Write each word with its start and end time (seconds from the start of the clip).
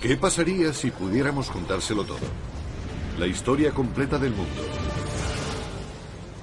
¿Qué 0.00 0.16
pasaría 0.16 0.74
si 0.74 0.90
pudiéramos 0.90 1.50
contárselo 1.50 2.04
todo? 2.04 2.18
La 3.18 3.26
historia 3.26 3.72
completa 3.72 4.18
del 4.18 4.32
mundo. 4.32 4.62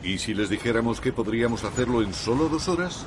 ¿Y 0.04 0.18
si 0.18 0.34
les 0.34 0.50
dijéramos 0.50 1.00
que 1.00 1.14
podríamos 1.14 1.64
hacerlo 1.64 2.02
en 2.02 2.14
solo 2.16 2.50
dos 2.50 2.68
horas? 2.68 3.06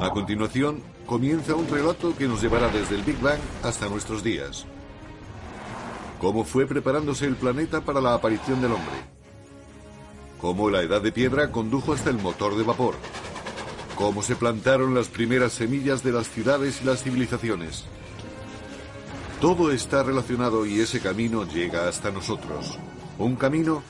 A 0.00 0.10
continuación, 0.10 0.82
comienza 1.06 1.54
un 1.54 1.68
relato 1.68 2.16
que 2.16 2.26
nos 2.26 2.42
llevará 2.42 2.68
desde 2.68 2.96
el 2.96 3.02
Big 3.02 3.20
Bang 3.20 3.38
hasta 3.62 3.88
nuestros 3.88 4.24
días. 4.24 4.66
Cómo 6.20 6.44
fue 6.44 6.66
preparándose 6.66 7.26
el 7.26 7.36
planeta 7.36 7.82
para 7.82 8.00
la 8.00 8.14
aparición 8.14 8.60
del 8.60 8.72
hombre. 8.72 8.94
Cómo 10.40 10.70
la 10.70 10.82
edad 10.82 11.00
de 11.00 11.12
piedra 11.12 11.52
condujo 11.52 11.92
hasta 11.92 12.10
el 12.10 12.18
motor 12.18 12.56
de 12.56 12.64
vapor. 12.64 12.96
Cómo 13.94 14.22
se 14.22 14.34
plantaron 14.34 14.92
las 14.92 15.06
primeras 15.06 15.52
semillas 15.52 16.02
de 16.02 16.10
las 16.10 16.28
ciudades 16.28 16.82
y 16.82 16.84
las 16.84 17.04
civilizaciones. 17.04 17.84
Todo 19.42 19.72
está 19.72 20.04
relacionado 20.04 20.64
y 20.66 20.78
ese 20.78 21.00
camino 21.00 21.44
llega 21.44 21.88
hasta 21.88 22.12
nosotros. 22.12 22.78
Un 23.18 23.34
camino 23.34 23.82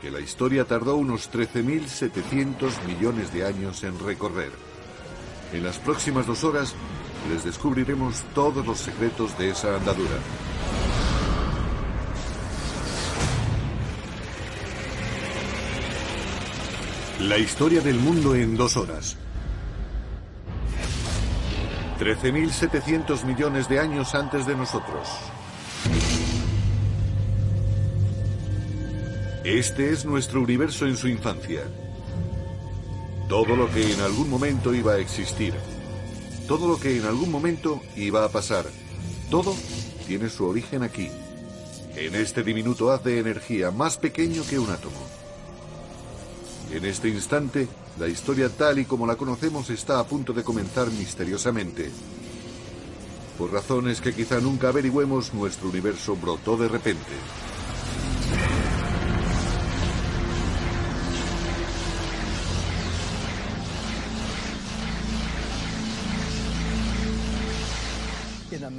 que 0.00 0.12
la 0.12 0.20
historia 0.20 0.64
tardó 0.64 0.94
unos 0.94 1.28
13.700 1.28 2.84
millones 2.86 3.32
de 3.34 3.44
años 3.44 3.82
en 3.82 3.98
recorrer. 3.98 4.52
En 5.52 5.64
las 5.64 5.78
próximas 5.78 6.28
dos 6.28 6.44
horas 6.44 6.76
les 7.28 7.42
descubriremos 7.42 8.22
todos 8.32 8.64
los 8.64 8.78
secretos 8.78 9.36
de 9.38 9.50
esa 9.50 9.74
andadura. 9.74 10.18
La 17.22 17.38
historia 17.38 17.80
del 17.80 17.96
mundo 17.96 18.36
en 18.36 18.56
dos 18.56 18.76
horas. 18.76 19.16
13.700 21.98 23.24
millones 23.24 23.68
de 23.68 23.78
años 23.78 24.14
antes 24.14 24.46
de 24.46 24.56
nosotros. 24.56 25.08
Este 29.44 29.90
es 29.90 30.04
nuestro 30.04 30.40
universo 30.40 30.86
en 30.86 30.96
su 30.96 31.08
infancia. 31.08 31.62
Todo 33.28 33.56
lo 33.56 33.70
que 33.70 33.92
en 33.92 34.00
algún 34.00 34.30
momento 34.30 34.74
iba 34.74 34.92
a 34.92 34.98
existir. 34.98 35.54
Todo 36.46 36.68
lo 36.68 36.78
que 36.78 36.96
en 36.96 37.04
algún 37.04 37.30
momento 37.30 37.80
iba 37.96 38.24
a 38.24 38.28
pasar. 38.28 38.66
Todo 39.30 39.54
tiene 40.06 40.28
su 40.28 40.46
origen 40.46 40.82
aquí. 40.82 41.10
En 41.96 42.14
este 42.14 42.42
diminuto 42.42 42.90
haz 42.90 43.02
de 43.04 43.18
energía 43.18 43.70
más 43.70 43.96
pequeño 43.96 44.42
que 44.48 44.58
un 44.58 44.70
átomo. 44.70 45.00
En 46.72 46.84
este 46.84 47.08
instante, 47.08 47.68
la 47.98 48.08
historia 48.08 48.48
tal 48.48 48.78
y 48.78 48.84
como 48.84 49.06
la 49.06 49.16
conocemos 49.16 49.68
está 49.70 49.98
a 50.00 50.06
punto 50.06 50.32
de 50.32 50.42
comenzar 50.42 50.90
misteriosamente. 50.90 51.90
Por 53.38 53.52
razones 53.52 54.00
que 54.00 54.14
quizá 54.14 54.40
nunca 54.40 54.68
averigüemos, 54.68 55.34
nuestro 55.34 55.68
universo 55.68 56.16
brotó 56.16 56.56
de 56.56 56.68
repente. 56.68 57.12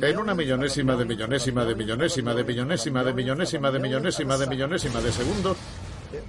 En 0.02 0.18
una 0.18 0.36
millonésima 0.36 0.96
de 0.96 1.06
millonésima 1.06 1.66
de 1.66 1.76
millonésima 1.76 2.34
de 2.36 2.44
millonésima 2.44 3.04
de 3.04 3.14
millonésima 3.14 3.72
de 3.72 3.80
millonésima 3.80 4.38
de 4.38 4.48
millonésima 4.48 5.02
de 5.02 5.12
segundo, 5.12 5.56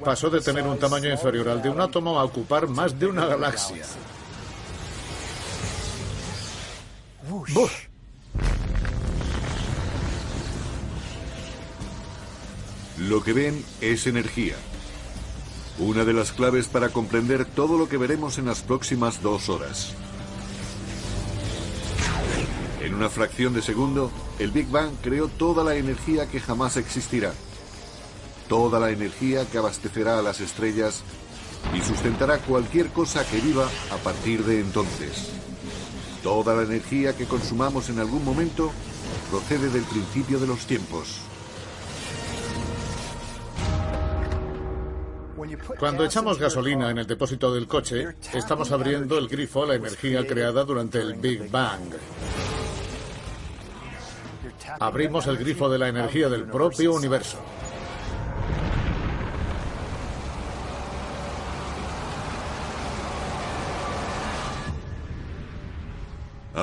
pasó 0.05 0.31
de 0.31 0.41
tener 0.41 0.67
un 0.67 0.79
tamaño 0.79 1.11
inferior 1.11 1.49
al 1.49 1.63
de 1.63 1.69
un 1.69 1.81
átomo 1.81 2.19
a 2.19 2.25
ocupar 2.25 2.69
más 2.69 2.99
de 2.99 3.07
una 3.07 3.27
galaxia. 3.27 3.85
¡Bush! 7.29 7.89
Lo 12.99 13.23
que 13.23 13.33
ven 13.33 13.65
es 13.81 14.07
energía. 14.07 14.55
Una 15.79 16.05
de 16.05 16.13
las 16.13 16.31
claves 16.31 16.69
para 16.69 16.91
comprender 16.91 17.45
todo 17.45 17.77
lo 17.77 17.89
que 17.89 17.97
veremos 17.97 18.39
en 18.39 18.47
las 18.47 18.63
próximas 18.63 19.21
dos 19.21 19.49
horas. 19.49 19.95
En 22.81 22.95
una 22.95 23.09
fracción 23.09 23.55
de 23.55 23.63
segundo, 23.63 24.13
el 24.39 24.51
Big 24.53 24.69
Bang 24.69 24.91
creó 25.03 25.29
toda 25.29 25.65
la 25.65 25.75
energía 25.75 26.29
que 26.29 26.39
jamás 26.39 26.77
existirá. 26.77 27.33
Toda 28.49 28.79
la 28.79 28.91
energía 28.91 29.47
que 29.47 29.59
abastecerá 29.59 30.19
a 30.19 30.23
las 30.23 30.41
estrellas 30.41 31.03
y 31.73 31.81
sustentará 31.81 32.39
cualquier 32.39 32.89
cosa 32.89 33.25
que 33.27 33.41
viva 33.41 33.67
a 33.91 33.97
partir 33.97 34.45
de 34.45 34.61
entonces. 34.61 35.31
Toda 36.23 36.55
la 36.55 36.63
energía 36.63 37.17
que 37.17 37.27
consumamos 37.27 37.89
en 37.89 37.99
algún 37.99 38.25
momento 38.25 38.71
procede 39.31 39.71
del 39.71 39.83
principio 39.85 40.39
de 40.39 40.47
los 40.47 40.67
tiempos. 40.67 41.21
Cuando 45.79 46.05
echamos 46.05 46.39
gasolina 46.39 46.91
en 46.91 46.99
el 46.99 47.07
depósito 47.07 47.53
del 47.53 47.67
coche, 47.67 48.17
estamos 48.33 48.73
abriendo 48.73 49.19
el 49.19 49.29
grifo 49.29 49.65
a 49.65 49.67
la 49.67 49.75
energía 49.75 50.27
creada 50.27 50.65
durante 50.65 51.01
el 51.01 51.15
Big 51.15 51.51
Bang. 51.51 51.95
Abrimos 54.81 55.27
el 55.27 55.37
grifo 55.37 55.69
de 55.69 55.79
la 55.79 55.89
energía 55.89 56.29
del 56.29 56.45
propio 56.45 56.95
universo. 56.95 57.39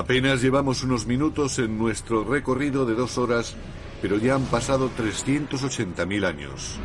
Apenas 0.02 0.42
llevamos 0.42 0.82
unos 0.82 1.06
minutos 1.06 1.60
en 1.60 1.78
nuestro 1.78 2.24
recorrido 2.24 2.88
de 2.88 2.96
dos 2.96 3.20
horas, 3.20 3.54
pero 4.02 4.18
ya 4.18 4.34
han 4.34 4.46
pasado 4.46 4.90
380.000 4.98 6.26
años. 6.26 6.80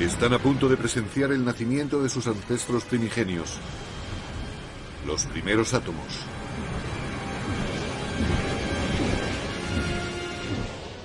Están 0.00 0.32
a 0.32 0.38
punto 0.38 0.70
de 0.70 0.78
presenciar 0.78 1.30
el 1.30 1.44
nacimiento 1.44 2.02
de 2.02 2.08
sus 2.08 2.26
ancestros 2.26 2.84
primigenios, 2.84 3.58
los 5.06 5.26
primeros 5.26 5.74
átomos. 5.74 6.06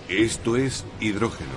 Esto 0.08 0.56
es 0.56 0.86
hidrógeno. 1.02 1.52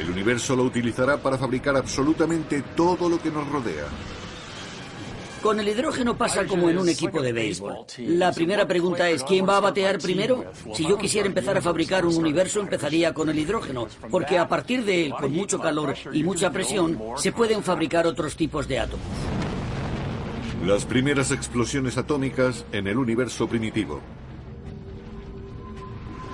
El 0.00 0.10
universo 0.10 0.56
lo 0.56 0.64
utilizará 0.64 1.18
para 1.18 1.38
fabricar 1.38 1.76
absolutamente 1.76 2.62
todo 2.74 3.08
lo 3.08 3.22
que 3.22 3.30
nos 3.30 3.48
rodea. 3.48 3.86
Con 5.42 5.58
el 5.58 5.68
hidrógeno 5.68 6.16
pasa 6.16 6.46
como 6.46 6.70
en 6.70 6.78
un 6.78 6.88
equipo 6.88 7.20
de 7.20 7.32
béisbol. 7.32 7.84
La 7.98 8.32
primera 8.32 8.66
pregunta 8.66 9.10
es, 9.10 9.24
¿quién 9.24 9.46
va 9.46 9.56
a 9.56 9.60
batear 9.60 9.98
primero? 9.98 10.44
Si 10.72 10.86
yo 10.86 10.96
quisiera 10.96 11.26
empezar 11.26 11.58
a 11.58 11.60
fabricar 11.60 12.06
un 12.06 12.16
universo, 12.16 12.60
empezaría 12.60 13.12
con 13.12 13.28
el 13.28 13.38
hidrógeno, 13.38 13.88
porque 14.10 14.38
a 14.38 14.46
partir 14.46 14.84
de 14.84 15.06
él, 15.06 15.12
con 15.12 15.32
mucho 15.32 15.60
calor 15.60 15.94
y 16.12 16.22
mucha 16.22 16.52
presión, 16.52 16.98
se 17.16 17.32
pueden 17.32 17.62
fabricar 17.62 18.06
otros 18.06 18.36
tipos 18.36 18.68
de 18.68 18.78
átomos. 18.78 19.04
Las 20.64 20.84
primeras 20.84 21.32
explosiones 21.32 21.98
atómicas 21.98 22.64
en 22.70 22.86
el 22.86 22.96
universo 22.96 23.48
primitivo. 23.48 24.00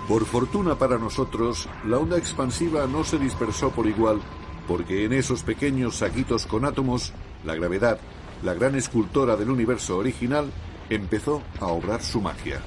Por 0.07 0.27
fortuna 0.27 0.79
para 0.79 0.99
nosotros, 0.99 1.67
la 1.87 1.99
onda 1.99 2.19
expansiva 2.19 2.87
no 2.87 3.05
se 3.05 3.19
dispersó 3.19 3.71
por 3.71 3.87
igual, 3.87 4.21
porque 4.67 5.05
en 5.05 5.15
esos 5.15 5.43
pequeños 5.43 5.97
saquitos 5.97 6.47
con 6.47 6.67
átomos, 6.67 7.13
la 7.45 7.55
gravedad, 7.55 7.99
la 8.43 8.55
gran 8.55 8.75
escultora 8.75 9.37
del 9.37 9.51
universo 9.51 9.99
original, 9.99 10.51
empezó 10.91 11.43
a 11.61 11.67
obrar 11.67 12.03
su 12.03 12.21
magia. 12.21 12.61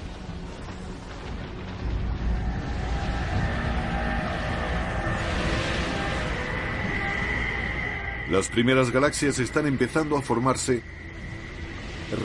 Las 8.30 8.48
primeras 8.48 8.90
galaxias 8.90 9.38
están 9.38 9.66
empezando 9.66 10.16
a 10.16 10.22
formarse, 10.22 10.82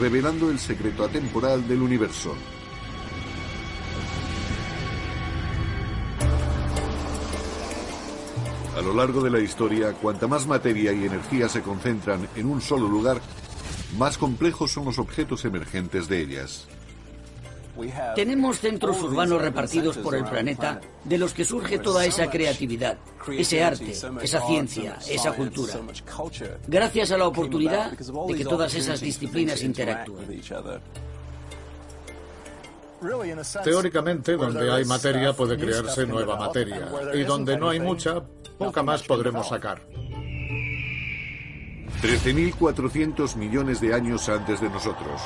revelando 0.00 0.50
el 0.50 0.58
secreto 0.58 1.04
atemporal 1.04 1.68
del 1.68 1.82
universo. 1.82 2.34
A 8.78 8.80
lo 8.80 8.94
largo 8.94 9.20
de 9.20 9.28
la 9.28 9.40
historia, 9.40 9.92
cuanta 9.92 10.28
más 10.28 10.46
materia 10.46 10.92
y 10.92 11.04
energía 11.04 11.48
se 11.48 11.62
concentran 11.62 12.28
en 12.36 12.46
un 12.46 12.62
solo 12.62 12.86
lugar, 12.86 13.20
más 13.96 14.16
complejos 14.16 14.70
son 14.70 14.84
los 14.84 15.00
objetos 15.00 15.44
emergentes 15.44 16.06
de 16.06 16.20
ellas. 16.20 16.68
Tenemos 18.14 18.60
centros 18.60 19.02
urbanos 19.02 19.42
repartidos 19.42 19.98
por 19.98 20.14
el 20.14 20.24
planeta 20.24 20.80
de 21.02 21.18
los 21.18 21.34
que 21.34 21.44
surge 21.44 21.80
toda 21.80 22.06
esa 22.06 22.30
creatividad, 22.30 22.98
ese 23.32 23.64
arte, 23.64 23.96
esa 24.22 24.46
ciencia, 24.46 24.96
esa 25.10 25.32
cultura. 25.32 25.74
Gracias 26.68 27.10
a 27.10 27.18
la 27.18 27.26
oportunidad 27.26 27.90
de 27.90 28.34
que 28.36 28.44
todas 28.44 28.76
esas 28.76 29.00
disciplinas 29.00 29.60
interactúen. 29.64 30.40
Teóricamente, 33.64 34.36
donde 34.36 34.70
hay 34.70 34.84
materia 34.84 35.32
puede 35.32 35.56
crearse 35.56 36.06
nueva 36.06 36.36
materia. 36.36 36.88
Y 37.14 37.22
donde 37.24 37.56
no 37.56 37.68
hay 37.68 37.80
mucha, 37.80 38.22
poca 38.58 38.82
más 38.82 39.02
podremos 39.02 39.48
sacar. 39.48 39.80
13.400 42.02 43.36
millones 43.36 43.80
de 43.80 43.94
años 43.94 44.28
antes 44.28 44.60
de 44.60 44.70
nosotros. 44.70 45.20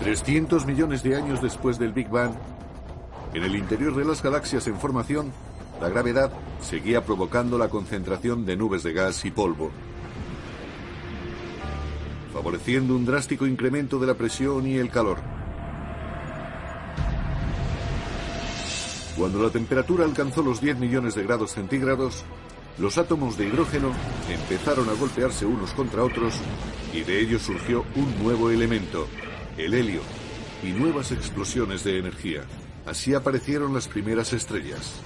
300 0.00 0.66
millones 0.66 1.02
de 1.02 1.16
años 1.16 1.42
después 1.42 1.78
del 1.78 1.92
Big 1.92 2.08
Bang, 2.08 2.32
en 3.34 3.42
el 3.42 3.54
interior 3.54 3.94
de 3.94 4.04
las 4.04 4.22
galaxias 4.22 4.66
en 4.66 4.78
formación, 4.78 5.32
la 5.80 5.88
gravedad 5.88 6.32
seguía 6.60 7.04
provocando 7.04 7.58
la 7.58 7.68
concentración 7.68 8.44
de 8.46 8.56
nubes 8.56 8.82
de 8.82 8.92
gas 8.92 9.24
y 9.24 9.30
polvo, 9.30 9.70
favoreciendo 12.32 12.94
un 12.94 13.04
drástico 13.04 13.46
incremento 13.46 13.98
de 13.98 14.06
la 14.06 14.14
presión 14.14 14.66
y 14.66 14.76
el 14.76 14.90
calor. 14.90 15.18
Cuando 19.16 19.42
la 19.42 19.50
temperatura 19.50 20.04
alcanzó 20.04 20.42
los 20.42 20.60
10 20.60 20.78
millones 20.78 21.14
de 21.14 21.24
grados 21.24 21.52
centígrados, 21.52 22.24
los 22.78 22.98
átomos 22.98 23.36
de 23.36 23.46
hidrógeno 23.46 23.92
empezaron 24.30 24.88
a 24.88 24.92
golpearse 24.92 25.44
unos 25.44 25.72
contra 25.72 26.04
otros 26.04 26.34
y 26.94 27.00
de 27.00 27.20
ellos 27.20 27.42
surgió 27.42 27.84
un 27.96 28.22
nuevo 28.22 28.50
elemento, 28.50 29.08
el 29.56 29.74
helio, 29.74 30.00
y 30.62 30.68
nuevas 30.68 31.10
explosiones 31.10 31.82
de 31.82 31.98
energía. 31.98 32.42
Así 32.86 33.14
aparecieron 33.14 33.74
las 33.74 33.88
primeras 33.88 34.32
estrellas. 34.32 35.00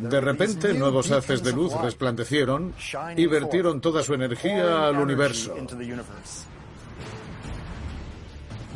De 0.00 0.20
repente, 0.20 0.74
nuevos 0.74 1.10
haces 1.10 1.42
de 1.42 1.52
luz 1.52 1.72
resplandecieron 1.80 2.74
y 3.16 3.26
vertieron 3.26 3.80
toda 3.80 4.02
su 4.02 4.14
energía 4.14 4.88
al 4.88 4.96
universo. 4.96 5.54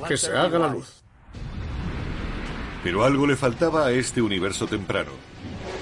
Que 0.06 0.16
se 0.16 0.36
haga 0.36 0.58
la 0.58 0.68
luz. 0.68 1.02
Pero 2.82 3.04
algo 3.04 3.26
le 3.26 3.36
faltaba 3.36 3.86
a 3.86 3.92
este 3.92 4.20
universo 4.20 4.66
temprano. 4.66 5.10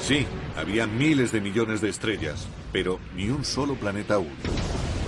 Sí, 0.01 0.27
había 0.57 0.87
miles 0.87 1.33
de 1.33 1.41
millones 1.41 1.81
de 1.81 1.89
estrellas, 1.89 2.47
pero 2.73 2.99
ni 3.17 3.29
un 3.29 3.45
solo 3.45 3.75
planeta 3.75 4.15
aún. 4.15 4.33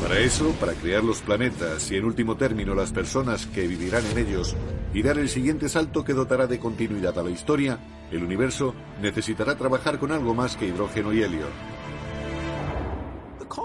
Para 0.02 0.18
eso, 0.18 0.50
para 0.60 0.74
crear 0.74 1.02
los 1.02 1.22
planetas 1.22 1.90
y 1.90 1.96
en 1.96 2.04
último 2.04 2.36
término 2.36 2.74
las 2.74 2.92
personas 2.92 3.46
que 3.46 3.66
vivirán 3.66 4.04
en 4.06 4.18
ellos 4.18 4.54
y 4.92 5.02
dar 5.02 5.18
el 5.18 5.28
siguiente 5.28 5.68
salto 5.68 6.04
que 6.04 6.12
dotará 6.12 6.46
de 6.46 6.58
continuidad 6.58 7.18
a 7.18 7.22
la 7.22 7.30
historia, 7.30 7.78
el 8.10 8.22
universo 8.22 8.74
necesitará 9.00 9.56
trabajar 9.56 9.98
con 9.98 10.12
algo 10.12 10.34
más 10.34 10.56
que 10.56 10.66
hidrógeno 10.66 11.12
y 11.12 11.22
helio. 11.22 11.46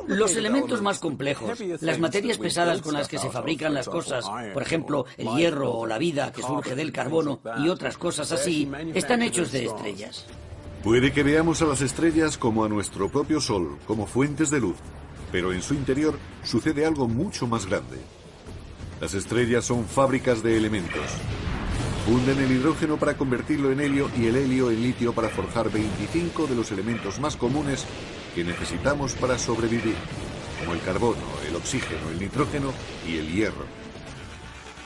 Los 0.07 0.35
elementos 0.35 0.81
más 0.81 0.99
complejos, 0.99 1.59
las 1.81 1.99
materias 1.99 2.37
pesadas 2.37 2.81
con 2.81 2.93
las 2.93 3.07
que 3.07 3.17
se 3.17 3.29
fabrican 3.29 3.73
las 3.73 3.87
cosas, 3.87 4.25
por 4.53 4.63
ejemplo, 4.63 5.05
el 5.17 5.27
hierro 5.35 5.71
o 5.71 5.85
la 5.85 5.97
vida 5.97 6.31
que 6.31 6.41
surge 6.41 6.75
del 6.75 6.91
carbono 6.91 7.41
y 7.59 7.69
otras 7.69 7.97
cosas 7.97 8.31
así, 8.31 8.69
están 8.93 9.21
hechos 9.21 9.51
de 9.51 9.65
estrellas. 9.65 10.25
Puede 10.83 11.11
que 11.11 11.23
veamos 11.23 11.61
a 11.61 11.65
las 11.65 11.81
estrellas 11.81 12.37
como 12.37 12.63
a 12.63 12.69
nuestro 12.69 13.09
propio 13.09 13.41
Sol, 13.41 13.77
como 13.85 14.07
fuentes 14.07 14.49
de 14.49 14.61
luz, 14.61 14.77
pero 15.31 15.53
en 15.53 15.61
su 15.61 15.73
interior 15.73 16.17
sucede 16.43 16.85
algo 16.85 17.07
mucho 17.07 17.47
más 17.47 17.65
grande. 17.65 17.97
Las 18.99 19.13
estrellas 19.13 19.65
son 19.65 19.85
fábricas 19.85 20.43
de 20.43 20.57
elementos. 20.57 21.05
Funden 22.05 22.39
el 22.39 22.51
hidrógeno 22.51 22.97
para 22.97 23.15
convertirlo 23.15 23.71
en 23.71 23.79
helio 23.81 24.09
y 24.17 24.25
el 24.27 24.35
helio 24.35 24.71
en 24.71 24.81
litio 24.81 25.13
para 25.13 25.29
forjar 25.29 25.71
25 25.71 26.47
de 26.47 26.55
los 26.55 26.71
elementos 26.71 27.19
más 27.19 27.35
comunes 27.35 27.85
que 28.33 28.43
necesitamos 28.43 29.13
para 29.13 29.37
sobrevivir, 29.37 29.95
como 30.59 30.73
el 30.73 30.81
carbono, 30.81 31.21
el 31.47 31.55
oxígeno, 31.55 32.09
el 32.11 32.19
nitrógeno 32.19 32.73
y 33.07 33.17
el 33.17 33.31
hierro. 33.31 33.65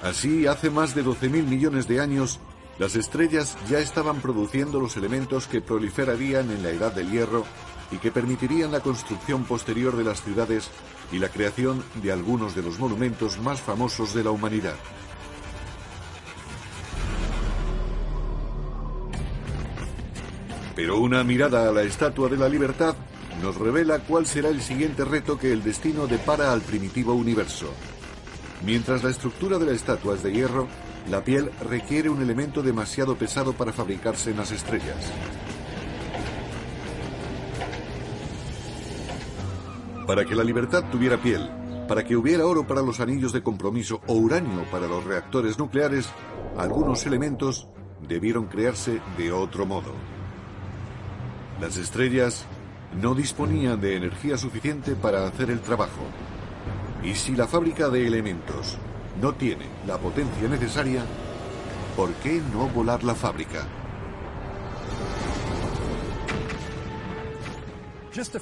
Así, 0.03 0.47
hace 0.47 0.69
más 0.69 0.95
de 0.95 1.05
12.000 1.05 1.43
millones 1.43 1.87
de 1.87 2.01
años, 2.01 2.39
las 2.77 2.95
estrellas 2.95 3.55
ya 3.69 3.79
estaban 3.79 4.19
produciendo 4.19 4.79
los 4.79 4.97
elementos 4.97 5.47
que 5.47 5.61
proliferarían 5.61 6.51
en 6.51 6.61
la 6.61 6.71
edad 6.71 6.93
del 6.93 7.09
hierro 7.09 7.45
y 7.93 7.97
que 7.97 8.11
permitirían 8.11 8.71
la 8.71 8.79
construcción 8.79 9.43
posterior 9.43 9.95
de 9.95 10.03
las 10.03 10.23
ciudades 10.23 10.69
y 11.11 11.19
la 11.19 11.29
creación 11.29 11.83
de 12.01 12.11
algunos 12.11 12.55
de 12.55 12.63
los 12.63 12.79
monumentos 12.79 13.39
más 13.39 13.61
famosos 13.61 14.13
de 14.13 14.23
la 14.23 14.31
humanidad. 14.31 14.75
Pero 20.75 20.99
una 20.99 21.23
mirada 21.23 21.69
a 21.69 21.71
la 21.71 21.83
Estatua 21.83 22.29
de 22.29 22.37
la 22.37 22.49
Libertad 22.49 22.95
nos 23.41 23.55
revela 23.57 23.99
cuál 23.99 24.25
será 24.25 24.49
el 24.49 24.61
siguiente 24.61 25.05
reto 25.05 25.37
que 25.37 25.51
el 25.51 25.63
destino 25.63 26.07
depara 26.07 26.51
al 26.51 26.61
primitivo 26.61 27.13
universo. 27.13 27.71
Mientras 28.65 29.03
la 29.03 29.09
estructura 29.09 29.59
de 29.59 29.65
la 29.65 29.73
estatua 29.73 30.15
es 30.15 30.23
de 30.23 30.31
hierro, 30.31 30.67
la 31.09 31.23
piel 31.23 31.51
requiere 31.69 32.09
un 32.09 32.21
elemento 32.21 32.63
demasiado 32.63 33.17
pesado 33.17 33.53
para 33.53 33.73
fabricarse 33.73 34.31
en 34.31 34.37
las 34.37 34.51
estrellas. 34.51 35.11
Para 40.07 40.25
que 40.25 40.35
la 40.35 40.43
libertad 40.43 40.83
tuviera 40.91 41.17
piel, 41.17 41.49
para 41.87 42.03
que 42.03 42.17
hubiera 42.17 42.45
oro 42.45 42.67
para 42.67 42.81
los 42.81 42.99
anillos 42.99 43.31
de 43.31 43.41
compromiso 43.41 44.01
o 44.07 44.13
uranio 44.13 44.65
para 44.69 44.85
los 44.85 45.03
reactores 45.05 45.57
nucleares, 45.57 46.09
algunos 46.57 47.05
elementos 47.05 47.67
debieron 48.05 48.47
crearse 48.47 48.99
de 49.17 49.31
otro 49.31 49.65
modo. 49.65 49.93
Las 51.61 51.77
estrellas 51.77 52.45
no 53.01 53.15
disponían 53.15 53.79
de 53.79 53.95
energía 53.95 54.37
suficiente 54.37 54.95
para 54.95 55.25
hacer 55.25 55.49
el 55.49 55.61
trabajo. 55.61 56.03
Y 57.01 57.15
si 57.15 57.33
la 57.35 57.47
fábrica 57.47 57.87
de 57.87 58.05
elementos 58.05 58.77
no 59.21 59.33
tiene 59.33 59.65
la 59.87 59.97
potencia 59.97 60.49
necesaria, 60.49 61.05
¿por 61.95 62.11
qué 62.15 62.41
no 62.53 62.67
volar 62.67 63.05
la 63.05 63.15
fábrica? 63.15 63.65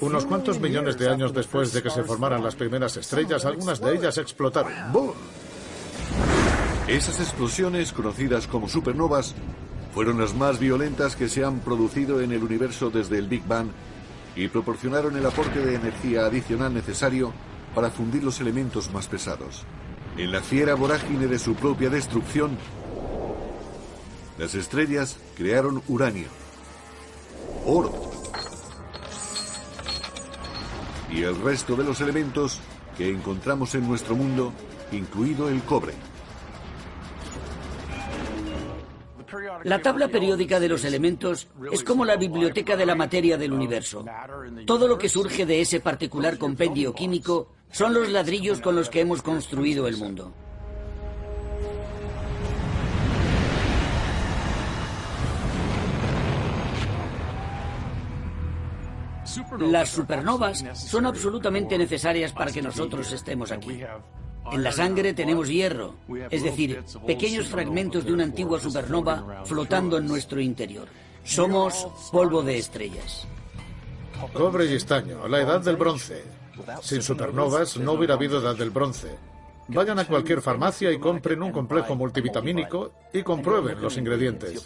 Unos 0.00 0.26
cuantos 0.26 0.60
millones 0.60 0.98
de 0.98 1.08
años 1.08 1.32
después 1.32 1.72
de 1.72 1.82
que 1.82 1.90
se 1.90 2.02
formaran 2.02 2.42
las 2.42 2.54
primeras 2.54 2.96
estrellas, 2.96 3.44
algunas 3.44 3.80
de 3.80 3.94
ellas 3.94 4.18
explotaron. 4.18 4.72
¡Bum! 4.92 5.12
Esas 6.88 7.20
explosiones, 7.20 7.92
conocidas 7.92 8.46
como 8.46 8.68
supernovas, 8.68 9.34
fueron 9.94 10.18
las 10.18 10.34
más 10.34 10.58
violentas 10.58 11.16
que 11.16 11.28
se 11.28 11.44
han 11.44 11.60
producido 11.60 12.20
en 12.20 12.32
el 12.32 12.42
universo 12.42 12.90
desde 12.90 13.18
el 13.18 13.28
Big 13.28 13.46
Bang 13.46 13.68
y 14.34 14.48
proporcionaron 14.48 15.16
el 15.16 15.24
aporte 15.24 15.60
de 15.60 15.74
energía 15.74 16.26
adicional 16.26 16.74
necesario 16.74 17.32
para 17.74 17.90
fundir 17.90 18.24
los 18.24 18.40
elementos 18.40 18.92
más 18.92 19.06
pesados. 19.06 19.64
En 20.16 20.32
la 20.32 20.40
fiera 20.40 20.74
vorágine 20.74 21.26
de 21.26 21.38
su 21.38 21.54
propia 21.54 21.88
destrucción, 21.88 22.56
las 24.38 24.54
estrellas 24.54 25.16
crearon 25.36 25.82
uranio, 25.88 26.28
oro, 27.64 28.01
y 31.12 31.22
el 31.22 31.40
resto 31.40 31.76
de 31.76 31.84
los 31.84 32.00
elementos 32.00 32.60
que 32.96 33.08
encontramos 33.08 33.74
en 33.74 33.86
nuestro 33.86 34.16
mundo, 34.16 34.52
incluido 34.92 35.48
el 35.48 35.62
cobre. 35.62 35.94
La 39.64 39.80
tabla 39.80 40.08
periódica 40.08 40.60
de 40.60 40.68
los 40.68 40.84
elementos 40.84 41.48
es 41.70 41.84
como 41.84 42.04
la 42.04 42.16
biblioteca 42.16 42.76
de 42.76 42.84
la 42.84 42.94
materia 42.94 43.38
del 43.38 43.52
universo. 43.52 44.04
Todo 44.66 44.88
lo 44.88 44.98
que 44.98 45.08
surge 45.08 45.46
de 45.46 45.60
ese 45.60 45.80
particular 45.80 46.36
compendio 46.36 46.94
químico 46.94 47.48
son 47.70 47.94
los 47.94 48.10
ladrillos 48.10 48.60
con 48.60 48.76
los 48.76 48.90
que 48.90 49.00
hemos 49.00 49.22
construido 49.22 49.88
el 49.88 49.96
mundo. 49.96 50.32
Las 59.58 59.90
supernovas 59.90 60.64
son 60.74 61.06
absolutamente 61.06 61.76
necesarias 61.78 62.32
para 62.32 62.52
que 62.52 62.62
nosotros 62.62 63.12
estemos 63.12 63.50
aquí. 63.52 63.80
En 64.50 64.62
la 64.62 64.72
sangre 64.72 65.14
tenemos 65.14 65.48
hierro, 65.48 65.94
es 66.30 66.42
decir, 66.42 66.82
pequeños 67.06 67.48
fragmentos 67.48 68.04
de 68.04 68.12
una 68.12 68.24
antigua 68.24 68.58
supernova 68.58 69.42
flotando 69.44 69.98
en 69.98 70.06
nuestro 70.06 70.40
interior. 70.40 70.88
Somos 71.24 71.86
polvo 72.10 72.42
de 72.42 72.58
estrellas. 72.58 73.26
Cobre 74.32 74.66
y 74.66 74.74
estaño, 74.74 75.26
la 75.28 75.40
edad 75.40 75.60
del 75.60 75.76
bronce. 75.76 76.22
Sin 76.80 77.02
supernovas 77.02 77.76
no 77.76 77.92
hubiera 77.92 78.14
habido 78.14 78.40
edad 78.40 78.56
del 78.56 78.70
bronce. 78.70 79.16
Vayan 79.68 79.98
a 79.98 80.04
cualquier 80.04 80.42
farmacia 80.42 80.90
y 80.90 80.98
compren 80.98 81.42
un 81.42 81.52
complejo 81.52 81.94
multivitamínico 81.94 82.92
y 83.12 83.22
comprueben 83.22 83.80
los 83.80 83.96
ingredientes. 83.96 84.64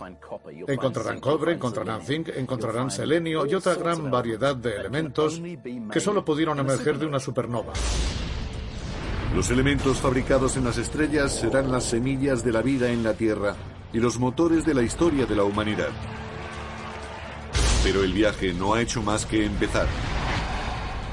Encontrarán 0.66 1.20
cobre, 1.20 1.52
encontrarán 1.52 2.02
zinc, 2.02 2.28
encontrarán 2.34 2.90
selenio 2.90 3.46
y 3.46 3.54
otra 3.54 3.74
gran 3.74 4.10
variedad 4.10 4.56
de 4.56 4.76
elementos 4.76 5.40
que 5.92 6.00
solo 6.00 6.24
pudieron 6.24 6.58
emerger 6.58 6.98
de 6.98 7.06
una 7.06 7.20
supernova. 7.20 7.72
Los 9.34 9.50
elementos 9.50 9.98
fabricados 9.98 10.56
en 10.56 10.64
las 10.64 10.78
estrellas 10.78 11.32
serán 11.32 11.70
las 11.70 11.84
semillas 11.84 12.42
de 12.42 12.52
la 12.52 12.62
vida 12.62 12.90
en 12.90 13.02
la 13.02 13.12
Tierra 13.12 13.54
y 13.92 13.98
los 13.98 14.18
motores 14.18 14.64
de 14.64 14.72
la 14.72 14.82
historia 14.82 15.26
de 15.26 15.36
la 15.36 15.44
humanidad. 15.44 15.90
Pero 17.84 18.02
el 18.02 18.12
viaje 18.12 18.54
no 18.54 18.74
ha 18.74 18.80
hecho 18.80 19.02
más 19.02 19.26
que 19.26 19.44
empezar. 19.44 19.86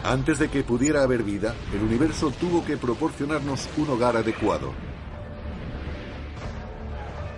Antes 0.04 0.38
de 0.38 0.50
que 0.50 0.64
pudiera 0.64 1.02
haber 1.04 1.24
vida, 1.24 1.56
el 1.74 1.82
universo 1.82 2.30
tuvo 2.32 2.66
que 2.66 2.76
proporcionarnos 2.76 3.70
un 3.78 3.90
hogar 3.90 4.18
adecuado. 4.18 4.74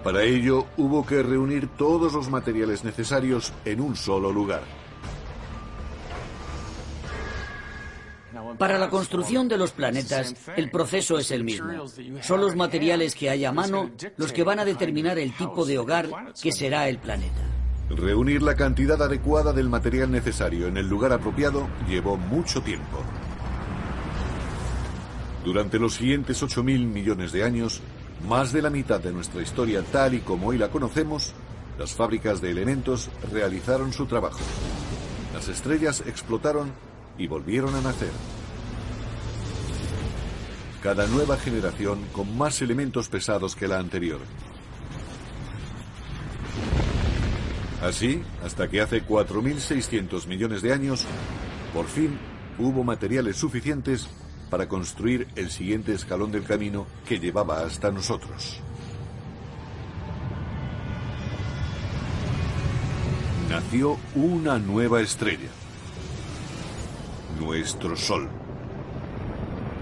Para 0.04 0.24
ello, 0.24 0.66
hubo 0.78 1.06
que 1.06 1.22
reunir 1.22 1.68
todos 1.78 2.14
los 2.14 2.30
materiales 2.30 2.84
necesarios 2.84 3.54
en 3.66 3.82
un 3.82 3.96
solo 3.96 4.32
lugar. 4.32 4.64
Para 8.58 8.80
la 8.80 8.90
construcción 8.90 9.48
de 9.48 9.58
los 9.58 9.72
planetas, 9.72 10.36
el 10.56 10.72
proceso 10.72 11.20
es 11.20 11.32
el 11.32 11.44
mismo. 11.44 11.88
Son 12.22 12.42
los 12.42 12.56
materiales 12.56 13.14
que 13.14 13.30
hay 13.30 13.46
a 13.46 13.52
mano 13.52 13.92
los 14.18 14.32
que 14.32 14.44
van 14.44 14.60
a 14.60 14.66
determinar 14.66 15.20
el 15.20 15.36
tipo 15.36 15.66
de 15.66 15.78
hogar 15.78 16.34
que 16.42 16.52
será 16.52 16.88
el 16.90 16.98
planeta. 16.98 17.42
Reunir 17.90 18.42
la 18.42 18.56
cantidad 18.56 19.00
adecuada 19.02 19.54
del 19.54 19.70
material 19.70 20.12
necesario 20.12 20.68
en 20.68 20.78
el 20.78 20.90
lugar 20.90 21.14
apropiado 21.14 21.68
llevó 21.88 22.18
mucho 22.18 22.62
tiempo. 22.62 23.00
Durante 25.44 25.78
los 25.78 25.94
siguientes 25.94 26.42
8.000 26.42 26.64
millones 26.88 27.32
de 27.32 27.44
años, 27.44 27.82
más 28.28 28.52
de 28.52 28.64
la 28.64 28.72
mitad 28.72 29.00
de 29.00 29.14
nuestra 29.14 29.44
historia 29.44 29.84
tal 29.84 30.16
y 30.16 30.22
como 30.22 30.48
hoy 30.48 30.58
la 30.58 30.70
conocemos, 30.70 31.34
las 31.78 31.94
fábricas 31.94 32.42
de 32.42 32.50
elementos 32.50 33.10
realizaron 33.32 33.94
su 33.94 34.08
trabajo. 34.08 34.40
Las 35.34 35.48
estrellas 35.48 36.02
explotaron 36.08 36.72
y 37.20 37.28
volvieron 37.28 37.76
a 37.76 37.82
nacer. 37.82 38.12
Cada 40.82 41.06
nueva 41.06 41.38
generación 41.38 42.00
con 42.12 42.36
más 42.36 42.62
elementos 42.64 43.10
pesados 43.10 43.56
que 43.56 43.68
la 43.68 43.78
anterior. 43.78 44.20
Así, 47.86 48.22
hasta 48.44 48.68
que 48.68 48.82
hace 48.82 49.06
4.600 49.06 50.26
millones 50.26 50.64
de 50.64 50.74
años, 50.74 51.06
por 51.72 51.86
fin 51.86 52.18
hubo 52.58 52.84
materiales 52.84 53.38
suficientes 53.38 54.10
para 54.50 54.68
construir 54.68 55.28
el 55.36 55.52
siguiente 55.52 55.94
escalón 55.94 56.32
del 56.32 56.46
camino 56.46 56.88
que 57.08 57.20
llevaba 57.20 57.62
hasta 57.62 57.92
nosotros. 57.92 58.60
Nació 63.52 64.00
una 64.16 64.58
nueva 64.58 65.02
estrella, 65.02 65.52
nuestro 67.40 67.96
Sol, 67.96 68.28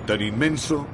tan 0.05 0.21
inmenso 0.21 0.85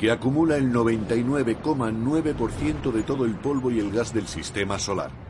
que 0.00 0.10
acumula 0.10 0.56
el 0.56 0.72
99,9% 0.72 2.90
de 2.90 3.04
todo 3.04 3.24
el 3.24 3.36
polvo 3.36 3.70
y 3.70 3.78
el 3.78 3.92
gas 3.92 4.12
del 4.12 4.26
sistema 4.26 4.80
solar. 4.80 5.29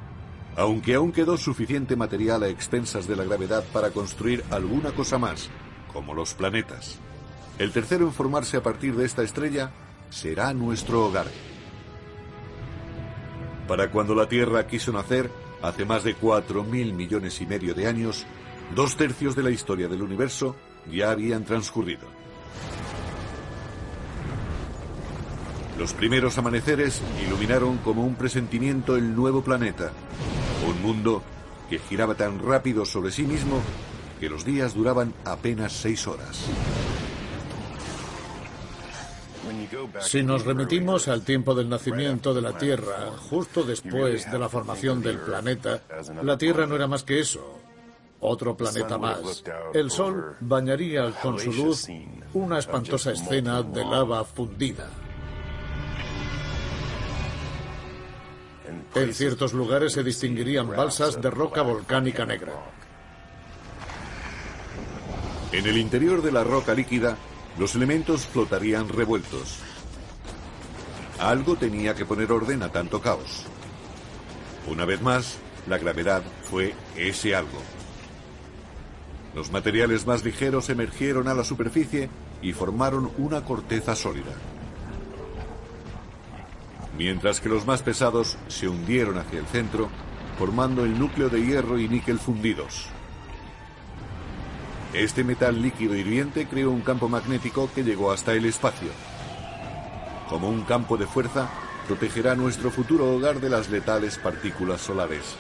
Aunque 0.57 0.95
aún 0.95 1.13
quedó 1.13 1.37
suficiente 1.37 1.97
material 1.97 2.43
a 2.43 2.49
expensas 2.49 3.07
de 3.07 3.17
la 3.17 3.25
gravedad 3.25 3.65
para 3.73 3.91
construir 3.91 4.45
alguna 4.51 4.93
cosa 4.93 5.19
más, 5.19 5.49
como 5.93 6.15
los 6.15 6.35
planetas. 6.35 6.99
El 7.59 7.73
tercero 7.73 8.07
en 8.07 8.13
formarse 8.13 8.57
a 8.57 8.63
partir 8.63 8.97
de 8.97 9.05
esta 9.05 9.23
estrella 9.23 9.71
será 10.09 10.53
nuestro 10.53 11.07
hogar. 11.07 11.27
Para 13.69 13.91
cuando 13.91 14.15
la 14.15 14.29
Tierra 14.29 14.67
quiso 14.67 14.93
nacer, 14.93 15.31
hace 15.63 15.85
más 15.85 16.03
de 16.03 16.17
4.000 16.17 16.93
millones 16.93 17.41
y 17.41 17.47
medio 17.47 17.75
de 17.75 17.87
años, 17.87 18.27
dos 18.75 18.97
tercios 18.97 19.37
de 19.37 19.43
la 19.43 19.51
historia 19.51 19.89
del 19.89 20.03
universo 20.03 20.57
ya 20.91 21.11
habían 21.11 21.45
transcurrido. 21.45 22.09
Los 25.79 25.95
primeros 25.95 26.37
amaneceres 26.37 27.01
iluminaron 27.27 27.79
como 27.79 28.05
un 28.05 28.15
presentimiento 28.15 28.97
el 28.97 29.15
nuevo 29.15 29.43
planeta, 29.43 29.93
un 30.71 30.83
mundo 30.83 31.23
que 31.69 31.79
giraba 31.79 32.15
tan 32.15 32.39
rápido 32.39 32.85
sobre 32.85 33.11
sí 33.11 33.23
mismo 33.23 33.61
que 34.19 34.29
los 34.29 34.45
días 34.45 34.75
duraban 34.75 35.15
apenas 35.25 35.73
seis 35.73 36.07
horas. 36.07 36.47
Si 40.01 40.23
nos 40.23 40.45
remitimos 40.45 41.09
al 41.09 41.23
tiempo 41.23 41.55
del 41.55 41.69
nacimiento 41.69 42.35
de 42.35 42.43
la 42.43 42.57
Tierra, 42.57 43.13
justo 43.31 43.63
después 43.63 44.31
de 44.31 44.39
la 44.39 44.49
formación 44.49 45.01
del 45.03 45.19
planeta, 45.19 45.81
la 46.23 46.37
Tierra 46.37 46.67
no 46.67 46.77
era 46.77 46.87
más 46.87 47.03
que 47.03 47.21
eso, 47.21 47.59
otro 48.21 48.57
planeta 48.57 48.99
más. 48.99 49.43
El 49.73 49.91
Sol 49.91 50.37
bañaría 50.41 51.11
con 51.23 51.39
su 51.39 51.53
luz 51.53 51.89
una 52.35 52.59
espantosa 52.59 53.13
escena 53.13 53.63
de 53.63 53.85
lava 53.85 54.25
fundida. 54.25 54.89
En 58.95 59.15
ciertos 59.15 59.53
lugares 59.53 59.93
se 59.93 60.03
distinguirían 60.03 60.69
balsas 60.69 61.21
de 61.21 61.31
roca 61.31 61.63
volcánica 61.63 62.27
negra. 62.27 62.53
En 65.53 65.67
el 65.67 65.79
interior 65.79 66.23
de 66.23 66.33
la 66.33 66.43
roca 66.43 66.75
líquida 66.75 67.17
los 67.59 67.75
elementos 67.75 68.27
flotarían 68.27 68.89
revueltos. 68.89 69.59
Algo 71.21 71.57
tenía 71.57 71.95
que 71.95 72.05
poner 72.05 72.33
orden 72.33 72.63
a 72.63 72.73
tanto 72.73 73.01
caos. 73.01 73.45
Una 74.67 74.85
vez 74.85 75.01
más, 75.03 75.39
la 75.69 75.79
gravedad 75.79 76.23
fue 76.43 76.75
ese 76.97 77.35
algo. 77.35 77.61
Los 79.35 79.53
materiales 79.53 80.07
más 80.07 80.25
ligeros 80.25 80.69
emergieron 80.71 81.29
a 81.29 81.35
la 81.35 81.45
superficie 81.45 82.09
y 82.43 82.53
formaron 82.53 83.13
una 83.19 83.45
corteza 83.45 83.95
sólida. 83.95 84.33
Mientras 87.01 87.41
que 87.41 87.49
los 87.49 87.65
más 87.65 87.83
pesados 87.83 88.37
se 88.49 88.69
hundieron 88.69 89.17
hacia 89.17 89.39
el 89.39 89.47
centro, 89.47 89.89
formando 90.39 90.85
el 90.85 90.99
núcleo 90.99 91.31
de 91.31 91.43
hierro 91.43 91.79
y 91.79 91.89
níquel 91.89 92.19
fundidos. 92.19 92.89
Este 94.93 95.25
metal 95.25 95.63
líquido 95.63 95.97
hirviente 95.97 96.47
creó 96.47 96.71
un 96.71 96.83
campo 96.83 97.09
magnético 97.09 97.71
que 97.75 97.85
llegó 97.85 98.13
hasta 98.13 98.35
el 98.35 98.45
espacio. 98.45 98.91
Como 100.29 100.51
un 100.51 100.61
campo 100.65 100.99
de 100.99 101.07
fuerza, 101.07 101.49
protegerá 101.89 102.35
nuestro 102.35 102.71
futuro 102.71 103.11
hogar 103.17 103.41
de 103.41 103.49
las 103.49 103.71
letales 103.71 104.19
partículas 104.19 104.83
solares. 104.83 105.37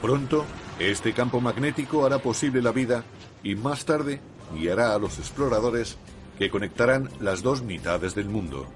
Pronto, 0.00 0.46
este 0.78 1.12
campo 1.12 1.42
magnético 1.42 2.06
hará 2.06 2.20
posible 2.20 2.62
la 2.62 2.72
vida 2.72 3.04
y 3.42 3.54
más 3.54 3.84
tarde 3.84 4.18
guiará 4.54 4.94
a 4.94 4.98
los 4.98 5.18
exploradores 5.18 5.98
que 6.38 6.48
conectarán 6.48 7.10
las 7.20 7.42
dos 7.42 7.60
mitades 7.60 8.14
del 8.14 8.30
mundo. 8.30 8.66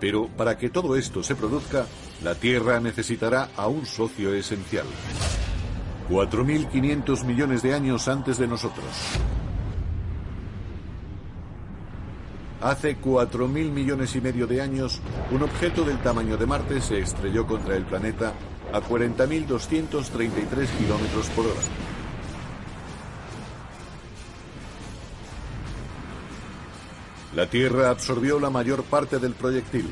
Pero 0.00 0.28
para 0.28 0.56
que 0.56 0.70
todo 0.70 0.96
esto 0.96 1.22
se 1.22 1.36
produzca, 1.36 1.86
la 2.24 2.34
Tierra 2.34 2.80
necesitará 2.80 3.50
a 3.56 3.68
un 3.68 3.84
socio 3.84 4.34
esencial. 4.34 4.86
4.500 6.08 7.24
millones 7.24 7.62
de 7.62 7.74
años 7.74 8.08
antes 8.08 8.38
de 8.38 8.48
nosotros. 8.48 8.84
Hace 12.62 13.00
4.000 13.00 13.48
millones 13.70 14.16
y 14.16 14.20
medio 14.20 14.46
de 14.46 14.60
años, 14.60 15.00
un 15.30 15.42
objeto 15.42 15.84
del 15.84 15.98
tamaño 16.02 16.36
de 16.36 16.46
Marte 16.46 16.80
se 16.80 16.98
estrelló 16.98 17.46
contra 17.46 17.76
el 17.76 17.84
planeta 17.84 18.34
a 18.72 18.80
40.233 18.80 20.66
kilómetros 20.78 21.28
por 21.34 21.46
hora. 21.46 21.89
La 27.34 27.46
Tierra 27.46 27.90
absorbió 27.90 28.40
la 28.40 28.50
mayor 28.50 28.82
parte 28.82 29.20
del 29.20 29.34
proyectil, 29.34 29.88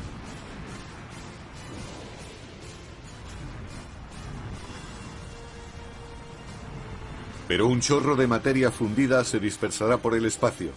pero 7.47 7.67
un 7.67 7.79
chorro 7.79 8.17
de 8.17 8.27
materia 8.27 8.71
fundida 8.71 9.23
se 9.23 9.39
dispersará 9.39 9.97
por 9.97 10.15
el 10.15 10.25
espacio. 10.25 10.71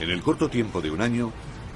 En 0.00 0.10
el 0.10 0.22
corto 0.22 0.50
tiempo 0.50 0.82
de 0.82 0.90
un 0.90 1.00
año, 1.00 1.32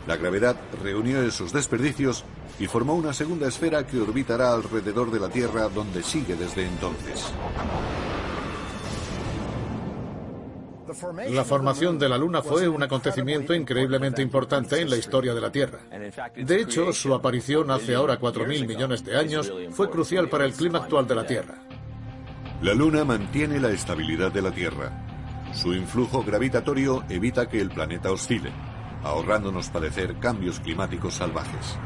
la 0.07 0.17
gravedad 0.17 0.57
reunió 0.83 1.23
esos 1.23 1.53
desperdicios 1.53 2.25
y 2.59 2.67
formó 2.67 2.95
una 2.95 3.15
segunda 3.15 3.49
esfera 3.49 3.87
que 3.87 4.01
orbitará 4.01 4.53
alrededor 4.53 5.11
de 5.11 5.21
la 5.21 5.31
Tierra 5.31 5.71
donde 5.71 6.03
sigue 6.03 6.37
desde 6.37 6.67
entonces. 6.67 7.33
La 11.31 11.45
formación 11.45 11.99
de 11.99 12.09
la 12.09 12.17
Luna 12.17 12.41
fue 12.41 12.67
un 12.67 12.83
acontecimiento 12.83 13.55
increíblemente 13.55 14.23
importante 14.23 14.81
en 14.81 14.89
la 14.89 14.97
historia 14.97 15.35
de 15.35 15.41
la 15.41 15.53
Tierra. 15.53 15.81
De 16.35 16.61
hecho, 16.61 16.93
su 16.95 17.13
aparición 17.15 17.71
hace 17.71 17.95
ahora 17.95 18.19
4.000 18.19 18.67
millones 18.67 19.05
de 19.05 19.17
años 19.17 19.53
fue 19.71 19.91
crucial 19.91 20.29
para 20.31 20.47
el 20.47 20.55
clima 20.55 20.79
actual 20.79 21.07
de 21.07 21.15
la 21.15 21.27
Tierra. 21.27 21.57
La 22.63 22.73
Luna 22.73 23.05
mantiene 23.05 23.61
la 23.61 23.71
estabilidad 23.71 24.33
de 24.33 24.43
la 24.43 24.51
Tierra. 24.51 25.05
Su 25.53 25.75
influjo 25.75 26.23
gravitatorio 26.25 27.05
evita 27.09 27.49
que 27.49 27.61
el 27.61 27.71
planeta 27.71 28.11
oscile, 28.11 28.51
ahorrándonos 29.03 29.69
padecer 29.69 30.19
cambios 30.19 30.59
climáticos 30.61 31.15
salvajes. 31.15 31.79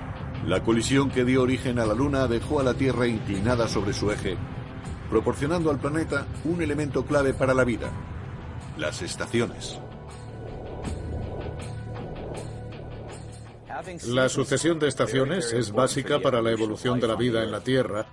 La 0.46 0.62
colisión 0.62 1.10
que 1.10 1.24
dio 1.24 1.42
origen 1.42 1.78
a 1.78 1.86
la 1.86 1.94
Luna 1.94 2.28
dejó 2.28 2.60
a 2.60 2.62
la 2.62 2.74
Tierra 2.74 3.06
inclinada 3.06 3.66
sobre 3.68 3.92
su 3.92 4.12
eje, 4.12 4.36
proporcionando 5.10 5.70
al 5.70 5.78
planeta 5.78 6.26
un 6.44 6.62
elemento 6.62 7.04
clave 7.04 7.34
para 7.34 7.52
la 7.52 7.64
vida, 7.64 7.90
las 8.82 9.00
estaciones. 9.00 9.78
La 14.08 14.28
sucesión 14.28 14.80
de 14.80 14.88
estaciones 14.88 15.52
es 15.52 15.70
básica 15.70 16.18
para 16.18 16.42
la 16.42 16.50
evolución 16.50 16.98
de 16.98 17.06
la 17.06 17.14
vida 17.14 17.44
en 17.44 17.52
la 17.52 17.60
Tierra 17.60 18.06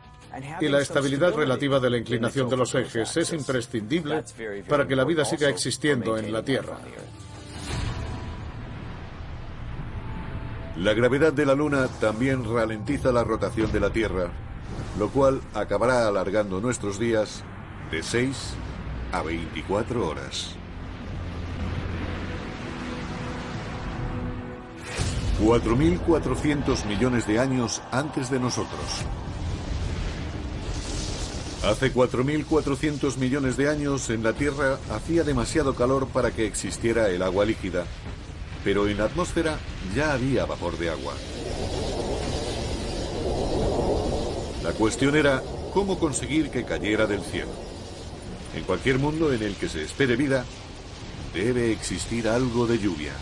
y 0.62 0.68
la 0.68 0.80
estabilidad 0.80 1.34
relativa 1.34 1.80
de 1.80 1.90
la 1.90 1.98
inclinación 1.98 2.50
de 2.50 2.58
los 2.58 2.76
ejes 2.76 3.18
es 3.18 3.34
imprescindible 3.34 4.24
para 4.68 4.88
que 4.88 4.96
la 4.96 5.06
vida 5.06 5.26
siga 5.26 5.50
existiendo 5.50 6.18
en 6.18 6.32
la 6.32 6.44
Tierra. 6.44 6.78
La 10.78 10.94
gravedad 10.94 11.34
de 11.34 11.48
la 11.48 11.56
Luna 11.56 11.88
también 12.00 12.46
ralentiza 12.46 13.12
la 13.12 13.24
rotación 13.24 13.72
de 13.72 13.80
la 13.80 13.90
Tierra, 13.90 14.30
lo 15.00 15.10
cual 15.10 15.42
acabará 15.56 16.08
alargando 16.08 16.62
nuestros 16.62 17.00
días 17.00 17.44
de 17.92 18.04
6 18.04 18.54
a 19.12 19.24
24 19.24 20.08
horas. 20.08 20.59
4.400 25.42 26.86
millones 26.86 27.26
de 27.26 27.40
años 27.40 27.82
antes 27.92 28.30
de 28.30 28.40
nosotros. 28.40 29.06
Hace 31.64 31.94
4.400 31.94 33.18
millones 33.18 33.56
de 33.56 33.70
años 33.70 34.10
en 34.10 34.24
la 34.24 34.34
Tierra 34.34 34.80
hacía 34.92 35.24
demasiado 35.24 35.76
calor 35.76 36.08
para 36.08 36.32
que 36.32 36.46
existiera 36.46 37.10
el 37.10 37.22
agua 37.22 37.46
líquida, 37.46 37.86
pero 38.64 38.88
en 38.88 38.98
la 38.98 39.06
atmósfera 39.06 39.58
ya 39.96 40.14
había 40.14 40.46
vapor 40.46 40.78
de 40.78 40.90
agua. 40.90 41.14
La 44.64 44.72
cuestión 44.72 45.16
era 45.16 45.42
cómo 45.74 46.00
conseguir 46.00 46.50
que 46.50 46.66
cayera 46.66 47.08
del 47.08 47.22
cielo. 47.22 47.52
En 48.56 48.64
cualquier 48.64 49.00
mundo 49.00 49.32
en 49.32 49.42
el 49.42 49.56
que 49.56 49.70
se 49.70 49.84
espere 49.84 50.18
vida, 50.18 50.44
debe 51.34 51.72
existir 51.72 52.28
algo 52.28 52.68
de 52.68 52.80
lluvia. 52.80 53.14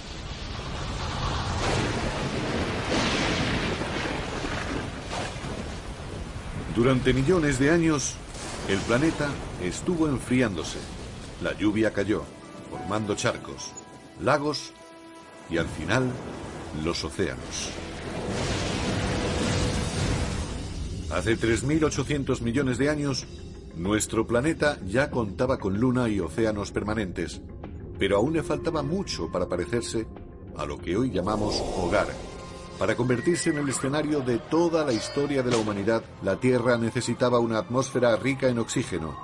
Durante 6.77 7.11
millones 7.11 7.57
de 7.57 7.71
años, 7.71 8.13
el 8.69 8.77
planeta 8.81 9.31
estuvo 9.63 10.07
enfriándose. 10.07 10.77
La 11.41 11.57
lluvia 11.57 11.91
cayó, 11.91 12.21
formando 12.69 13.15
charcos, 13.15 13.71
lagos 14.21 14.73
y 15.49 15.57
al 15.57 15.67
final 15.67 16.11
los 16.85 17.03
océanos. 17.03 17.71
Hace 21.09 21.35
3.800 21.35 22.41
millones 22.41 22.77
de 22.77 22.91
años, 22.91 23.25
nuestro 23.75 24.27
planeta 24.27 24.77
ya 24.85 25.09
contaba 25.09 25.57
con 25.57 25.79
luna 25.79 26.07
y 26.09 26.19
océanos 26.19 26.71
permanentes, 26.71 27.41
pero 27.97 28.17
aún 28.17 28.33
le 28.33 28.43
faltaba 28.43 28.83
mucho 28.83 29.31
para 29.31 29.49
parecerse 29.49 30.05
a 30.55 30.67
lo 30.67 30.77
que 30.77 30.95
hoy 30.95 31.09
llamamos 31.09 31.59
hogar. 31.75 32.36
Para 32.77 32.95
convertirse 32.95 33.49
en 33.49 33.57
el 33.57 33.69
escenario 33.69 34.21
de 34.21 34.37
toda 34.37 34.85
la 34.85 34.93
historia 34.93 35.41
de 35.41 35.49
la 35.49 35.57
humanidad, 35.57 36.03
la 36.21 36.35
Tierra 36.35 36.77
necesitaba 36.77 37.39
una 37.39 37.57
atmósfera 37.57 38.15
rica 38.17 38.49
en 38.49 38.59
oxígeno, 38.59 39.17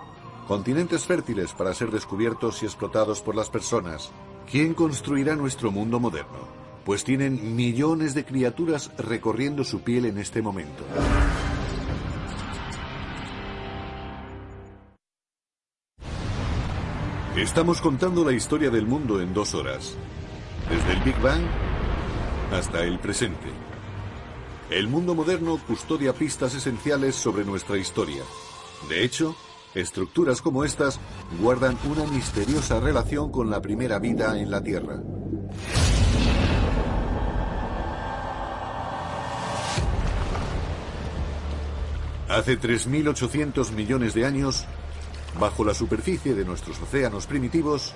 continentes 0.47 1.05
fértiles 1.05 1.53
para 1.53 1.73
ser 1.75 1.91
descubiertos 1.91 2.63
y 2.63 2.65
explotados 2.65 3.21
por 3.21 3.35
las 3.35 3.51
personas. 3.51 4.11
¿Quién 4.49 4.73
construirá 4.73 5.35
nuestro 5.35 5.71
mundo 5.71 5.99
moderno? 5.99 6.47
Pues 6.83 7.03
tienen 7.03 7.55
millones 7.55 8.15
de 8.15 8.25
criaturas 8.25 8.89
recorriendo 8.97 9.63
su 9.63 9.81
piel 9.81 10.05
en 10.05 10.17
este 10.17 10.41
momento. 10.41 10.83
Estamos 17.37 17.81
contando 17.81 18.25
la 18.25 18.33
historia 18.33 18.71
del 18.71 18.87
mundo 18.87 19.21
en 19.21 19.31
dos 19.33 19.53
horas, 19.53 19.95
desde 20.69 20.93
el 20.93 21.03
Big 21.03 21.19
Bang 21.21 21.43
hasta 22.53 22.83
el 22.83 22.99
presente. 22.99 23.49
El 24.69 24.87
mundo 24.87 25.15
moderno 25.15 25.59
custodia 25.67 26.13
pistas 26.13 26.53
esenciales 26.55 27.15
sobre 27.15 27.43
nuestra 27.45 27.77
historia. 27.77 28.23
De 28.89 29.03
hecho, 29.03 29.35
estructuras 29.73 30.41
como 30.41 30.63
estas 30.63 30.99
guardan 31.41 31.77
una 31.85 32.05
misteriosa 32.05 32.79
relación 32.79 33.31
con 33.31 33.49
la 33.49 33.61
primera 33.61 33.99
vida 33.99 34.39
en 34.39 34.51
la 34.51 34.63
Tierra. 34.63 35.01
Hace 42.29 42.59
3.800 42.59 43.71
millones 43.71 44.13
de 44.13 44.25
años, 44.25 44.65
Bajo 45.39 45.65
la 45.65 45.73
superficie 45.73 46.35
de 46.35 46.45
nuestros 46.45 46.79
océanos 46.79 47.25
primitivos 47.25 47.93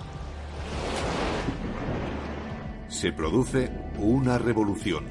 se 2.97 3.11
produce 3.11 3.69
una 3.99 4.39
revolución. 4.39 5.05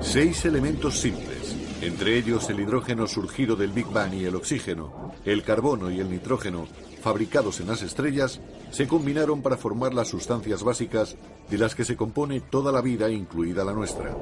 Seis 0.00 0.44
elementos 0.44 1.00
simples, 1.00 1.56
entre 1.82 2.16
ellos 2.16 2.48
el 2.48 2.60
hidrógeno 2.60 3.08
surgido 3.08 3.56
del 3.56 3.72
Big 3.72 3.86
Bang 3.86 4.14
y 4.14 4.26
el 4.26 4.36
oxígeno, 4.36 5.12
el 5.24 5.42
carbono 5.42 5.90
y 5.90 5.98
el 5.98 6.08
nitrógeno, 6.08 6.68
fabricados 7.02 7.58
en 7.58 7.66
las 7.66 7.82
estrellas, 7.82 8.40
se 8.70 8.86
combinaron 8.86 9.42
para 9.42 9.56
formar 9.56 9.92
las 9.92 10.06
sustancias 10.06 10.62
básicas 10.62 11.16
de 11.50 11.58
las 11.58 11.74
que 11.74 11.84
se 11.84 11.96
compone 11.96 12.40
toda 12.40 12.70
la 12.70 12.80
vida, 12.80 13.10
incluida 13.10 13.64
la 13.64 13.72
nuestra. 13.72 14.16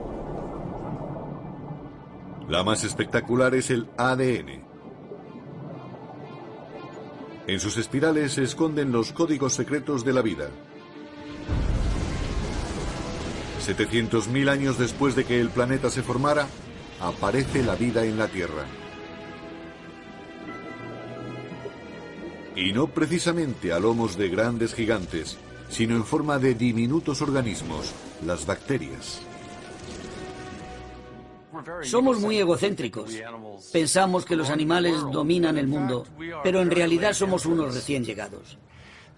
La 2.48 2.62
más 2.64 2.84
espectacular 2.84 3.54
es 3.54 3.70
el 3.70 3.86
ADN. 3.98 4.67
En 7.48 7.60
sus 7.60 7.78
espirales 7.78 8.34
se 8.34 8.42
esconden 8.42 8.92
los 8.92 9.12
códigos 9.12 9.54
secretos 9.54 10.04
de 10.04 10.12
la 10.12 10.20
vida. 10.20 10.50
700.000 13.66 14.50
años 14.50 14.78
después 14.78 15.16
de 15.16 15.24
que 15.24 15.40
el 15.40 15.48
planeta 15.48 15.88
se 15.88 16.02
formara, 16.02 16.46
aparece 17.00 17.62
la 17.62 17.74
vida 17.74 18.04
en 18.04 18.18
la 18.18 18.28
Tierra. 18.28 18.66
Y 22.54 22.74
no 22.74 22.88
precisamente 22.88 23.72
a 23.72 23.78
lomos 23.78 24.18
de 24.18 24.28
grandes 24.28 24.74
gigantes, 24.74 25.38
sino 25.70 25.96
en 25.96 26.04
forma 26.04 26.38
de 26.38 26.54
diminutos 26.54 27.22
organismos, 27.22 27.94
las 28.26 28.44
bacterias. 28.44 29.22
Somos 31.82 32.20
muy 32.20 32.38
egocéntricos. 32.38 33.10
Pensamos 33.72 34.24
que 34.24 34.36
los 34.36 34.50
animales 34.50 34.94
dominan 35.12 35.58
el 35.58 35.66
mundo, 35.66 36.06
pero 36.42 36.60
en 36.60 36.70
realidad 36.70 37.12
somos 37.12 37.46
unos 37.46 37.74
recién 37.74 38.04
llegados. 38.04 38.58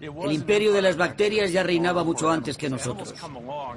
El 0.01 0.31
imperio 0.31 0.73
de 0.73 0.81
las 0.81 0.97
bacterias 0.97 1.51
ya 1.51 1.61
reinaba 1.61 2.03
mucho 2.03 2.29
antes 2.31 2.57
que 2.57 2.69
nosotros. 2.69 3.13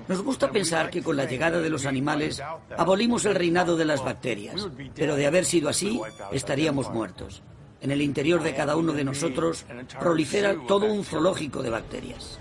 Nos 0.09 0.23
gusta 0.23 0.51
pensar 0.51 0.89
que 0.89 1.03
con 1.03 1.17
la 1.17 1.27
llegada 1.27 1.61
de 1.61 1.69
los 1.69 1.85
animales 1.85 2.43
abolimos 2.79 3.27
el 3.27 3.35
reinado 3.35 3.77
de 3.77 3.85
las 3.85 4.03
bacterias, 4.03 4.69
pero 4.95 5.17
de 5.17 5.27
haber 5.27 5.45
sido 5.45 5.69
así, 5.69 6.01
estaríamos 6.33 6.91
muertos. 6.91 7.43
En 7.83 7.91
el 7.91 8.01
interior 8.01 8.43
de 8.43 8.55
cada 8.55 8.77
uno 8.77 8.95
de 8.95 9.05
nosotros 9.05 9.67
prolifera 10.01 10.57
todo 10.67 10.87
un 10.87 11.05
zoológico 11.05 11.63
de 11.63 11.69
bacterias. 11.69 12.39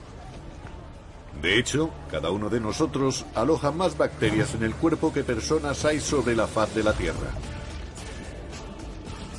De 1.44 1.60
hecho, 1.60 1.90
cada 2.10 2.32
uno 2.32 2.50
de 2.50 2.62
nosotros 2.62 3.26
aloja 3.36 3.70
más 3.70 3.98
bacterias 3.98 4.56
en 4.56 4.64
el 4.64 4.74
cuerpo 4.74 5.12
que 5.12 5.26
personas 5.26 5.84
hay 5.84 6.00
sobre 6.00 6.38
la 6.38 6.48
faz 6.48 6.74
de 6.74 6.84
la 6.84 6.94
Tierra. 6.94 7.32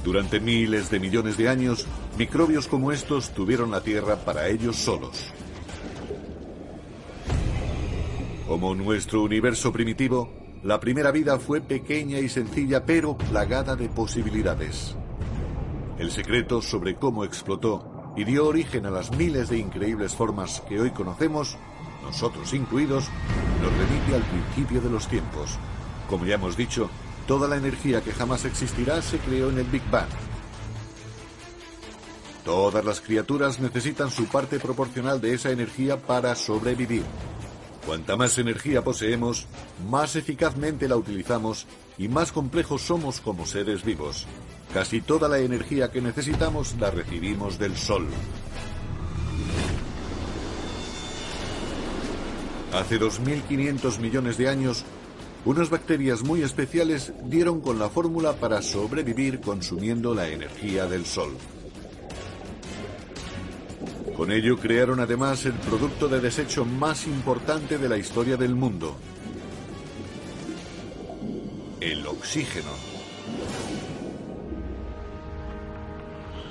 Durante 0.04 0.38
miles 0.38 0.90
de 0.90 1.00
millones 1.00 1.38
de 1.38 1.48
años, 1.48 1.86
microbios 2.18 2.68
como 2.68 2.92
estos 2.92 3.30
tuvieron 3.30 3.70
la 3.70 3.80
Tierra 3.80 4.16
para 4.16 4.48
ellos 4.48 4.76
solos. 4.76 5.32
Como 8.46 8.74
nuestro 8.74 9.22
universo 9.22 9.72
primitivo, 9.72 10.30
la 10.62 10.78
primera 10.80 11.10
vida 11.10 11.38
fue 11.38 11.62
pequeña 11.62 12.18
y 12.18 12.28
sencilla, 12.28 12.84
pero 12.84 13.16
plagada 13.16 13.76
de 13.76 13.88
posibilidades. 13.88 14.94
El 15.98 16.10
secreto 16.10 16.60
sobre 16.60 16.96
cómo 16.96 17.24
explotó 17.24 18.12
y 18.14 18.24
dio 18.24 18.46
origen 18.46 18.84
a 18.84 18.90
las 18.90 19.10
miles 19.16 19.48
de 19.48 19.56
increíbles 19.56 20.14
formas 20.14 20.62
que 20.68 20.78
hoy 20.78 20.90
conocemos 20.90 21.56
nosotros 22.04 22.52
incluidos, 22.52 23.06
nos 23.60 23.72
remite 23.72 24.14
al 24.14 24.22
principio 24.22 24.80
de 24.80 24.90
los 24.90 25.08
tiempos. 25.08 25.58
Como 26.08 26.24
ya 26.26 26.34
hemos 26.34 26.56
dicho, 26.56 26.88
toda 27.26 27.48
la 27.48 27.56
energía 27.56 28.02
que 28.02 28.12
jamás 28.12 28.44
existirá 28.44 29.02
se 29.02 29.18
creó 29.18 29.50
en 29.50 29.58
el 29.58 29.66
Big 29.66 29.82
Bang. 29.90 30.08
Todas 32.44 32.84
las 32.84 33.00
criaturas 33.00 33.58
necesitan 33.58 34.10
su 34.10 34.26
parte 34.26 34.60
proporcional 34.60 35.20
de 35.20 35.32
esa 35.32 35.50
energía 35.50 35.98
para 35.98 36.34
sobrevivir. 36.34 37.04
Cuanta 37.86 38.16
más 38.16 38.38
energía 38.38 38.82
poseemos, 38.82 39.46
más 39.90 40.16
eficazmente 40.16 40.88
la 40.88 40.96
utilizamos 40.96 41.66
y 41.98 42.08
más 42.08 42.32
complejos 42.32 42.82
somos 42.82 43.20
como 43.20 43.46
seres 43.46 43.84
vivos. 43.84 44.26
Casi 44.72 45.00
toda 45.00 45.28
la 45.28 45.38
energía 45.38 45.90
que 45.90 46.00
necesitamos 46.00 46.74
la 46.80 46.90
recibimos 46.90 47.58
del 47.58 47.76
Sol. 47.76 48.06
Hace 52.74 52.98
2.500 52.98 54.00
millones 54.00 54.36
de 54.36 54.48
años, 54.48 54.84
unas 55.44 55.70
bacterias 55.70 56.24
muy 56.24 56.42
especiales 56.42 57.12
dieron 57.22 57.60
con 57.60 57.78
la 57.78 57.88
fórmula 57.88 58.32
para 58.32 58.62
sobrevivir 58.62 59.40
consumiendo 59.40 60.12
la 60.12 60.28
energía 60.28 60.86
del 60.86 61.06
Sol. 61.06 61.36
Con 64.16 64.32
ello 64.32 64.58
crearon 64.58 64.98
además 64.98 65.44
el 65.46 65.52
producto 65.52 66.08
de 66.08 66.20
desecho 66.20 66.64
más 66.64 67.06
importante 67.06 67.78
de 67.78 67.88
la 67.88 67.96
historia 67.96 68.36
del 68.36 68.56
mundo, 68.56 68.96
el 71.80 72.04
oxígeno. 72.08 72.70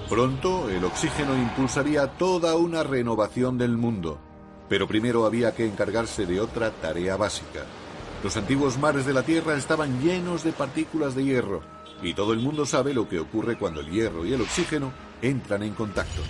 Pronto 0.08 0.70
el 0.70 0.86
oxígeno 0.86 1.36
impulsaría 1.36 2.08
toda 2.08 2.56
una 2.56 2.84
renovación 2.84 3.58
del 3.58 3.78
mundo. 3.78 4.33
Pero 4.74 4.88
primero 4.88 5.28
había 5.28 5.54
que 5.54 5.68
encargarse 5.68 6.26
de 6.26 6.42
otra 6.42 6.72
tarea 6.72 7.16
básica. 7.16 7.64
Los 8.24 8.36
antiguos 8.38 8.80
mares 8.80 9.06
de 9.06 9.14
la 9.14 9.22
Tierra 9.22 9.56
estaban 9.56 10.02
llenos 10.02 10.44
de 10.44 10.52
partículas 10.52 11.14
de 11.14 11.24
hierro, 11.24 11.62
y 12.02 12.16
todo 12.16 12.34
el 12.34 12.40
mundo 12.40 12.66
sabe 12.66 12.92
lo 12.92 13.08
que 13.08 13.20
ocurre 13.20 13.56
cuando 13.56 13.82
el 13.82 13.92
hierro 13.92 14.26
y 14.26 14.34
el 14.34 14.42
oxígeno 14.42 14.92
entran 15.22 15.62
en 15.62 15.76
contacto. 15.76 16.24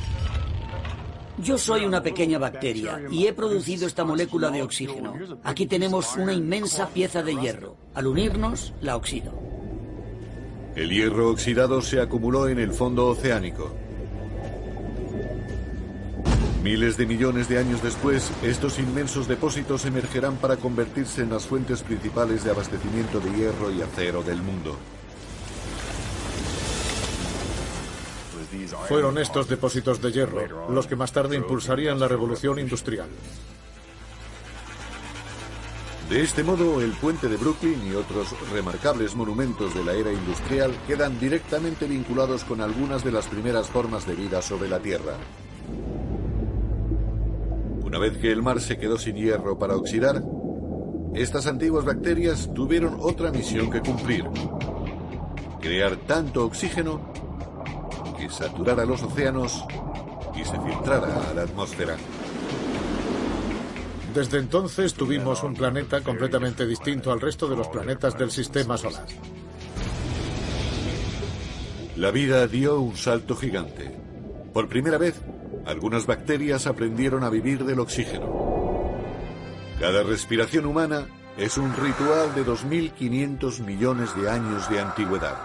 Yo 1.38 1.58
soy 1.58 1.86
una 1.86 2.04
pequeña 2.04 2.38
bacteria 2.38 3.02
y 3.10 3.28
he 3.28 3.32
producido 3.32 3.88
esta 3.88 4.04
molécula 4.04 4.52
de 4.52 4.62
oxígeno. 4.62 5.14
Aquí 5.46 5.66
tenemos 5.66 6.18
una 6.18 6.34
inmensa 6.34 6.90
pieza 6.90 7.24
de 7.24 7.38
hierro. 7.38 7.78
Al 7.94 8.08
unirnos, 8.08 8.74
la 8.82 8.98
oxido. 8.98 9.32
El 10.76 10.90
hierro 10.90 11.30
oxidado 11.30 11.82
se 11.82 12.02
acumuló 12.02 12.50
en 12.50 12.60
el 12.60 12.74
fondo 12.74 13.08
oceánico. 13.08 13.74
Miles 16.63 16.95
de 16.95 17.06
millones 17.06 17.49
de 17.49 17.58
años 17.58 17.84
después, 17.84 18.32
estos 18.41 18.80
inmensos 18.80 19.28
depósitos 19.28 19.84
emergerán 19.84 20.38
para 20.38 20.56
convertirse 20.56 21.21
en 21.21 21.32
las 21.32 21.45
fuentes 21.45 21.84
principales 21.84 22.45
de 22.45 22.52
abastecimiento 22.52 23.19
de 23.19 23.32
hierro 23.32 23.69
y 23.69 23.82
acero 23.82 24.23
del 24.23 24.41
mundo. 24.41 24.78
Fueron 28.88 29.17
estos 29.17 29.49
depósitos 29.49 30.02
de 30.02 30.13
hierro 30.13 30.71
los 30.71 30.88
que 30.88 30.95
más 30.95 31.12
tarde 31.12 31.36
impulsarían 31.36 31.99
la 31.99 32.08
revolución 32.08 32.58
industrial. 32.58 33.10
De 36.10 36.21
este 36.21 36.43
modo, 36.43 36.80
el 36.80 36.91
puente 36.91 37.28
de 37.28 37.36
Brooklyn 37.36 37.91
y 37.91 37.95
otros 37.95 38.34
remarcables 38.54 39.15
monumentos 39.15 39.73
de 39.73 39.84
la 39.84 39.93
era 39.93 40.13
industrial 40.13 40.71
quedan 40.88 41.19
directamente 41.19 41.88
vinculados 41.88 42.45
con 42.45 42.62
algunas 42.62 43.04
de 43.04 43.12
las 43.12 43.28
primeras 43.28 43.67
formas 43.67 44.08
de 44.08 44.15
vida 44.15 44.41
sobre 44.41 44.69
la 44.69 44.80
Tierra. 44.80 45.17
Una 47.94 48.00
vez 48.00 48.18
que 48.18 48.32
el 48.32 48.42
mar 48.42 48.60
se 48.60 48.80
quedó 48.80 48.98
sin 48.98 49.16
hierro 49.16 49.60
para 49.60 49.76
oxidar, 49.76 50.24
estas 51.14 51.46
antiguas 51.46 51.86
bacterias 51.86 52.52
tuvieron 52.52 52.98
otra 53.00 53.30
misión 53.30 53.70
que 53.70 53.82
cumplir. 53.82 54.26
Crear 55.62 55.96
tanto 55.98 56.44
oxígeno 56.44 57.14
que 58.18 58.32
saturara 58.32 58.84
los 58.84 59.04
océanos 59.04 59.64
y 60.36 60.44
se 60.44 60.60
filtrara 60.60 61.30
a 61.30 61.34
la 61.36 61.44
atmósfera. 61.44 61.96
Desde 64.16 64.40
entonces 64.40 64.96
tuvimos 64.96 65.44
un 65.44 65.54
planeta 65.54 66.02
completamente 66.02 66.66
distinto 66.66 67.12
al 67.12 67.22
resto 67.22 67.48
de 67.48 67.58
los 67.58 67.68
planetas 67.68 68.18
del 68.18 68.32
sistema 68.32 68.76
solar. 68.76 69.06
La 71.96 72.10
vida 72.10 72.48
dio 72.48 72.80
un 72.80 72.98
salto 72.98 73.36
gigante. 73.36 73.96
Por 74.52 74.68
primera 74.68 74.98
vez, 74.98 75.22
algunas 75.65 76.06
bacterias 76.06 76.67
aprendieron 76.67 77.23
a 77.23 77.30
vivir 77.30 77.63
del 77.63 77.80
oxígeno. 77.80 78.43
Cada 79.80 80.04
respiración 80.04 80.65
humana 80.65 81.08
es 81.38 81.58
un 81.58 81.76
ritual 81.76 82.36
de 82.36 82.45
2.500 82.45 83.65
millones 83.65 84.15
de 84.15 84.30
años 84.30 84.69
de 84.69 84.80
antigüedad. 84.80 85.38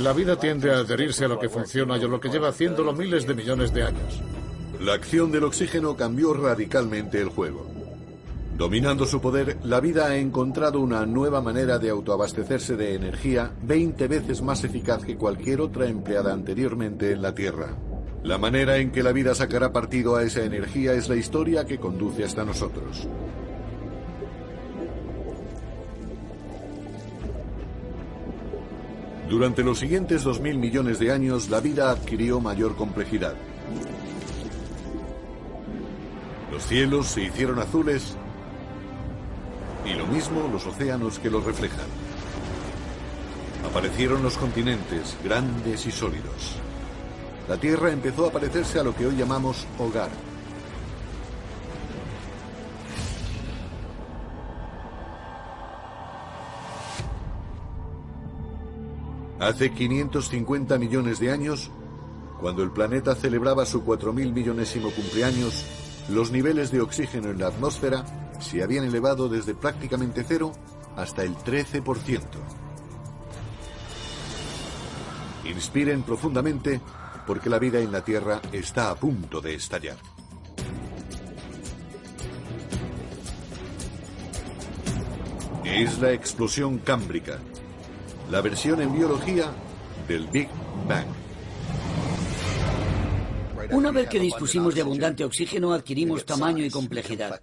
La 0.00 0.12
vida 0.12 0.36
tiende 0.36 0.72
a 0.72 0.78
adherirse 0.78 1.26
a 1.26 1.28
lo 1.28 1.38
que 1.38 1.48
funciona 1.48 1.98
y 1.98 2.04
a 2.04 2.08
lo 2.08 2.20
que 2.20 2.28
lleva 2.28 2.48
haciéndolo 2.48 2.92
miles 2.92 3.26
de 3.26 3.34
millones 3.34 3.72
de 3.72 3.84
años. 3.84 4.20
La 4.80 4.94
acción 4.94 5.30
del 5.30 5.44
oxígeno 5.44 5.96
cambió 5.96 6.32
radicalmente 6.32 7.20
el 7.20 7.28
juego. 7.28 7.81
Dominando 8.56 9.06
su 9.06 9.20
poder, 9.20 9.58
la 9.64 9.80
vida 9.80 10.06
ha 10.06 10.16
encontrado 10.16 10.80
una 10.80 11.06
nueva 11.06 11.40
manera 11.40 11.78
de 11.78 11.88
autoabastecerse 11.88 12.76
de 12.76 12.94
energía 12.94 13.50
20 13.62 14.06
veces 14.08 14.42
más 14.42 14.62
eficaz 14.62 15.04
que 15.04 15.16
cualquier 15.16 15.60
otra 15.60 15.88
empleada 15.88 16.32
anteriormente 16.32 17.12
en 17.12 17.22
la 17.22 17.34
Tierra. 17.34 17.76
La 18.22 18.38
manera 18.38 18.76
en 18.76 18.92
que 18.92 19.02
la 19.02 19.12
vida 19.12 19.34
sacará 19.34 19.72
partido 19.72 20.16
a 20.16 20.22
esa 20.22 20.44
energía 20.44 20.92
es 20.92 21.08
la 21.08 21.16
historia 21.16 21.64
que 21.64 21.78
conduce 21.78 22.24
hasta 22.24 22.44
nosotros. 22.44 23.08
Durante 29.28 29.64
los 29.64 29.78
siguientes 29.78 30.26
2.000 30.26 30.58
millones 30.58 30.98
de 30.98 31.10
años, 31.10 31.48
la 31.48 31.60
vida 31.60 31.90
adquirió 31.90 32.38
mayor 32.38 32.76
complejidad. 32.76 33.34
Los 36.52 36.64
cielos 36.64 37.06
se 37.06 37.22
hicieron 37.24 37.58
azules 37.58 38.14
mismo 40.12 40.46
los 40.52 40.66
océanos 40.66 41.18
que 41.18 41.30
los 41.30 41.42
reflejan. 41.42 41.86
Aparecieron 43.68 44.22
los 44.22 44.36
continentes, 44.36 45.16
grandes 45.24 45.86
y 45.86 45.90
sólidos. 45.90 46.56
La 47.48 47.56
Tierra 47.56 47.90
empezó 47.90 48.26
a 48.26 48.30
parecerse 48.30 48.78
a 48.78 48.82
lo 48.82 48.94
que 48.94 49.06
hoy 49.06 49.16
llamamos 49.16 49.66
hogar. 49.78 50.10
Hace 59.40 59.72
550 59.72 60.78
millones 60.78 61.18
de 61.18 61.32
años, 61.32 61.70
cuando 62.40 62.62
el 62.62 62.70
planeta 62.70 63.14
celebraba 63.14 63.64
su 63.66 63.82
4.000 63.84 64.32
millonésimo 64.32 64.90
cumpleaños, 64.90 65.64
los 66.10 66.30
niveles 66.30 66.70
de 66.70 66.80
oxígeno 66.80 67.30
en 67.30 67.40
la 67.40 67.48
atmósfera 67.48 68.04
se 68.42 68.62
habían 68.62 68.84
elevado 68.84 69.28
desde 69.28 69.54
prácticamente 69.54 70.24
cero 70.26 70.52
hasta 70.96 71.22
el 71.22 71.34
13%. 71.36 72.20
Inspiren 75.44 76.02
profundamente 76.02 76.80
porque 77.26 77.48
la 77.48 77.58
vida 77.58 77.78
en 77.80 77.92
la 77.92 78.04
Tierra 78.04 78.40
está 78.52 78.90
a 78.90 78.96
punto 78.96 79.40
de 79.40 79.54
estallar. 79.54 79.96
Es 85.64 85.98
la 86.00 86.12
explosión 86.12 86.78
cámbrica, 86.78 87.38
la 88.30 88.40
versión 88.40 88.82
en 88.82 88.92
biología 88.92 89.52
del 90.06 90.26
Big 90.26 90.48
Bang. 90.86 91.06
Una 93.70 93.90
vez 93.90 94.08
que 94.08 94.18
dispusimos 94.18 94.74
de 94.74 94.82
abundante 94.82 95.24
oxígeno, 95.24 95.72
adquirimos 95.72 96.26
tamaño 96.26 96.64
y 96.64 96.70
complejidad. 96.70 97.40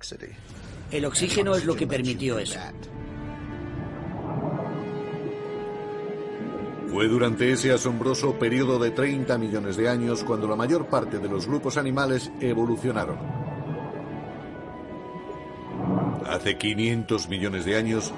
El 0.91 1.05
oxígeno 1.05 1.55
es 1.55 1.65
lo 1.65 1.75
que 1.75 1.85
permitió 1.85 2.39
eso. 2.39 2.59
Fue 6.91 7.07
durante 7.07 7.51
ese 7.51 7.71
asombroso 7.71 8.33
periodo 8.39 8.79
de 8.79 8.89
30 8.89 9.37
millones 9.37 9.77
de 9.77 9.87
años 9.87 10.23
cuando 10.23 10.47
la 10.47 10.55
mayor 10.55 10.87
parte 10.87 11.19
de 11.19 11.29
los 11.29 11.45
grupos 11.45 11.77
animales 11.77 12.31
evolucionaron. 12.41 13.17
Hace 16.27 16.57
500 16.57 17.29
millones 17.29 17.65
de 17.65 17.75
años, 17.75 18.11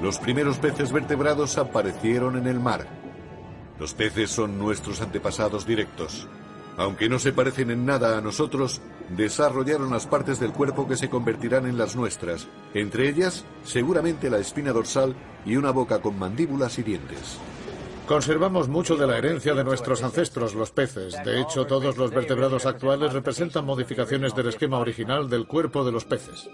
los 0.00 0.18
primeros 0.18 0.58
peces 0.58 0.92
vertebrados 0.92 1.58
aparecieron 1.58 2.38
en 2.38 2.46
el 2.46 2.58
mar. 2.58 2.86
Los 3.78 3.92
peces 3.92 4.30
son 4.30 4.58
nuestros 4.58 5.02
antepasados 5.02 5.66
directos. 5.66 6.26
Aunque 6.78 7.08
no 7.10 7.18
se 7.18 7.32
parecen 7.32 7.70
en 7.70 7.84
nada 7.84 8.16
a 8.16 8.20
nosotros, 8.22 8.80
desarrollaron 9.10 9.90
las 9.90 10.06
partes 10.06 10.40
del 10.40 10.52
cuerpo 10.52 10.88
que 10.88 10.96
se 10.96 11.10
convertirán 11.10 11.66
en 11.66 11.78
las 11.78 11.96
nuestras, 11.96 12.48
entre 12.72 13.08
ellas 13.08 13.44
seguramente 13.64 14.30
la 14.30 14.38
espina 14.38 14.72
dorsal 14.72 15.14
y 15.44 15.56
una 15.56 15.70
boca 15.70 16.00
con 16.00 16.18
mandíbulas 16.18 16.78
y 16.78 16.82
dientes. 16.82 17.38
Conservamos 18.06 18.68
mucho 18.68 18.96
de 18.96 19.06
la 19.06 19.16
herencia 19.16 19.54
de 19.54 19.64
nuestros 19.64 20.02
ancestros, 20.02 20.54
los 20.54 20.70
peces. 20.70 21.16
De 21.24 21.40
hecho, 21.40 21.66
todos 21.66 21.96
los 21.96 22.10
vertebrados 22.10 22.66
actuales 22.66 23.14
representan 23.14 23.64
modificaciones 23.64 24.34
del 24.34 24.48
esquema 24.48 24.78
original 24.78 25.30
del 25.30 25.46
cuerpo 25.46 25.84
de 25.84 25.92
los 25.92 26.04
peces. 26.04 26.50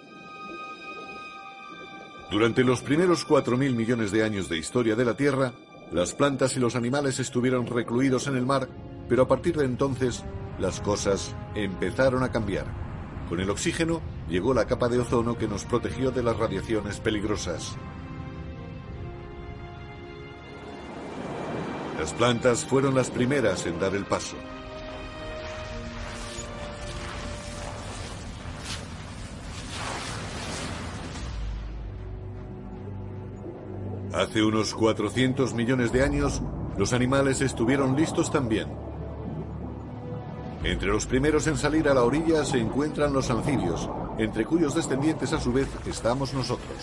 Durante 2.30 2.62
los 2.62 2.82
primeros 2.82 3.26
4.000 3.26 3.74
millones 3.74 4.12
de 4.12 4.22
años 4.22 4.48
de 4.48 4.58
historia 4.58 4.94
de 4.94 5.04
la 5.04 5.16
Tierra, 5.16 5.52
las 5.90 6.14
plantas 6.14 6.56
y 6.56 6.60
los 6.60 6.76
animales 6.76 7.18
estuvieron 7.18 7.66
recluidos 7.66 8.28
en 8.28 8.36
el 8.36 8.46
mar, 8.46 8.68
pero 9.08 9.22
a 9.22 9.28
partir 9.28 9.56
de 9.56 9.64
entonces 9.64 10.24
las 10.60 10.80
cosas 10.80 11.34
empezaron 11.54 12.22
a 12.22 12.30
cambiar. 12.30 12.66
Con 13.28 13.40
el 13.40 13.50
oxígeno 13.50 14.00
llegó 14.28 14.52
la 14.54 14.66
capa 14.66 14.88
de 14.88 14.98
ozono 14.98 15.38
que 15.38 15.48
nos 15.48 15.64
protegió 15.64 16.10
de 16.10 16.22
las 16.22 16.36
radiaciones 16.36 17.00
peligrosas. 17.00 17.76
Las 21.98 22.12
plantas 22.12 22.64
fueron 22.64 22.94
las 22.94 23.10
primeras 23.10 23.66
en 23.66 23.78
dar 23.78 23.94
el 23.94 24.04
paso. 24.04 24.36
Hace 34.12 34.42
unos 34.42 34.74
400 34.74 35.54
millones 35.54 35.92
de 35.92 36.02
años, 36.02 36.42
los 36.76 36.92
animales 36.92 37.40
estuvieron 37.40 37.96
listos 37.96 38.30
también. 38.30 38.89
Entre 40.62 40.88
los 40.88 41.06
primeros 41.06 41.46
en 41.46 41.56
salir 41.56 41.88
a 41.88 41.94
la 41.94 42.04
orilla 42.04 42.44
se 42.44 42.58
encuentran 42.58 43.12
los 43.12 43.30
anfibios, 43.30 43.88
entre 44.18 44.44
cuyos 44.44 44.74
descendientes 44.74 45.32
a 45.32 45.40
su 45.40 45.52
vez 45.52 45.68
estamos 45.86 46.34
nosotros. 46.34 46.76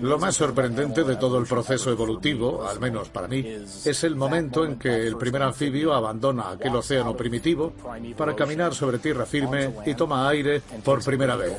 Lo 0.00 0.18
más 0.18 0.36
sorprendente 0.36 1.04
de 1.04 1.16
todo 1.16 1.38
el 1.38 1.46
proceso 1.46 1.90
evolutivo, 1.90 2.64
al 2.68 2.78
menos 2.78 3.08
para 3.08 3.26
mí, 3.26 3.38
es 3.40 4.04
el 4.04 4.14
momento 4.14 4.64
en 4.64 4.78
que 4.78 5.06
el 5.06 5.16
primer 5.16 5.42
anfibio 5.42 5.94
abandona 5.94 6.50
aquel 6.50 6.76
océano 6.76 7.16
primitivo 7.16 7.72
para 8.16 8.36
caminar 8.36 8.74
sobre 8.74 8.98
tierra 8.98 9.26
firme 9.26 9.74
y 9.86 9.94
toma 9.94 10.28
aire 10.28 10.60
por 10.84 11.02
primera 11.02 11.34
vez. 11.34 11.54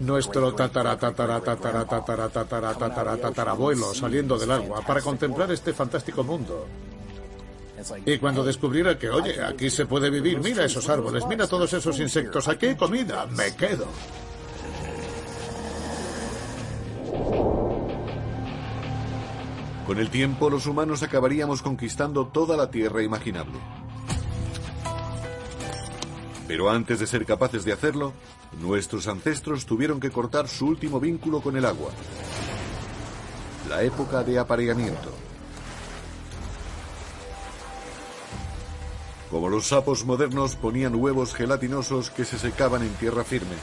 Nuestro 0.00 0.54
tatara 0.54 0.96
tatara 0.96 1.40
tatara 1.40 1.84
tatara 1.84 2.28
tatara 2.28 2.74
tatara 2.74 3.16
tatarabuelo 3.16 3.92
saliendo 3.92 4.38
del 4.38 4.52
agua 4.52 4.82
para 4.82 5.02
contemplar 5.02 5.52
este 5.52 5.72
fantástico 5.72 6.24
mundo. 6.24 6.66
Y 8.04 8.18
cuando 8.18 8.44
descubriera 8.44 8.98
que, 8.98 9.08
oye, 9.08 9.42
aquí 9.42 9.70
se 9.70 9.86
puede 9.86 10.10
vivir, 10.10 10.40
mira 10.40 10.64
esos 10.64 10.88
árboles, 10.88 11.24
mira 11.26 11.46
todos 11.46 11.72
esos 11.72 11.98
insectos, 12.00 12.48
aquí 12.48 12.66
hay 12.66 12.76
comida, 12.76 13.26
me 13.26 13.54
quedo. 13.54 13.86
Con 19.86 19.98
el 19.98 20.10
tiempo, 20.10 20.50
los 20.50 20.66
humanos 20.66 21.02
acabaríamos 21.02 21.62
conquistando 21.62 22.26
toda 22.26 22.56
la 22.56 22.70
Tierra 22.70 23.02
imaginable. 23.02 23.58
Pero 26.46 26.68
antes 26.70 26.98
de 27.00 27.06
ser 27.06 27.24
capaces 27.24 27.64
de 27.64 27.72
hacerlo, 27.72 28.12
nuestros 28.60 29.06
ancestros 29.06 29.66
tuvieron 29.66 30.00
que 30.00 30.10
cortar 30.10 30.48
su 30.48 30.66
último 30.66 31.00
vínculo 31.00 31.40
con 31.40 31.56
el 31.56 31.64
agua. 31.64 31.90
La 33.68 33.82
época 33.82 34.22
de 34.24 34.38
apareamiento. 34.38 35.27
Como 39.30 39.48
los 39.48 39.66
sapos 39.66 40.04
modernos 40.04 40.56
ponían 40.56 40.94
huevos 40.94 41.34
gelatinosos 41.34 42.10
que 42.10 42.24
se 42.24 42.38
secaban 42.38 42.82
en 42.82 42.94
tierra 42.94 43.24
firme. 43.24 43.56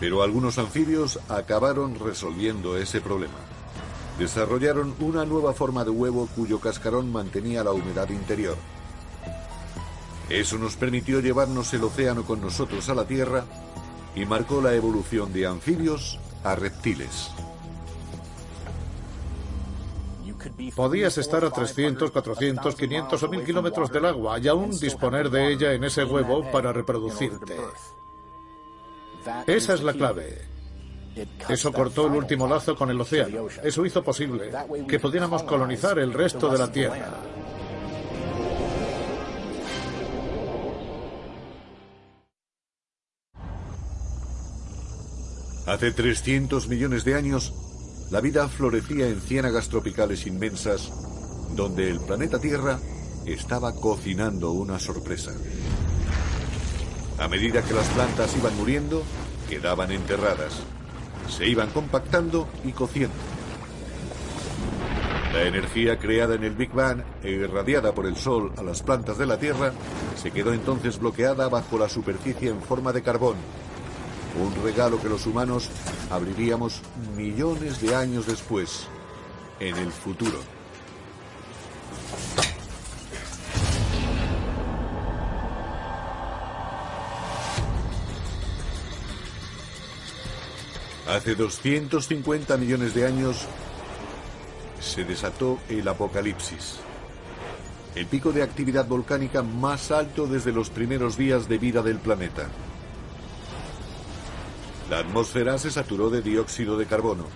Pero 0.00 0.22
algunos 0.22 0.58
anfibios 0.58 1.20
acabaron 1.28 1.98
resolviendo 1.98 2.76
ese 2.76 3.00
problema. 3.00 3.38
Desarrollaron 4.18 4.94
una 5.00 5.24
nueva 5.24 5.52
forma 5.52 5.84
de 5.84 5.90
huevo 5.90 6.28
cuyo 6.34 6.60
cascarón 6.60 7.12
mantenía 7.12 7.62
la 7.62 7.72
humedad 7.72 8.08
interior. 8.10 8.56
Eso 10.28 10.56
nos 10.58 10.76
permitió 10.76 11.20
llevarnos 11.20 11.72
el 11.74 11.84
océano 11.84 12.24
con 12.24 12.40
nosotros 12.40 12.88
a 12.88 12.94
la 12.94 13.06
Tierra 13.06 13.44
y 14.14 14.24
marcó 14.24 14.60
la 14.62 14.74
evolución 14.74 15.32
de 15.32 15.46
anfibios 15.46 16.18
a 16.42 16.54
reptiles. 16.54 17.30
Podías 20.74 21.18
estar 21.18 21.44
a 21.44 21.50
300, 21.50 22.10
400, 22.10 22.74
500 22.74 23.22
o 23.22 23.28
1000 23.28 23.44
kilómetros 23.44 23.90
del 23.90 24.06
agua 24.06 24.38
y 24.38 24.48
aún 24.48 24.70
disponer 24.70 25.30
de 25.30 25.52
ella 25.52 25.72
en 25.72 25.84
ese 25.84 26.04
huevo 26.04 26.50
para 26.50 26.72
reproducirte. 26.72 27.56
Esa 29.46 29.74
es 29.74 29.82
la 29.82 29.92
clave. 29.92 30.52
Eso 31.48 31.72
cortó 31.72 32.06
el 32.06 32.14
último 32.14 32.48
lazo 32.48 32.74
con 32.74 32.90
el 32.90 33.00
océano. 33.00 33.46
Eso 33.62 33.84
hizo 33.84 34.02
posible 34.02 34.50
que 34.88 34.98
pudiéramos 34.98 35.42
colonizar 35.42 35.98
el 35.98 36.12
resto 36.12 36.48
de 36.48 36.58
la 36.58 36.72
Tierra. 36.72 37.10
Hace 45.66 45.92
300 45.92 46.68
millones 46.68 47.04
de 47.04 47.14
años, 47.14 47.54
la 48.12 48.20
vida 48.20 48.46
florecía 48.46 49.08
en 49.08 49.22
ciénagas 49.22 49.70
tropicales 49.70 50.26
inmensas, 50.26 50.92
donde 51.56 51.90
el 51.90 51.98
planeta 51.98 52.38
Tierra 52.38 52.78
estaba 53.24 53.74
cocinando 53.74 54.52
una 54.52 54.78
sorpresa. 54.78 55.32
A 57.18 57.26
medida 57.26 57.62
que 57.62 57.72
las 57.72 57.88
plantas 57.88 58.36
iban 58.36 58.54
muriendo, 58.58 59.02
quedaban 59.48 59.92
enterradas, 59.92 60.60
se 61.26 61.48
iban 61.48 61.70
compactando 61.70 62.48
y 62.64 62.72
cociendo. 62.72 63.16
La 65.32 65.44
energía 65.44 65.98
creada 65.98 66.34
en 66.34 66.44
el 66.44 66.54
Big 66.54 66.70
Bang 66.70 67.02
e 67.22 67.30
irradiada 67.30 67.94
por 67.94 68.04
el 68.04 68.16
Sol 68.16 68.52
a 68.58 68.62
las 68.62 68.82
plantas 68.82 69.16
de 69.16 69.24
la 69.24 69.38
Tierra 69.38 69.72
se 70.16 70.30
quedó 70.30 70.52
entonces 70.52 70.98
bloqueada 70.98 71.48
bajo 71.48 71.78
la 71.78 71.88
superficie 71.88 72.50
en 72.50 72.60
forma 72.60 72.92
de 72.92 73.02
carbón, 73.02 73.36
un 74.40 74.54
regalo 74.62 75.00
que 75.00 75.08
los 75.08 75.26
humanos 75.26 75.68
abriríamos 76.10 76.80
millones 77.16 77.80
de 77.80 77.94
años 77.94 78.26
después, 78.26 78.86
en 79.60 79.76
el 79.76 79.92
futuro. 79.92 80.40
Hace 91.08 91.34
250 91.34 92.56
millones 92.56 92.94
de 92.94 93.06
años 93.06 93.46
se 94.80 95.04
desató 95.04 95.58
el 95.68 95.86
apocalipsis. 95.86 96.78
El 97.94 98.06
pico 98.06 98.32
de 98.32 98.42
actividad 98.42 98.86
volcánica 98.86 99.42
más 99.42 99.90
alto 99.90 100.26
desde 100.26 100.52
los 100.52 100.70
primeros 100.70 101.18
días 101.18 101.48
de 101.48 101.58
vida 101.58 101.82
del 101.82 101.98
planeta. 101.98 102.48
La 104.90 104.98
atmósfera 104.98 105.58
se 105.58 105.70
saturó 105.70 106.10
de 106.10 106.22
dióxido 106.22 106.76
de 106.76 106.86
carbono 106.86 107.26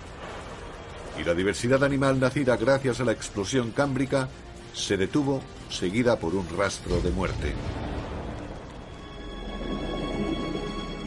y 1.19 1.23
la 1.23 1.33
diversidad 1.33 1.83
animal 1.83 2.19
nacida 2.19 2.57
gracias 2.57 2.99
a 2.99 3.05
la 3.05 3.11
explosión 3.11 3.71
cámbrica 3.71 4.29
se 4.73 4.97
detuvo 4.97 5.41
seguida 5.69 6.19
por 6.19 6.35
un 6.35 6.47
rastro 6.55 7.01
de 7.01 7.09
muerte. 7.09 7.53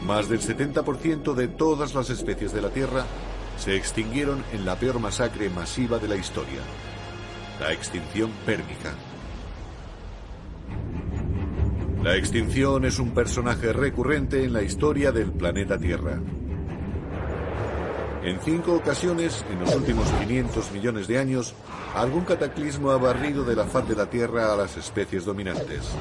Más 0.05 0.27
del 0.27 0.41
70% 0.41 1.33
de 1.33 1.47
todas 1.47 1.93
las 1.93 2.09
especies 2.09 2.51
de 2.51 2.61
la 2.61 2.69
Tierra 2.69 3.05
se 3.57 3.75
extinguieron 3.75 4.43
en 4.51 4.65
la 4.65 4.75
peor 4.75 4.99
masacre 4.99 5.49
masiva 5.49 5.99
de 5.99 6.07
la 6.07 6.15
historia, 6.15 6.59
la 7.59 7.71
extinción 7.71 8.31
pérmica. 8.45 8.93
La 12.03 12.15
extinción 12.15 12.83
es 12.85 12.97
un 12.97 13.11
personaje 13.11 13.71
recurrente 13.73 14.43
en 14.43 14.53
la 14.53 14.63
historia 14.63 15.11
del 15.11 15.31
planeta 15.31 15.77
Tierra. 15.77 16.19
En 18.23 18.39
cinco 18.41 18.73
ocasiones, 18.73 19.45
en 19.51 19.59
los 19.59 19.75
últimos 19.75 20.09
500 20.09 20.71
millones 20.71 21.07
de 21.07 21.19
años, 21.19 21.53
algún 21.93 22.25
cataclismo 22.25 22.89
ha 22.89 22.97
barrido 22.97 23.43
de 23.43 23.55
la 23.55 23.65
faz 23.65 23.87
de 23.87 23.95
la 23.95 24.09
Tierra 24.09 24.51
a 24.51 24.57
las 24.57 24.77
especies 24.77 25.25
dominantes. 25.25 25.91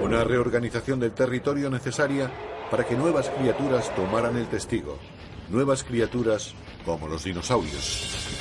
Una 0.00 0.22
reorganización 0.22 1.00
del 1.00 1.12
territorio 1.12 1.68
necesaria 1.68 2.30
para 2.70 2.86
que 2.86 2.94
nuevas 2.94 3.28
criaturas 3.30 3.92
tomaran 3.96 4.36
el 4.36 4.46
testigo. 4.46 4.98
Nuevas 5.48 5.82
criaturas 5.82 6.54
como 6.84 7.08
los 7.08 7.24
dinosaurios. 7.24 8.39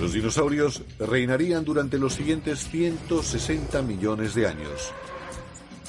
Los 0.00 0.12
dinosaurios 0.12 0.82
reinarían 0.98 1.64
durante 1.64 1.98
los 1.98 2.14
siguientes 2.14 2.68
160 2.68 3.82
millones 3.82 4.34
de 4.34 4.46
años. 4.46 4.92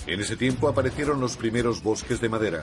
En 0.05 0.21
ese 0.21 0.37
tiempo 0.37 0.69
aparecieron 0.69 1.19
los 1.19 1.35
primeros 1.35 1.83
bosques 1.83 2.21
de 2.21 2.29
madera, 2.29 2.61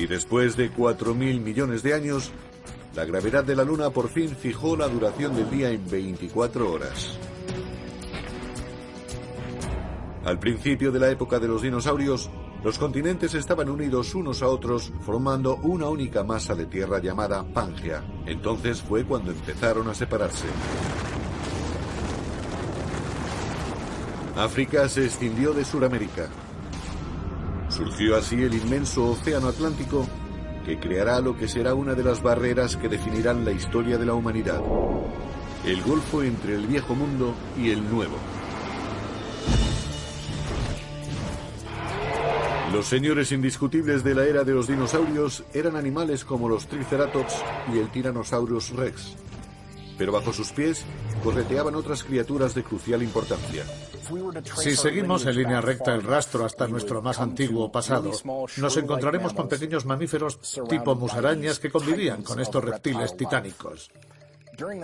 y 0.00 0.06
después 0.06 0.56
de 0.56 0.72
4.000 0.72 1.40
millones 1.40 1.82
de 1.82 1.92
años, 1.92 2.30
la 2.94 3.04
gravedad 3.04 3.44
de 3.44 3.54
la 3.54 3.64
Luna 3.64 3.90
por 3.90 4.08
fin 4.08 4.34
fijó 4.34 4.74
la 4.76 4.88
duración 4.88 5.36
del 5.36 5.50
día 5.50 5.70
en 5.70 5.88
24 5.90 6.72
horas. 6.72 7.18
Al 10.24 10.38
principio 10.38 10.90
de 10.90 11.00
la 11.00 11.10
época 11.10 11.38
de 11.38 11.48
los 11.48 11.60
dinosaurios, 11.60 12.30
los 12.62 12.78
continentes 12.78 13.32
estaban 13.34 13.70
unidos 13.70 14.14
unos 14.14 14.42
a 14.42 14.48
otros 14.48 14.92
formando 15.00 15.56
una 15.62 15.88
única 15.88 16.22
masa 16.22 16.54
de 16.54 16.66
tierra 16.66 16.98
llamada 17.00 17.42
Pangea. 17.42 18.04
Entonces 18.26 18.82
fue 18.82 19.04
cuando 19.04 19.30
empezaron 19.30 19.88
a 19.88 19.94
separarse. 19.94 20.46
África 24.36 24.88
se 24.88 25.06
extinguió 25.06 25.52
de 25.52 25.64
Sudamérica. 25.64 26.28
Surgió 27.68 28.16
así 28.16 28.42
el 28.42 28.54
inmenso 28.54 29.10
Océano 29.10 29.48
Atlántico 29.48 30.06
que 30.64 30.78
creará 30.78 31.20
lo 31.20 31.36
que 31.36 31.48
será 31.48 31.74
una 31.74 31.94
de 31.94 32.04
las 32.04 32.22
barreras 32.22 32.76
que 32.76 32.88
definirán 32.88 33.44
la 33.44 33.52
historia 33.52 33.96
de 33.96 34.04
la 34.06 34.14
humanidad. 34.14 34.60
El 35.64 35.82
golfo 35.82 36.22
entre 36.22 36.54
el 36.54 36.66
viejo 36.66 36.94
mundo 36.94 37.34
y 37.56 37.70
el 37.70 37.90
nuevo. 37.90 38.16
Los 42.72 42.86
señores 42.86 43.32
indiscutibles 43.32 44.04
de 44.04 44.14
la 44.14 44.24
era 44.24 44.44
de 44.44 44.52
los 44.52 44.68
dinosaurios 44.68 45.42
eran 45.52 45.74
animales 45.74 46.24
como 46.24 46.48
los 46.48 46.66
Triceratops 46.66 47.42
y 47.74 47.78
el 47.78 47.90
Tyrannosaurus 47.90 48.70
rex. 48.70 49.16
Pero 49.98 50.12
bajo 50.12 50.32
sus 50.32 50.52
pies 50.52 50.84
correteaban 51.22 51.74
otras 51.74 52.04
criaturas 52.04 52.54
de 52.54 52.62
crucial 52.62 53.02
importancia. 53.02 53.64
Si 54.56 54.76
seguimos 54.76 55.26
en 55.26 55.36
línea 55.36 55.60
recta 55.60 55.94
el 55.94 56.02
rastro 56.02 56.44
hasta 56.44 56.68
nuestro 56.68 57.02
más 57.02 57.18
antiguo 57.18 57.70
pasado, 57.70 58.10
nos 58.56 58.76
encontraremos 58.76 59.34
con 59.34 59.48
pequeños 59.48 59.84
mamíferos 59.84 60.38
tipo 60.68 60.94
musarañas 60.94 61.58
que 61.58 61.70
convivían 61.70 62.22
con 62.22 62.40
estos 62.40 62.64
reptiles 62.64 63.16
titánicos. 63.16 63.90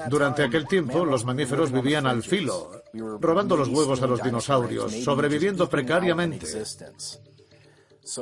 Durante 0.09 0.43
aquel 0.43 0.67
tiempo, 0.67 1.05
los 1.05 1.25
mamíferos 1.25 1.71
vivían 1.71 2.07
al 2.07 2.23
filo, 2.23 2.83
robando 3.21 3.57
los 3.57 3.69
huevos 3.69 4.03
a 4.03 4.07
los 4.07 4.23
dinosaurios, 4.23 4.93
sobreviviendo 5.05 5.69
precariamente. 5.69 6.47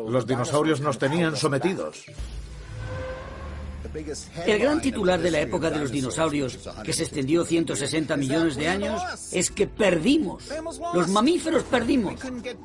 Los 0.09 0.27
dinosaurios 0.27 0.81
nos 0.81 0.99
tenían 0.99 1.37
sometidos. 1.37 2.07
El 4.47 4.59
gran 4.59 4.81
titular 4.81 5.21
de 5.21 5.31
la 5.31 5.41
época 5.41 5.71
de 5.71 5.79
los 5.79 5.91
dinosaurios, 5.93 6.59
que 6.83 6.93
se 6.93 7.05
extendió 7.05 7.45
160 7.45 8.17
millones 8.17 8.57
de 8.57 8.69
años, 8.69 9.01
es 9.31 9.51
que 9.51 9.67
perdimos. 9.67 10.49
Los 10.95 11.09
mamíferos 11.09 11.63
perdimos. 11.65 12.15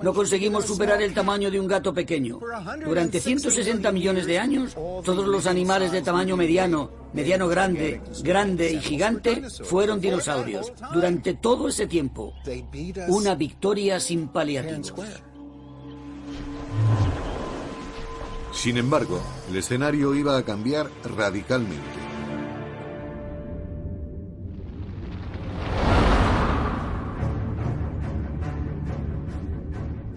No 0.01 0.13
conseguimos 0.13 0.65
superar 0.65 1.01
el 1.01 1.13
tamaño 1.13 1.51
de 1.51 1.59
un 1.59 1.67
gato 1.67 1.93
pequeño. 1.93 2.39
Durante 2.83 3.19
160 3.19 3.91
millones 3.91 4.25
de 4.25 4.39
años, 4.39 4.73
todos 4.73 5.27
los 5.27 5.45
animales 5.45 5.91
de 5.91 6.01
tamaño 6.01 6.35
mediano, 6.35 6.89
mediano 7.13 7.47
grande, 7.47 8.01
grande 8.23 8.71
y 8.71 8.79
gigante 8.79 9.43
fueron 9.65 10.01
dinosaurios. 10.01 10.71
Durante 10.93 11.35
todo 11.35 11.67
ese 11.67 11.85
tiempo, 11.85 12.33
una 13.07 13.35
victoria 13.35 13.99
sin 13.99 14.29
paliativos. 14.29 15.05
Sin 18.61 18.75
embargo, 18.75 19.21
el 19.49 19.55
escenario 19.55 20.13
iba 20.13 20.37
a 20.37 20.43
cambiar 20.43 20.91
radicalmente. 21.15 21.79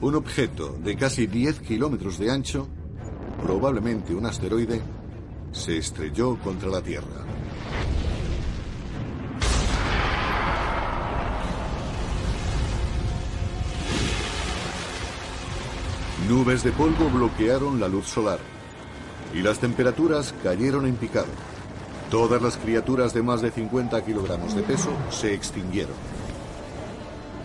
Un 0.00 0.16
objeto 0.16 0.76
de 0.82 0.96
casi 0.96 1.28
10 1.28 1.60
kilómetros 1.60 2.18
de 2.18 2.32
ancho, 2.32 2.66
probablemente 3.40 4.12
un 4.12 4.26
asteroide, 4.26 4.80
se 5.52 5.78
estrelló 5.78 6.36
contra 6.40 6.68
la 6.68 6.82
Tierra. 6.82 7.24
Nubes 16.32 16.62
de 16.62 16.72
polvo 16.72 17.10
bloquearon 17.10 17.78
la 17.78 17.88
luz 17.88 18.06
solar 18.06 18.38
y 19.34 19.42
las 19.42 19.58
temperaturas 19.58 20.34
cayeron 20.42 20.86
en 20.86 20.96
picado. 20.96 21.26
Todas 22.10 22.40
las 22.40 22.56
criaturas 22.56 23.12
de 23.12 23.22
más 23.22 23.42
de 23.42 23.50
50 23.50 24.02
kilogramos 24.02 24.56
de 24.56 24.62
peso 24.62 24.88
se 25.10 25.34
extinguieron. 25.34 25.94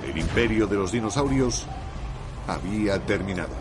El 0.10 0.18
imperio 0.18 0.68
de 0.68 0.78
los 0.78 0.94
dinosaurios 0.94 1.66
había 2.48 2.98
terminado. 3.06 3.54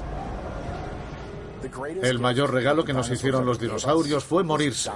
El 2.05 2.21
mayor 2.21 2.53
regalo 2.53 2.85
que 2.85 2.93
nos 2.93 3.11
hicieron 3.11 3.45
los 3.45 3.59
dinosaurios 3.59 4.23
fue 4.23 4.45
morirse. 4.45 4.93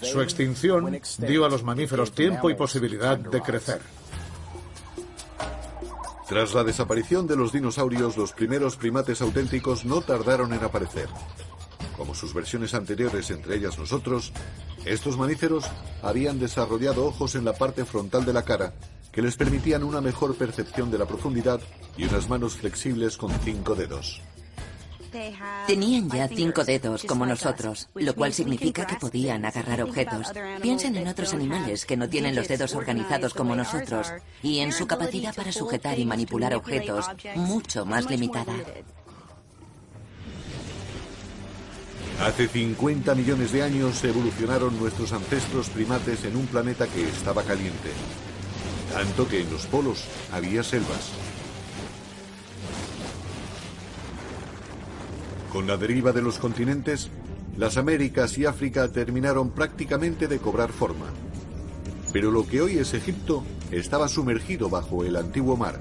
Su 0.00 0.22
extinción 0.22 0.96
dio 1.18 1.44
a 1.44 1.48
los 1.48 1.64
mamíferos 1.64 2.12
tiempo 2.12 2.50
y 2.50 2.54
posibilidad 2.54 3.18
de 3.18 3.40
crecer. 3.42 3.80
Tras 6.28 6.52
la 6.52 6.62
desaparición 6.62 7.26
de 7.26 7.36
los 7.36 7.52
dinosaurios, 7.52 8.18
los 8.18 8.32
primeros 8.32 8.76
primates 8.76 9.22
auténticos 9.22 9.86
no 9.86 10.02
tardaron 10.02 10.52
en 10.52 10.62
aparecer. 10.62 11.08
Como 11.96 12.14
sus 12.14 12.34
versiones 12.34 12.74
anteriores, 12.74 13.30
entre 13.30 13.56
ellas 13.56 13.78
nosotros, 13.78 14.34
estos 14.84 15.16
mamíferos 15.16 15.64
habían 16.02 16.38
desarrollado 16.38 17.06
ojos 17.06 17.34
en 17.34 17.46
la 17.46 17.54
parte 17.54 17.86
frontal 17.86 18.26
de 18.26 18.34
la 18.34 18.42
cara 18.42 18.74
que 19.10 19.22
les 19.22 19.36
permitían 19.36 19.82
una 19.82 20.02
mejor 20.02 20.36
percepción 20.36 20.90
de 20.90 20.98
la 20.98 21.06
profundidad 21.06 21.60
y 21.96 22.04
unas 22.04 22.28
manos 22.28 22.56
flexibles 22.56 23.16
con 23.16 23.30
cinco 23.40 23.74
dedos. 23.74 24.20
Tenían 25.66 26.10
ya 26.10 26.28
cinco 26.28 26.64
dedos 26.64 27.04
como 27.04 27.26
nosotros, 27.26 27.88
lo 27.94 28.14
cual 28.14 28.32
significa 28.32 28.86
que 28.86 28.96
podían 28.96 29.44
agarrar 29.44 29.82
objetos. 29.82 30.32
Piensen 30.62 30.96
en 30.96 31.08
otros 31.08 31.32
animales 31.34 31.84
que 31.84 31.96
no 31.96 32.08
tienen 32.08 32.34
los 32.34 32.48
dedos 32.48 32.74
organizados 32.74 33.34
como 33.34 33.54
nosotros 33.54 34.12
y 34.42 34.60
en 34.60 34.72
su 34.72 34.86
capacidad 34.86 35.34
para 35.34 35.52
sujetar 35.52 35.98
y 35.98 36.06
manipular 36.06 36.54
objetos 36.54 37.06
mucho 37.36 37.84
más 37.84 38.08
limitada. 38.10 38.54
Hace 42.20 42.48
50 42.48 43.14
millones 43.14 43.52
de 43.52 43.62
años 43.62 44.02
evolucionaron 44.02 44.76
nuestros 44.78 45.12
ancestros 45.12 45.68
primates 45.68 46.24
en 46.24 46.34
un 46.34 46.46
planeta 46.46 46.88
que 46.88 47.08
estaba 47.08 47.44
caliente, 47.44 47.90
tanto 48.92 49.28
que 49.28 49.42
en 49.42 49.50
los 49.52 49.66
polos 49.66 50.04
había 50.32 50.64
selvas. 50.64 51.12
Con 55.52 55.66
la 55.66 55.76
deriva 55.76 56.12
de 56.12 56.22
los 56.22 56.38
continentes, 56.38 57.10
las 57.56 57.76
Américas 57.76 58.36
y 58.36 58.44
África 58.44 58.88
terminaron 58.88 59.50
prácticamente 59.50 60.28
de 60.28 60.38
cobrar 60.38 60.72
forma. 60.72 61.06
Pero 62.12 62.30
lo 62.30 62.46
que 62.46 62.60
hoy 62.60 62.78
es 62.78 62.94
Egipto 62.94 63.44
estaba 63.70 64.08
sumergido 64.08 64.68
bajo 64.68 65.04
el 65.04 65.16
antiguo 65.16 65.56
mar. 65.56 65.80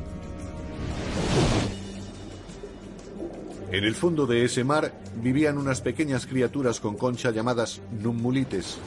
En 3.72 3.84
el 3.84 3.96
fondo 3.96 4.26
de 4.26 4.46
ese 4.46 4.64
mar 4.64 4.94
vivían 5.22 5.58
unas 5.58 5.82
pequeñas 5.82 6.26
criaturas 6.26 6.80
con 6.80 6.96
concha 6.96 7.32
llamadas 7.32 7.82
nummulites. 8.02 8.78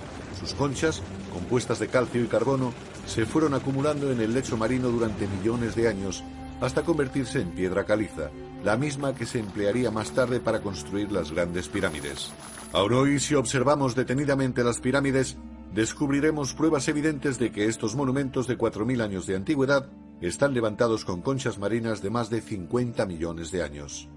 Sus 0.40 0.54
conchas, 0.54 1.02
compuestas 1.34 1.78
de 1.78 1.88
calcio 1.88 2.24
y 2.24 2.26
carbono, 2.26 2.72
se 3.06 3.26
fueron 3.26 3.52
acumulando 3.52 4.10
en 4.10 4.20
el 4.22 4.32
lecho 4.32 4.56
marino 4.56 4.88
durante 4.88 5.26
millones 5.26 5.74
de 5.74 5.88
años 5.88 6.24
hasta 6.62 6.82
convertirse 6.82 7.40
en 7.40 7.50
piedra 7.50 7.84
caliza, 7.84 8.30
la 8.64 8.76
misma 8.76 9.14
que 9.14 9.26
se 9.26 9.38
emplearía 9.38 9.90
más 9.90 10.12
tarde 10.12 10.40
para 10.40 10.60
construir 10.60 11.10
las 11.12 11.32
grandes 11.32 11.68
pirámides. 11.68 12.30
Aún 12.72 12.92
hoy, 12.92 13.20
si 13.20 13.34
observamos 13.34 13.94
detenidamente 13.94 14.62
las 14.62 14.80
pirámides, 14.80 15.36
descubriremos 15.74 16.54
pruebas 16.54 16.88
evidentes 16.88 17.38
de 17.38 17.50
que 17.52 17.66
estos 17.66 17.96
monumentos 17.96 18.46
de 18.46 18.58
4.000 18.58 19.02
años 19.02 19.26
de 19.26 19.36
antigüedad 19.36 19.88
están 20.20 20.54
levantados 20.54 21.04
con 21.04 21.22
conchas 21.22 21.58
marinas 21.58 22.02
de 22.02 22.10
más 22.10 22.28
de 22.30 22.40
50 22.40 23.06
millones 23.06 23.50
de 23.50 23.62
años. 23.62 24.08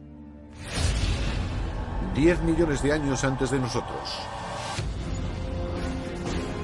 10 2.16 2.44
millones 2.44 2.84
de 2.84 2.92
años 2.92 3.24
antes 3.24 3.50
de 3.50 3.60
nosotros. 3.60 4.20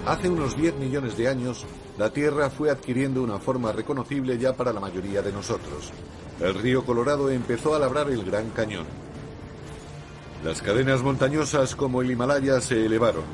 Hace 0.05 0.29
unos 0.29 0.55
10 0.57 0.75
millones 0.75 1.17
de 1.17 1.27
años, 1.27 1.65
la 1.97 2.11
Tierra 2.11 2.49
fue 2.49 2.71
adquiriendo 2.71 3.21
una 3.21 3.39
forma 3.39 3.71
reconocible 3.71 4.37
ya 4.37 4.53
para 4.53 4.73
la 4.73 4.79
mayoría 4.79 5.21
de 5.21 5.31
nosotros. 5.31 5.91
El 6.39 6.55
río 6.55 6.85
Colorado 6.85 7.29
empezó 7.29 7.75
a 7.75 7.79
labrar 7.79 8.09
el 8.09 8.23
Gran 8.23 8.49
Cañón. 8.51 8.85
Las 10.43 10.61
cadenas 10.61 11.03
montañosas 11.03 11.75
como 11.75 12.01
el 12.01 12.11
Himalaya 12.11 12.61
se 12.61 12.85
elevaron 12.85 13.25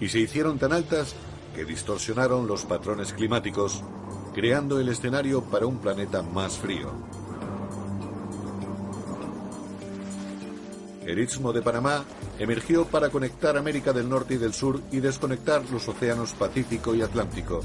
y 0.00 0.08
se 0.08 0.20
hicieron 0.20 0.58
tan 0.58 0.72
altas 0.72 1.14
que 1.54 1.64
distorsionaron 1.64 2.46
los 2.46 2.64
patrones 2.64 3.12
climáticos, 3.12 3.82
creando 4.34 4.80
el 4.80 4.88
escenario 4.88 5.42
para 5.42 5.66
un 5.66 5.78
planeta 5.78 6.22
más 6.22 6.56
frío. 6.56 6.90
El 11.08 11.20
Istmo 11.20 11.54
de 11.54 11.62
Panamá 11.62 12.04
emergió 12.38 12.84
para 12.84 13.08
conectar 13.08 13.56
América 13.56 13.94
del 13.94 14.10
Norte 14.10 14.34
y 14.34 14.36
del 14.36 14.52
Sur 14.52 14.82
y 14.92 15.00
desconectar 15.00 15.62
los 15.70 15.88
océanos 15.88 16.34
Pacífico 16.34 16.94
y 16.94 17.00
Atlántico. 17.00 17.62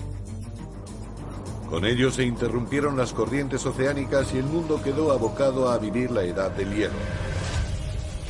Con 1.69 1.83
ello 1.83 2.09
se 2.09 2.23
interrumpieron 2.23 2.95
las 2.95 3.11
corrientes 3.11 3.65
oceánicas 3.65 4.33
y 4.33 4.37
el 4.37 4.45
mundo 4.45 4.81
quedó 4.81 5.11
abocado 5.11 5.69
a 5.69 5.77
vivir 5.77 6.09
la 6.11 6.23
edad 6.23 6.51
del 6.51 6.73
hielo. 6.73 6.93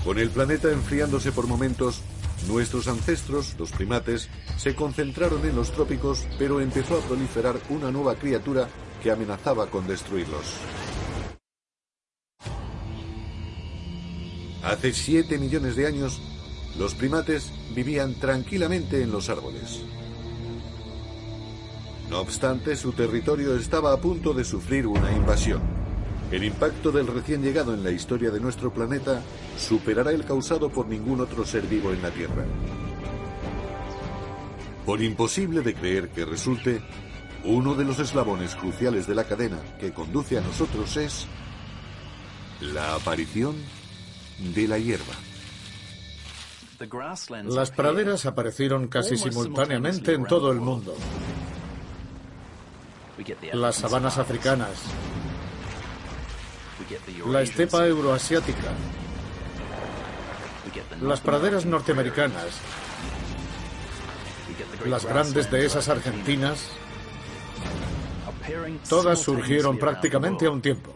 Con 0.03 0.17
el 0.17 0.31
planeta 0.31 0.71
enfriándose 0.71 1.31
por 1.31 1.45
momentos, 1.45 2.01
nuestros 2.47 2.87
ancestros, 2.87 3.53
los 3.59 3.71
primates, 3.71 4.29
se 4.57 4.73
concentraron 4.73 5.45
en 5.45 5.55
los 5.55 5.71
trópicos, 5.73 6.25
pero 6.39 6.59
empezó 6.59 6.97
a 6.97 7.01
proliferar 7.01 7.57
una 7.69 7.91
nueva 7.91 8.15
criatura 8.15 8.67
que 9.03 9.11
amenazaba 9.11 9.67
con 9.67 9.85
destruirlos. 9.85 10.55
Hace 14.63 14.93
7 14.93 15.37
millones 15.39 15.75
de 15.75 15.87
años, 15.87 16.21
los 16.79 16.95
primates 16.95 17.51
vivían 17.75 18.13
tranquilamente 18.15 19.03
en 19.03 19.11
los 19.11 19.29
árboles. 19.29 19.81
No 22.09 22.21
obstante, 22.21 22.77
su 22.77 22.93
territorio 22.93 23.57
estaba 23.57 23.91
a 23.91 23.97
punto 23.97 24.33
de 24.33 24.45
sufrir 24.45 24.87
una 24.87 25.11
invasión. 25.11 25.61
El 26.31 26.45
impacto 26.45 26.91
del 26.91 27.07
recién 27.07 27.43
llegado 27.43 27.73
en 27.73 27.83
la 27.83 27.91
historia 27.91 28.31
de 28.31 28.39
nuestro 28.39 28.73
planeta 28.73 29.21
superará 29.57 30.11
el 30.11 30.23
causado 30.23 30.69
por 30.69 30.87
ningún 30.87 31.19
otro 31.19 31.45
ser 31.45 31.63
vivo 31.63 31.91
en 31.91 32.01
la 32.01 32.11
Tierra. 32.11 32.45
Por 34.85 35.01
imposible 35.01 35.61
de 35.61 35.73
creer 35.73 36.09
que 36.09 36.23
resulte, 36.23 36.81
uno 37.43 37.75
de 37.75 37.83
los 37.83 37.99
eslabones 37.99 38.55
cruciales 38.55 39.07
de 39.07 39.15
la 39.15 39.25
cadena 39.25 39.59
que 39.79 39.91
conduce 39.91 40.37
a 40.37 40.41
nosotros 40.41 40.95
es 40.95 41.27
la 42.61 42.95
aparición 42.95 43.55
de 44.39 44.67
la 44.67 44.77
hierba. 44.77 45.13
Las 47.45 47.71
praderas 47.71 48.25
aparecieron 48.25 48.87
casi 48.87 49.17
simultáneamente 49.17 50.13
en 50.13 50.25
todo 50.25 50.51
el 50.51 50.59
mundo. 50.59 50.95
Las 53.53 53.75
sabanas 53.75 54.17
africanas, 54.17 54.71
la 57.27 57.41
estepa 57.41 57.87
euroasiática, 57.87 58.73
las 61.01 61.21
praderas 61.21 61.65
norteamericanas, 61.65 62.59
las 64.85 65.05
grandes 65.05 65.49
dehesas 65.49 65.87
argentinas, 65.87 66.69
todas 68.89 69.19
surgieron 69.19 69.77
prácticamente 69.77 70.47
a 70.47 70.51
un 70.51 70.61
tiempo. 70.61 70.93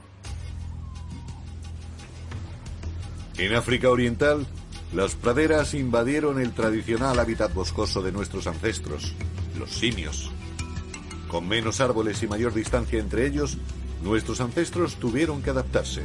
En 3.37 3.53
África 3.53 3.89
Oriental, 3.89 4.47
Las 4.93 5.15
praderas 5.15 5.73
invadieron 5.73 6.39
el 6.39 6.53
tradicional 6.53 7.19
hábitat 7.19 7.53
boscoso 7.53 8.01
de 8.01 8.13
nuestros 8.13 8.47
ancestros, 8.47 9.13
los 9.59 9.69
simios. 9.71 10.31
Con 11.27 11.47
menos 11.47 11.81
árboles 11.81 12.23
y 12.23 12.27
mayor 12.27 12.53
distancia 12.53 12.97
entre 12.97 13.27
ellos, 13.27 13.57
Nuestros 14.01 14.41
ancestros 14.41 14.95
tuvieron 14.95 15.41
que 15.41 15.49
adaptarse. 15.49 16.03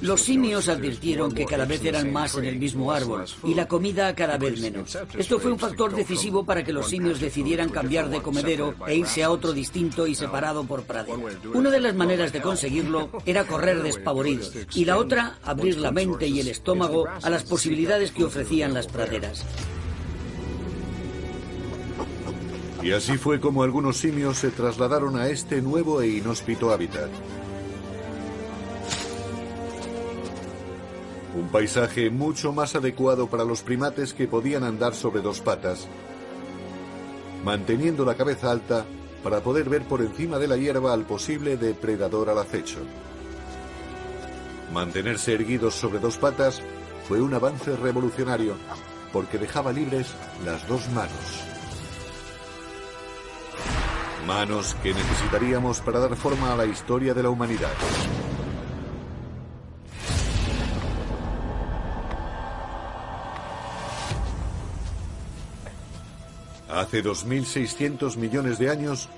Los 0.00 0.22
simios 0.22 0.68
advirtieron 0.68 1.32
que 1.32 1.44
cada 1.44 1.66
vez 1.66 1.84
eran 1.84 2.12
más 2.12 2.36
en 2.36 2.46
el 2.46 2.58
mismo 2.58 2.92
árbol 2.92 3.24
y 3.44 3.54
la 3.54 3.68
comida 3.68 4.14
cada 4.14 4.38
vez 4.38 4.60
menos. 4.60 4.96
Esto 5.16 5.38
fue 5.38 5.52
un 5.52 5.58
factor 5.58 5.94
decisivo 5.94 6.44
para 6.44 6.64
que 6.64 6.72
los 6.72 6.88
simios 6.88 7.20
decidieran 7.20 7.68
cambiar 7.68 8.08
de 8.08 8.22
comedero 8.22 8.74
e 8.86 8.96
irse 8.96 9.22
a 9.22 9.30
otro 9.30 9.52
distinto 9.52 10.06
y 10.06 10.14
separado 10.14 10.64
por 10.64 10.84
pradera. 10.84 11.18
Una 11.52 11.70
de 11.70 11.80
las 11.80 11.94
maneras 11.94 12.32
de 12.32 12.40
conseguirlo 12.40 13.10
era 13.26 13.46
correr 13.46 13.82
despavoridos 13.82 14.52
y 14.74 14.84
la 14.84 14.96
otra, 14.96 15.38
abrir 15.42 15.78
la 15.78 15.90
mente 15.90 16.26
y 16.26 16.40
el 16.40 16.48
estómago 16.48 17.06
a 17.08 17.30
las 17.30 17.44
posibilidades 17.44 18.10
que 18.10 18.24
ofrecían 18.24 18.74
las 18.74 18.86
praderas. 18.86 19.44
Y 22.84 22.92
así 22.92 23.16
fue 23.16 23.40
como 23.40 23.62
algunos 23.62 23.96
simios 23.96 24.36
se 24.36 24.50
trasladaron 24.50 25.16
a 25.16 25.28
este 25.28 25.62
nuevo 25.62 26.02
e 26.02 26.08
inhóspito 26.18 26.70
hábitat. 26.70 27.08
Un 31.34 31.48
paisaje 31.48 32.10
mucho 32.10 32.52
más 32.52 32.76
adecuado 32.76 33.26
para 33.26 33.44
los 33.44 33.62
primates 33.62 34.12
que 34.12 34.28
podían 34.28 34.64
andar 34.64 34.94
sobre 34.94 35.22
dos 35.22 35.40
patas, 35.40 35.88
manteniendo 37.42 38.04
la 38.04 38.16
cabeza 38.16 38.50
alta 38.50 38.84
para 39.22 39.40
poder 39.40 39.70
ver 39.70 39.84
por 39.84 40.02
encima 40.02 40.38
de 40.38 40.48
la 40.48 40.58
hierba 40.58 40.92
al 40.92 41.06
posible 41.06 41.56
depredador 41.56 42.28
al 42.28 42.38
acecho. 42.38 42.80
Mantenerse 44.74 45.32
erguidos 45.32 45.74
sobre 45.74 46.00
dos 46.00 46.18
patas 46.18 46.60
fue 47.08 47.22
un 47.22 47.32
avance 47.32 47.74
revolucionario 47.76 48.56
porque 49.10 49.38
dejaba 49.38 49.72
libres 49.72 50.08
las 50.44 50.68
dos 50.68 50.86
manos. 50.90 51.53
Manos 54.26 54.74
que 54.82 54.94
necesitaríamos 54.94 55.80
para 55.80 55.98
dar 55.98 56.16
forma 56.16 56.52
a 56.52 56.56
la 56.56 56.64
historia 56.64 57.12
de 57.12 57.22
la 57.22 57.30
humanidad. 57.30 57.72
Hace 66.70 67.04
2.600 67.04 68.16
millones 68.16 68.58
de 68.58 68.70
años, 68.70 69.08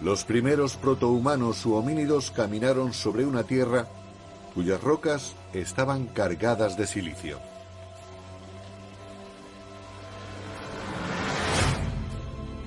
los 0.00 0.24
primeros 0.24 0.76
protohumanos 0.76 1.64
u 1.64 1.74
homínidos 1.74 2.30
caminaron 2.30 2.92
sobre 2.92 3.24
una 3.24 3.44
tierra 3.44 3.86
cuyas 4.54 4.80
rocas 4.82 5.34
estaban 5.52 6.06
cargadas 6.06 6.76
de 6.76 6.86
silicio. 6.86 7.53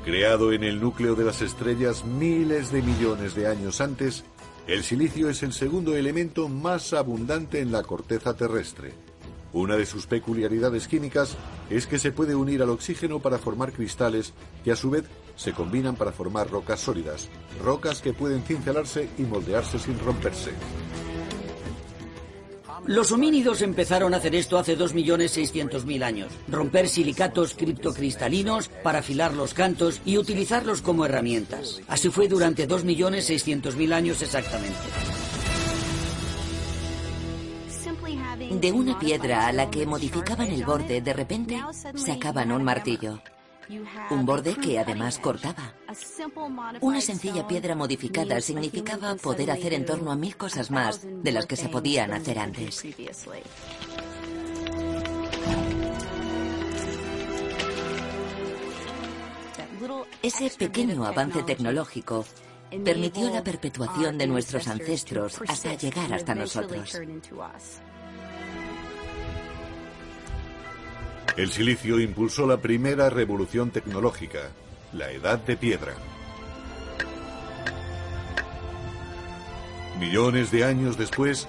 Creado 0.08 0.54
en 0.54 0.64
el 0.64 0.80
núcleo 0.80 1.16
de 1.16 1.26
las 1.26 1.42
estrellas 1.42 2.06
miles 2.06 2.72
de 2.72 2.82
millones 2.82 3.36
de 3.36 3.46
años 3.46 3.82
antes, 3.82 4.24
el 4.66 4.82
silicio 4.84 5.30
es 5.30 5.44
el 5.44 5.52
segundo 5.52 5.98
elemento 5.98 6.48
más 6.48 6.94
abundante 6.94 7.60
en 7.60 7.74
la 7.74 7.84
corteza 7.84 8.34
terrestre. 8.34 8.94
Una 9.52 9.76
de 9.76 9.86
sus 9.86 10.08
peculiaridades 10.08 10.88
químicas 10.88 11.36
es 11.70 11.88
que 11.88 12.00
se 12.00 12.14
puede 12.14 12.36
unir 12.36 12.64
al 12.64 12.70
oxígeno 12.70 13.20
para 13.20 13.38
formar 13.38 13.74
cristales 13.74 14.32
que 14.64 14.72
a 14.72 14.78
su 14.78 14.92
vez 14.92 15.04
se 15.36 15.52
combinan 15.52 15.98
para 15.98 16.14
formar 16.14 16.50
rocas 16.50 16.80
sólidas, 16.80 17.28
rocas 17.62 18.02
que 18.02 18.14
pueden 18.14 18.44
cincelarse 18.44 19.10
y 19.18 19.24
moldearse 19.24 19.78
sin 19.78 20.00
romperse. 20.00 20.52
Los 22.88 23.12
homínidos 23.12 23.62
empezaron 23.62 24.14
a 24.14 24.18
hacer 24.18 24.34
esto 24.34 24.58
hace 24.58 24.78
2.600.000 24.78 26.04
años. 26.04 26.32
Romper 26.48 26.88
silicatos 26.88 27.54
criptocristalinos 27.54 28.70
para 28.70 29.00
afilar 29.00 29.34
los 29.34 29.54
cantos 29.54 30.02
y 30.06 30.18
utilizarlos 30.18 30.82
como 30.82 31.04
herramientas. 31.04 31.82
Así 31.90 32.10
fue 32.10 32.30
durante 32.30 32.66
2.600.000 32.66 33.94
años 33.94 34.22
exactamente. 34.22 34.78
De 38.52 38.72
una 38.72 38.98
piedra 38.98 39.48
a 39.48 39.52
la 39.52 39.70
que 39.70 39.86
modificaban 39.86 40.50
el 40.50 40.64
borde, 40.64 41.02
de 41.02 41.14
repente 41.14 41.62
sacaban 41.96 42.54
un 42.54 42.64
martillo. 42.64 43.20
Un 44.10 44.26
borde 44.26 44.56
que 44.56 44.80
además 44.80 45.20
cortaba. 45.20 45.74
Una 46.82 47.02
sencilla 47.02 47.48
piedra 47.48 47.76
modificada 47.76 48.40
significaba 48.42 49.16
poder 49.16 49.52
hacer 49.52 49.74
en 49.74 49.86
torno 49.86 50.12
a 50.12 50.16
mil 50.16 50.36
cosas 50.38 50.72
más 50.72 51.02
de 51.04 51.32
las 51.32 51.46
que 51.46 51.56
se 51.56 51.70
podían 51.70 52.14
hacer 52.14 52.40
antes. 52.40 52.86
Ese 60.22 60.50
pequeño 60.58 61.06
avance 61.06 61.44
tecnológico 61.44 62.26
permitió 62.84 63.30
la 63.30 63.44
perpetuación 63.44 64.18
de 64.18 64.28
nuestros 64.28 64.68
ancestros 64.68 65.40
hasta 65.48 65.74
llegar 65.76 66.14
hasta 66.14 66.36
nosotros. 66.36 67.00
El 71.38 71.52
silicio 71.52 72.00
impulsó 72.00 72.48
la 72.48 72.58
primera 72.58 73.12
revolución 73.12 73.70
tecnológica, 73.70 74.40
la 74.92 75.12
edad 75.12 75.38
de 75.38 75.56
piedra. 75.56 75.94
Millones 80.00 80.50
de 80.50 80.64
años 80.64 80.98
después, 80.98 81.48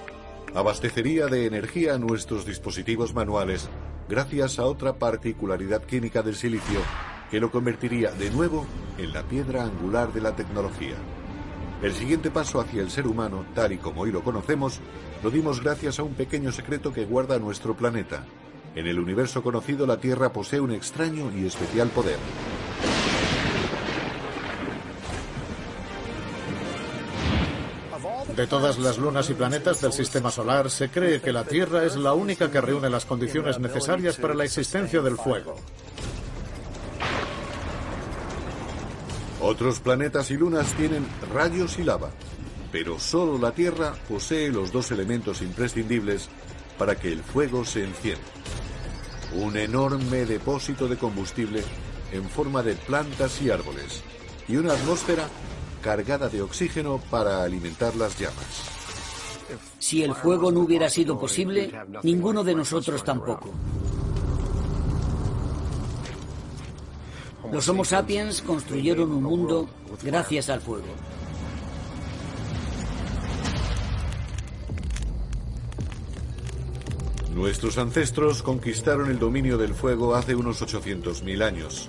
abastecería 0.53 1.25
de 1.25 1.47
energía 1.47 1.97
nuestros 1.97 2.45
dispositivos 2.45 3.15
manuales 3.15 3.67
gracias 4.07 4.59
a 4.59 4.65
otra 4.65 4.93
particularidad 4.93 5.81
química 5.81 6.21
del 6.21 6.35
silicio 6.35 6.81
que 7.31 7.39
lo 7.39 7.49
convertiría 7.49 8.11
de 8.11 8.29
nuevo 8.29 8.67
en 8.99 9.11
la 9.11 9.23
piedra 9.23 9.63
angular 9.63 10.13
de 10.13 10.21
la 10.21 10.35
tecnología. 10.35 10.97
El 11.81 11.93
siguiente 11.93 12.29
paso 12.29 12.61
hacia 12.61 12.83
el 12.83 12.91
ser 12.91 13.07
humano, 13.07 13.43
tal 13.55 13.71
y 13.71 13.77
como 13.77 14.01
hoy 14.01 14.11
lo 14.11 14.23
conocemos, 14.23 14.81
lo 15.23 15.31
dimos 15.31 15.63
gracias 15.63 15.97
a 15.97 16.03
un 16.03 16.13
pequeño 16.13 16.51
secreto 16.51 16.93
que 16.93 17.05
guarda 17.05 17.39
nuestro 17.39 17.75
planeta, 17.75 18.23
en 18.79 18.87
el 18.87 18.97
universo 18.97 19.43
conocido, 19.43 19.85
la 19.85 19.97
Tierra 19.97 20.31
posee 20.31 20.61
un 20.61 20.71
extraño 20.71 21.29
y 21.35 21.45
especial 21.45 21.89
poder. 21.89 22.17
De 28.37 28.47
todas 28.47 28.79
las 28.79 28.97
lunas 28.97 29.29
y 29.29 29.33
planetas 29.33 29.81
del 29.81 29.91
sistema 29.91 30.31
solar, 30.31 30.69
se 30.69 30.87
cree 30.87 31.19
que 31.19 31.33
la 31.33 31.43
Tierra 31.43 31.83
es 31.83 31.97
la 31.97 32.13
única 32.13 32.49
que 32.49 32.61
reúne 32.61 32.89
las 32.89 33.03
condiciones 33.03 33.59
necesarias 33.59 34.15
para 34.15 34.33
la 34.33 34.45
existencia 34.45 35.01
del 35.01 35.17
fuego. 35.17 35.57
Otros 39.41 39.81
planetas 39.81 40.31
y 40.31 40.37
lunas 40.37 40.73
tienen 40.75 41.05
rayos 41.33 41.77
y 41.79 41.83
lava, 41.83 42.11
pero 42.71 42.97
solo 42.97 43.37
la 43.37 43.51
Tierra 43.51 43.93
posee 44.07 44.53
los 44.53 44.71
dos 44.71 44.89
elementos 44.91 45.41
imprescindibles 45.41 46.29
para 46.77 46.95
que 46.95 47.11
el 47.11 47.21
fuego 47.23 47.65
se 47.65 47.83
encienda. 47.83 48.38
Un 49.33 49.57
enorme 49.57 50.25
depósito 50.25 50.87
de 50.87 50.97
combustible 50.97 51.63
en 52.11 52.27
forma 52.29 52.63
de 52.63 52.75
plantas 52.75 53.41
y 53.41 53.51
árboles 53.51 54.01
y 54.47 54.55
una 54.55 54.73
atmósfera 54.73 55.27
cargada 55.81 56.29
de 56.29 56.41
oxígeno 56.41 56.99
para 57.09 57.43
alimentar 57.43 57.95
las 57.95 58.19
llamas. 58.19 58.79
Si 59.77 60.03
el 60.03 60.13
fuego 60.13 60.51
no 60.51 60.61
hubiera 60.61 60.89
sido 60.89 61.19
posible, 61.19 61.71
ninguno 62.03 62.43
de 62.43 62.55
nosotros 62.55 63.03
tampoco. 63.03 63.51
Los 67.51 67.67
Homo 67.67 67.83
sapiens 67.83 68.41
construyeron 68.41 69.11
un 69.11 69.23
mundo 69.23 69.69
gracias 70.03 70.49
al 70.49 70.61
fuego. 70.61 70.87
Nuestros 77.39 77.77
ancestros 77.77 78.43
conquistaron 78.43 79.09
el 79.09 79.17
dominio 79.17 79.57
del 79.57 79.73
fuego 79.73 80.13
hace 80.13 80.35
unos 80.35 80.61
800.000 80.61 81.41
años. 81.41 81.87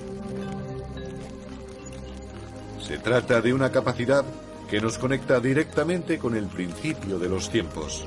Se 2.80 2.98
trata 2.98 3.40
de 3.40 3.52
una 3.52 3.72
capacidad 3.72 4.24
que 4.70 4.80
nos 4.80 4.96
conecta 4.96 5.40
directamente 5.40 6.20
con 6.20 6.36
el 6.36 6.46
principio 6.46 7.18
de 7.18 7.28
los 7.28 7.50
tiempos. 7.50 8.06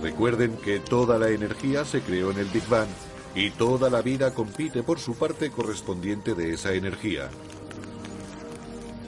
Recuerden 0.00 0.56
que 0.58 0.78
toda 0.78 1.18
la 1.18 1.30
energía 1.30 1.84
se 1.84 2.00
creó 2.00 2.30
en 2.30 2.38
el 2.38 2.46
Big 2.46 2.68
Bang 2.68 2.88
y 3.34 3.50
toda 3.50 3.90
la 3.90 4.00
vida 4.00 4.32
compite 4.32 4.84
por 4.84 5.00
su 5.00 5.16
parte 5.16 5.50
correspondiente 5.50 6.36
de 6.36 6.54
esa 6.54 6.72
energía. 6.74 7.28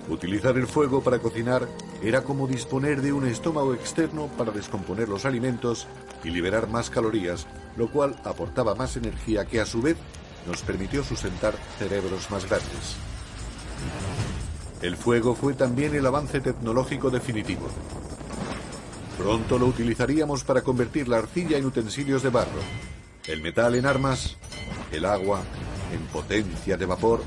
Utilizar 0.09 0.57
el 0.57 0.67
fuego 0.67 1.03
para 1.03 1.21
cocinar 1.21 1.69
era 2.03 2.23
como 2.23 2.47
disponer 2.47 3.03
de 3.03 3.13
un 3.13 3.27
estómago 3.27 3.73
externo 3.73 4.29
para 4.37 4.51
descomponer 4.51 5.09
los 5.09 5.25
alimentos 5.25 5.87
y 6.25 6.31
liberar 6.31 6.69
más 6.69 6.91
calorías, 6.91 7.47
lo 7.77 7.91
cual 7.91 8.17
aportaba 8.25 8.75
más 8.75 8.97
energía 8.97 9.45
que 9.45 9.61
a 9.61 9.67
su 9.67 9.81
vez 9.81 9.97
nos 10.47 10.63
permitió 10.63 11.05
sustentar 11.05 11.55
cerebros 11.79 12.31
más 12.31 12.49
grandes. 12.49 12.97
El 14.83 14.97
fuego 14.97 15.37
fue 15.37 15.55
también 15.55 15.95
el 15.95 16.05
avance 16.05 16.41
tecnológico 16.41 17.09
definitivo. 17.11 17.69
Pronto 19.17 19.59
lo 19.59 19.67
utilizaríamos 19.67 20.43
para 20.43 20.63
convertir 20.63 21.07
la 21.07 21.19
arcilla 21.19 21.57
en 21.57 21.67
utensilios 21.67 22.23
de 22.23 22.31
barro, 22.31 22.61
El 23.29 23.41
metal 23.41 23.77
en 23.77 23.87
armas, 23.87 24.37
el 24.91 25.05
agua 25.05 25.41
en 25.93 26.01
potencia 26.07 26.77
de 26.77 26.87
vapor. 26.87 27.23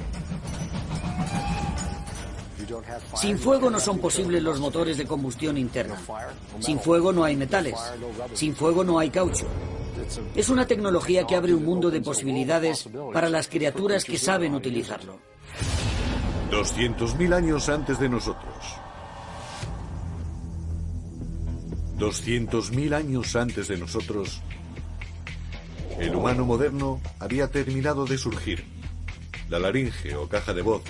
Sin 3.15 3.37
fuego 3.37 3.69
no 3.69 3.79
son 3.79 3.99
posibles 3.99 4.41
los 4.41 4.59
motores 4.59 4.97
de 4.97 5.05
combustión 5.05 5.57
interna. 5.57 5.95
Sin 6.59 6.79
fuego 6.79 7.11
no 7.11 7.23
hay 7.23 7.35
metales. 7.35 7.75
Sin 8.33 8.55
fuego 8.55 8.83
no 8.83 8.99
hay 8.99 9.09
caucho. 9.09 9.45
Es 10.35 10.49
una 10.49 10.67
tecnología 10.67 11.25
que 11.25 11.35
abre 11.35 11.53
un 11.53 11.65
mundo 11.65 11.89
de 11.89 12.01
posibilidades 12.01 12.89
para 13.13 13.29
las 13.29 13.47
criaturas 13.47 14.03
que 14.03 14.17
saben 14.17 14.53
utilizarlo. 14.53 15.17
200.000 16.51 17.33
años 17.33 17.69
antes 17.69 17.99
de 17.99 18.09
nosotros. 18.09 18.55
200.000 21.97 22.93
años 22.93 23.35
antes 23.35 23.67
de 23.69 23.77
nosotros, 23.77 24.41
el 25.97 26.13
humano 26.13 26.45
moderno 26.45 26.99
había 27.19 27.47
terminado 27.47 28.05
de 28.05 28.17
surgir. 28.17 28.65
La 29.47 29.59
laringe 29.59 30.15
o 30.15 30.27
caja 30.27 30.53
de 30.53 30.61
voz 30.61 30.81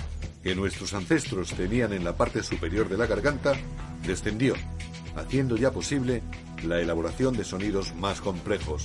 que 0.46 0.54
nuestros 0.54 0.94
ancestros 0.94 1.50
tenían 1.54 1.92
en 1.92 2.04
la 2.04 2.16
parte 2.16 2.40
superior 2.40 2.88
de 2.88 2.96
la 2.96 3.06
garganta 3.06 3.54
descendió, 4.06 4.54
haciendo 5.16 5.56
ya 5.56 5.72
posible 5.72 6.22
la 6.62 6.80
elaboración 6.80 7.36
de 7.36 7.42
sonidos 7.42 7.92
más 7.96 8.20
complejos. 8.20 8.84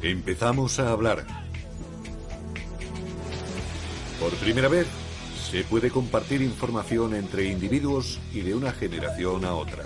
Empezamos 0.00 0.78
a 0.78 0.92
hablar. 0.92 1.26
Por 4.18 4.32
primera 4.36 4.68
vez, 4.68 4.86
se 5.50 5.62
puede 5.64 5.90
compartir 5.90 6.40
información 6.40 7.14
entre 7.14 7.44
individuos 7.44 8.18
y 8.32 8.40
de 8.40 8.54
una 8.54 8.72
generación 8.72 9.44
a 9.44 9.52
otra. 9.52 9.84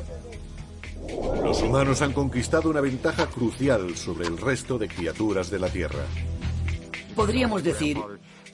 Los 1.43 1.63
humanos 1.63 2.01
han 2.01 2.13
conquistado 2.13 2.71
una 2.71 2.81
ventaja 2.81 3.27
crucial 3.27 3.97
sobre 3.97 4.29
el 4.29 4.39
resto 4.39 4.79
de 4.79 4.87
criaturas 4.87 5.51
de 5.51 5.59
la 5.59 5.69
Tierra. 5.69 6.05
Podríamos 7.19 7.65
decir, 7.65 7.99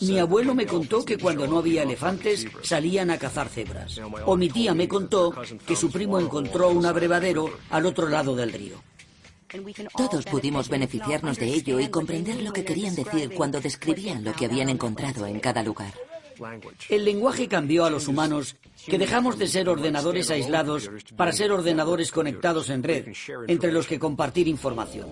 mi 0.01 0.19
abuelo 0.19 0.55
me 0.55 0.65
contó 0.65 1.05
que 1.05 1.19
cuando 1.19 1.47
no 1.47 1.59
había 1.59 1.83
elefantes 1.83 2.47
salían 2.63 3.11
a 3.11 3.19
cazar 3.19 3.51
cebras. 3.51 4.01
O 4.25 4.39
mi 4.39 4.49
tía 4.49 4.73
me 4.73 4.89
contó 4.89 5.35
que 5.67 5.77
su 5.77 5.91
primo 5.91 6.19
encontró 6.19 6.71
un 6.71 6.87
abrevadero 6.87 7.59
al 7.69 7.85
otro 7.85 8.09
lado 8.09 8.35
del 8.35 8.55
río. 8.55 8.83
Todos 9.95 10.25
pudimos 10.25 10.71
beneficiarnos 10.71 11.37
de 11.37 11.53
ello 11.53 11.79
y 11.79 11.89
comprender 11.89 12.41
lo 12.41 12.55
que 12.55 12.65
querían 12.65 12.95
decir 12.95 13.35
cuando 13.35 13.61
describían 13.61 14.25
lo 14.25 14.33
que 14.33 14.47
habían 14.47 14.71
encontrado 14.71 15.27
en 15.27 15.41
cada 15.41 15.63
lugar. 15.63 15.93
El 16.89 17.05
lenguaje 17.05 17.47
cambió 17.47 17.85
a 17.85 17.91
los 17.91 18.09
humanos, 18.09 18.57
que 18.87 18.97
dejamos 18.97 19.39
de 19.39 19.47
ser 19.47 19.69
ordenadores 19.69 20.31
aislados 20.31 20.91
para 21.17 21.33
ser 21.33 21.53
ordenadores 21.53 22.11
conectados 22.11 22.71
en 22.71 22.83
red, 22.83 23.09
entre 23.47 23.73
los 23.73 23.87
que 23.87 23.99
compartir 23.99 24.49
información. 24.49 25.07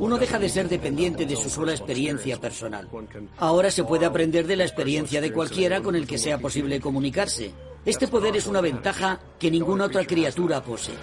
Uno 0.00 0.16
deja 0.16 0.38
de 0.38 0.48
ser 0.48 0.66
dependiente 0.66 1.26
de 1.26 1.36
su 1.36 1.50
sola 1.50 1.72
experiencia 1.72 2.40
personal. 2.40 2.88
Ahora 3.36 3.70
se 3.70 3.84
puede 3.84 4.06
aprender 4.06 4.46
de 4.46 4.56
la 4.56 4.64
experiencia 4.64 5.20
de 5.20 5.30
cualquiera 5.30 5.82
con 5.82 5.94
el 5.94 6.06
que 6.06 6.16
sea 6.16 6.38
posible 6.38 6.80
comunicarse. 6.80 7.52
Este 7.84 8.08
poder 8.08 8.34
es 8.34 8.46
una 8.46 8.62
ventaja 8.62 9.20
que 9.38 9.50
ninguna 9.50 9.84
otra 9.84 10.06
criatura 10.06 10.64
posee. 10.64 10.94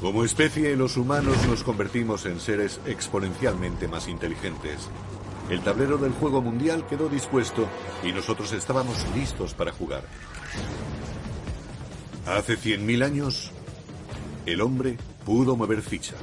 Como 0.00 0.24
especie, 0.24 0.74
los 0.74 0.96
humanos 0.96 1.36
nos 1.46 1.62
convertimos 1.62 2.26
en 2.26 2.40
seres 2.40 2.80
exponencialmente 2.86 3.86
más 3.86 4.08
inteligentes. 4.08 4.88
El 5.48 5.60
tablero 5.60 5.96
del 5.96 6.10
juego 6.14 6.42
mundial 6.42 6.88
quedó 6.88 7.08
dispuesto 7.08 7.68
y 8.02 8.10
nosotros 8.10 8.52
estábamos 8.52 8.96
listos 9.14 9.54
para 9.54 9.70
jugar. 9.70 10.02
Hace 12.26 12.58
100.000 12.58 13.04
años, 13.04 13.52
el 14.44 14.60
hombre 14.60 14.98
pudo 15.24 15.54
mover 15.54 15.82
ficha. 15.82 16.16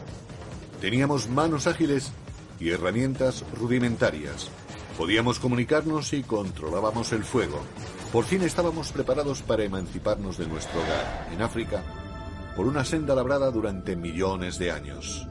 Teníamos 0.82 1.30
manos 1.30 1.68
ágiles 1.68 2.12
y 2.60 2.70
herramientas 2.70 3.44
rudimentarias. 3.58 4.50
Podíamos 4.98 5.40
comunicarnos 5.40 6.14
y 6.14 6.24
controlábamos 6.24 7.12
el 7.12 7.24
fuego. 7.24 7.60
Por 8.12 8.26
fin 8.26 8.44
estábamos 8.44 8.92
preparados 8.92 9.42
para 9.42 9.64
emanciparnos 9.64 10.38
de 10.38 10.48
nuestro 10.48 10.80
hogar, 10.80 11.30
en 11.34 11.42
África, 11.42 11.84
por 12.56 12.66
una 12.66 12.86
senda 12.86 13.16
labrada 13.16 13.52
durante 13.52 13.96
millones 13.96 14.58
de 14.58 14.72
años. 14.72 15.28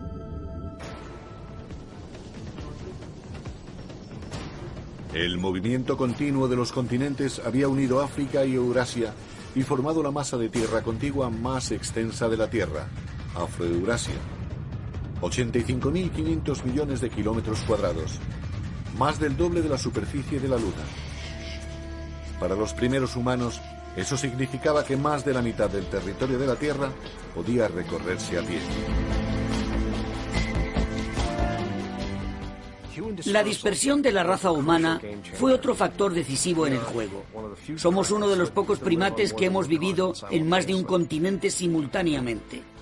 El 5.14 5.38
movimiento 5.38 5.96
continuo 5.96 6.48
de 6.48 6.56
los 6.56 6.72
continentes 6.72 7.40
había 7.44 7.68
unido 7.68 8.02
África 8.02 8.44
y 8.44 8.54
Eurasia 8.54 9.14
y 9.54 9.62
formado 9.62 10.02
la 10.02 10.10
masa 10.10 10.36
de 10.36 10.48
tierra 10.48 10.82
contigua 10.82 11.30
más 11.30 11.70
extensa 11.70 12.28
de 12.28 12.36
la 12.36 12.50
Tierra, 12.50 12.88
Afroeurasia. 13.36 14.33
85.500 15.24 16.64
millones 16.64 17.00
de 17.00 17.10
kilómetros 17.10 17.60
cuadrados, 17.60 18.18
más 18.98 19.18
del 19.18 19.36
doble 19.36 19.62
de 19.62 19.68
la 19.68 19.78
superficie 19.78 20.38
de 20.38 20.48
la 20.48 20.56
Luna. 20.56 20.84
Para 22.38 22.54
los 22.54 22.74
primeros 22.74 23.16
humanos, 23.16 23.60
eso 23.96 24.16
significaba 24.16 24.84
que 24.84 24.96
más 24.96 25.24
de 25.24 25.32
la 25.32 25.42
mitad 25.42 25.70
del 25.70 25.86
territorio 25.86 26.38
de 26.38 26.46
la 26.46 26.56
Tierra 26.56 26.90
podía 27.34 27.68
recorrerse 27.68 28.38
a 28.38 28.42
pie. 28.42 28.58
La 33.26 33.42
dispersión 33.42 34.02
de 34.02 34.12
la 34.12 34.22
raza 34.22 34.50
humana 34.50 35.00
fue 35.34 35.52
otro 35.52 35.74
factor 35.74 36.12
decisivo 36.12 36.66
en 36.66 36.74
el 36.74 36.80
juego. 36.80 37.24
Somos 37.76 38.10
uno 38.10 38.28
de 38.28 38.36
los 38.36 38.50
pocos 38.50 38.78
primates 38.78 39.32
que 39.32 39.46
hemos 39.46 39.68
vivido 39.68 40.12
en 40.30 40.48
más 40.48 40.66
de 40.66 40.74
un 40.74 40.84
continente 40.84 41.50
simultáneamente. 41.50 42.73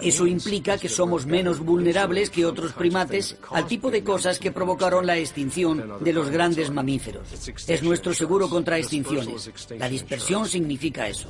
Eso 0.00 0.26
implica 0.26 0.78
que 0.78 0.88
somos 0.88 1.26
menos 1.26 1.60
vulnerables 1.60 2.30
que 2.30 2.44
otros 2.44 2.72
primates 2.72 3.36
al 3.50 3.66
tipo 3.66 3.90
de 3.90 4.02
cosas 4.02 4.38
que 4.38 4.52
provocaron 4.52 5.06
la 5.06 5.16
extinción 5.16 5.98
de 6.00 6.12
los 6.12 6.30
grandes 6.30 6.70
mamíferos. 6.70 7.28
Es 7.66 7.82
nuestro 7.82 8.14
seguro 8.14 8.48
contra 8.48 8.78
extinciones. 8.78 9.50
La 9.78 9.88
dispersión 9.88 10.48
significa 10.48 11.08
eso. 11.08 11.28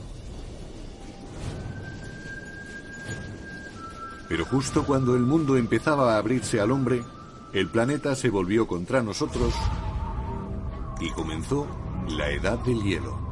Pero 4.29 4.45
justo 4.47 4.85
cuando 4.85 5.15
el 5.15 5.23
mundo 5.23 5.57
empezaba 5.57 6.15
a 6.15 6.19
abrirse 6.19 6.61
al 6.61 6.71
hombre, 6.71 7.05
el 7.53 7.69
planeta 7.69 8.17
se 8.17 8.31
volvió 8.31 8.67
contra 8.67 9.03
nosotros 9.03 9.55
y 11.01 11.11
comenzó 11.11 11.67
la 12.09 12.31
edad 12.31 12.59
del 12.61 12.83
hielo. 12.83 13.24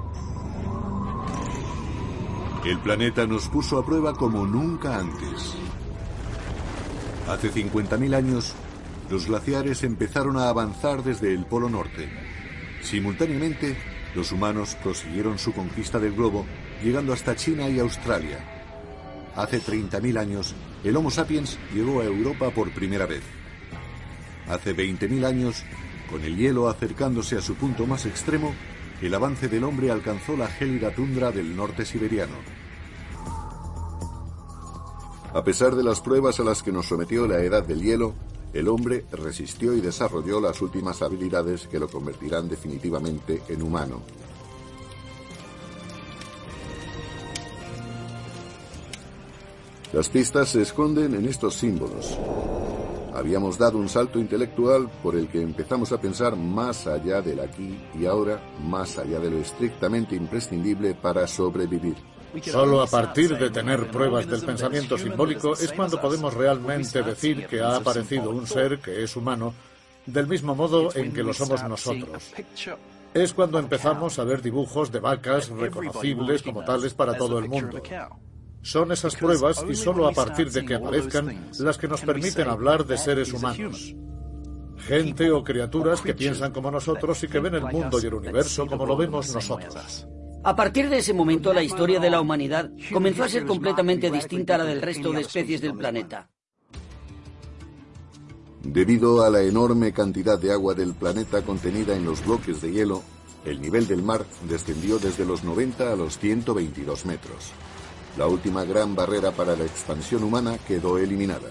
El 2.65 2.79
planeta 2.79 3.27
nos 3.27 3.49
puso 3.49 3.77
a 3.77 3.85
prueba 3.85 4.15
como 4.15 4.47
nunca 4.47 4.97
antes. 4.97 5.55
Hace 7.29 7.51
50.000 7.51 8.15
años, 8.15 8.55
los 9.11 9.27
glaciares 9.27 9.83
empezaron 9.83 10.37
a 10.37 10.49
avanzar 10.49 11.03
desde 11.03 11.35
el 11.35 11.45
Polo 11.45 11.69
Norte. 11.69 12.09
Simultáneamente, 12.81 13.77
los 14.15 14.31
humanos 14.31 14.77
prosiguieron 14.81 15.41
su 15.41 15.53
conquista 15.53 15.99
del 15.99 16.15
globo, 16.15 16.47
llegando 16.85 17.13
hasta 17.13 17.35
China 17.35 17.69
y 17.69 17.81
Australia. 17.81 18.39
Hace 19.35 19.61
30.000 19.61 20.17
años, 20.17 20.55
el 20.85 20.97
Homo 20.97 21.11
sapiens 21.11 21.59
llegó 21.75 22.01
a 22.01 22.05
Europa 22.05 22.51
por 22.51 22.71
primera 22.71 23.07
vez. 23.07 23.23
Hace 24.49 24.77
20.000 24.77 25.25
años, 25.27 25.65
con 26.09 26.23
el 26.23 26.37
hielo 26.37 26.69
acercándose 26.69 27.37
a 27.37 27.43
su 27.43 27.57
punto 27.57 27.87
más 27.87 28.07
extremo, 28.07 28.55
el 29.07 29.15
avance 29.15 29.49
del 29.49 29.65
hombre 29.65 29.91
alcanzó 29.91 30.37
la 30.37 30.47
gélida 30.47 30.95
tundra 30.95 31.33
del 31.33 31.57
norte 31.57 31.85
siberiano. 31.85 32.37
A 35.35 35.43
pesar 35.43 35.75
de 35.75 35.83
las 35.83 36.01
pruebas 36.01 36.39
a 36.41 36.45
las 36.45 36.63
que 36.63 36.73
nos 36.73 36.87
sometió 36.87 37.27
la 37.27 37.41
edad 37.41 37.65
del 37.65 37.83
hielo, 37.83 38.15
el 38.53 38.69
hombre 38.69 39.07
resistió 39.11 39.75
y 39.75 39.81
desarrolló 39.81 40.41
las 40.41 40.61
últimas 40.61 41.03
habilidades 41.03 41.67
que 41.67 41.79
lo 41.79 41.89
convertirán 41.89 42.49
definitivamente 42.49 43.43
en 43.49 43.63
humano. 43.63 44.03
Las 49.93 50.09
pistas 50.09 50.51
se 50.51 50.63
esconden 50.63 51.15
en 51.15 51.27
estos 51.27 51.55
símbolos. 51.55 52.19
Habíamos 53.15 53.59
dado 53.59 53.79
un 53.79 53.89
salto 53.89 54.19
intelectual 54.19 54.89
por 55.03 55.17
el 55.17 55.29
que 55.29 55.43
empezamos 55.43 55.93
a 55.93 56.01
pensar 56.01 56.35
más 56.35 56.87
allá 56.87 57.21
del 57.21 57.41
aquí 57.41 57.79
y 57.99 58.07
ahora, 58.07 58.41
más 58.65 58.99
allá 58.99 59.21
de 59.21 59.31
lo 59.31 59.39
estrictamente 59.39 60.17
imprescindible 60.17 60.95
para 60.95 61.27
sobrevivir. 61.27 61.97
Solo 62.43 62.81
a 62.81 62.87
partir 62.87 63.37
de 63.37 63.51
tener 63.51 63.91
pruebas 63.91 64.27
del 64.27 64.41
pensamiento 64.43 64.97
simbólico 64.97 65.53
es 65.53 65.73
cuando 65.73 66.01
podemos 66.01 66.33
realmente 66.33 67.03
decir 67.03 67.47
que 67.47 67.61
ha 67.61 67.77
aparecido 67.77 68.31
un 68.31 68.47
ser 68.47 68.79
que 68.79 69.05
es 69.05 69.15
humano, 69.15 69.53
del 70.07 70.27
mismo 70.27 70.55
modo 70.55 70.89
en 70.95 71.13
que 71.13 71.23
lo 71.23 71.35
somos 71.35 71.63
nosotros. 71.65 72.33
Es 73.13 73.35
cuando 73.35 73.59
empezamos 73.59 74.19
a 74.19 74.25
ver 74.25 74.41
dibujos 74.41 74.91
de 74.91 75.01
vacas 75.01 75.51
reconocibles 75.51 76.43
como 76.43 76.65
tales 76.65 76.95
para 76.95 77.15
todo 77.15 77.39
el 77.39 77.51
mundo. 77.51 77.83
Son 78.63 78.93
esas 78.93 79.17
pruebas 79.17 79.65
y 79.69 79.75
solo 79.75 80.07
a 80.07 80.13
partir 80.13 80.51
de 80.51 80.65
que 80.65 80.77
aparezcan 80.77 81.51
las 81.59 81.79
que 81.79 81.89
nos 81.89 82.01
permiten 82.01 82.49
hablar 82.49 82.87
de 82.87 82.97
seres 82.97 83.33
humanos. 83.33 83.95
Gente 84.79 85.31
o 85.31 85.43
criaturas 85.43 86.01
que 86.01 86.15
piensan 86.15 86.53
como 86.53 86.71
nosotros 86.71 87.23
y 87.25 87.29
que 87.29 87.41
ven 87.41 87.57
el 87.57 87.65
mundo 87.65 88.01
y 88.01 88.07
el 88.07 88.15
universo 88.15 88.67
como 88.67 88.87
lo 88.87 88.97
vemos 88.97 89.35
nosotros. 89.35 90.07
A 90.45 90.57
partir 90.57 90.89
de 90.89 90.99
ese 90.99 91.13
momento, 91.13 91.53
la 91.53 91.63
historia 91.63 92.01
de 92.01 92.11
la 92.11 92.21
humanidad 92.21 92.71
comenzó 92.93 93.25
a 93.25 93.29
ser 93.29 93.47
completamente 93.47 94.11
distinta 94.11 94.57
a 94.57 94.59
la 94.59 94.65
del 94.65 94.83
resto 94.83 95.13
de 95.13 95.21
especies 95.21 95.61
del 95.61 95.75
planeta. 95.75 96.29
Debido 98.63 99.25
a 99.25 99.31
la 99.31 99.43
enorme 99.43 99.93
cantidad 99.93 100.39
de 100.39 100.53
agua 100.53 100.75
del 100.75 100.95
planeta 100.95 101.43
contenida 101.43 101.97
en 101.97 102.05
los 102.05 102.25
bloques 102.25 102.61
de 102.63 102.73
hielo, 102.73 103.03
el 103.45 103.61
nivel 103.61 103.89
del 103.89 104.03
mar 104.03 104.25
descendió 104.49 104.99
desde 104.99 105.25
los 105.25 105.43
90 105.43 105.93
a 105.93 105.97
los 105.97 106.19
122 106.19 107.07
metros. 107.07 107.53
La 108.17 108.27
última 108.27 108.65
gran 108.65 108.95
barrera 108.95 109.31
para 109.33 109.57
la 109.57 109.65
expansión 109.65 110.23
humana 110.23 110.59
quedó 110.67 110.99
eliminada. 110.99 111.51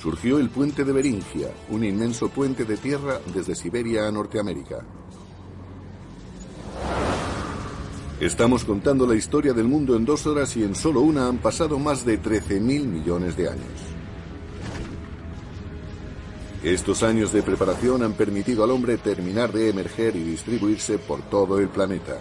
Surgió 0.00 0.38
el 0.38 0.48
puente 0.48 0.82
de 0.82 0.92
Beringia, 0.92 1.48
un 1.68 1.84
inmenso 1.84 2.28
puente 2.28 2.64
de 2.64 2.76
tierra 2.76 3.20
desde 3.34 3.54
Siberia 3.54 4.08
a 4.08 4.10
Norteamérica. 4.10 4.84
Estamos 8.18 8.64
contando 8.64 9.06
la 9.06 9.14
historia 9.14 9.52
del 9.52 9.68
mundo 9.68 9.94
en 9.94 10.04
dos 10.04 10.26
horas 10.26 10.56
y 10.56 10.62
en 10.62 10.74
solo 10.74 11.00
una 11.00 11.28
han 11.28 11.38
pasado 11.38 11.78
más 11.78 12.04
de 12.04 12.20
13.000 12.20 12.60
millones 12.86 13.36
de 13.36 13.48
años. 13.48 13.92
Estos 16.62 17.02
años 17.02 17.32
de 17.32 17.42
preparación 17.42 18.04
han 18.04 18.12
permitido 18.12 18.62
al 18.62 18.70
hombre 18.70 18.96
terminar 18.96 19.52
de 19.52 19.68
emerger 19.68 20.14
y 20.14 20.22
distribuirse 20.22 20.98
por 20.98 21.20
todo 21.22 21.58
el 21.58 21.68
planeta. 21.68 22.18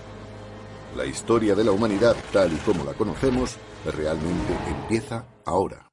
La 0.95 1.05
historia 1.05 1.55
de 1.55 1.63
la 1.63 1.71
humanidad, 1.71 2.17
tal 2.33 2.51
y 2.51 2.57
como 2.57 2.83
la 2.83 2.93
conocemos, 2.93 3.55
realmente 3.85 4.53
empieza 4.67 5.25
ahora. 5.45 5.89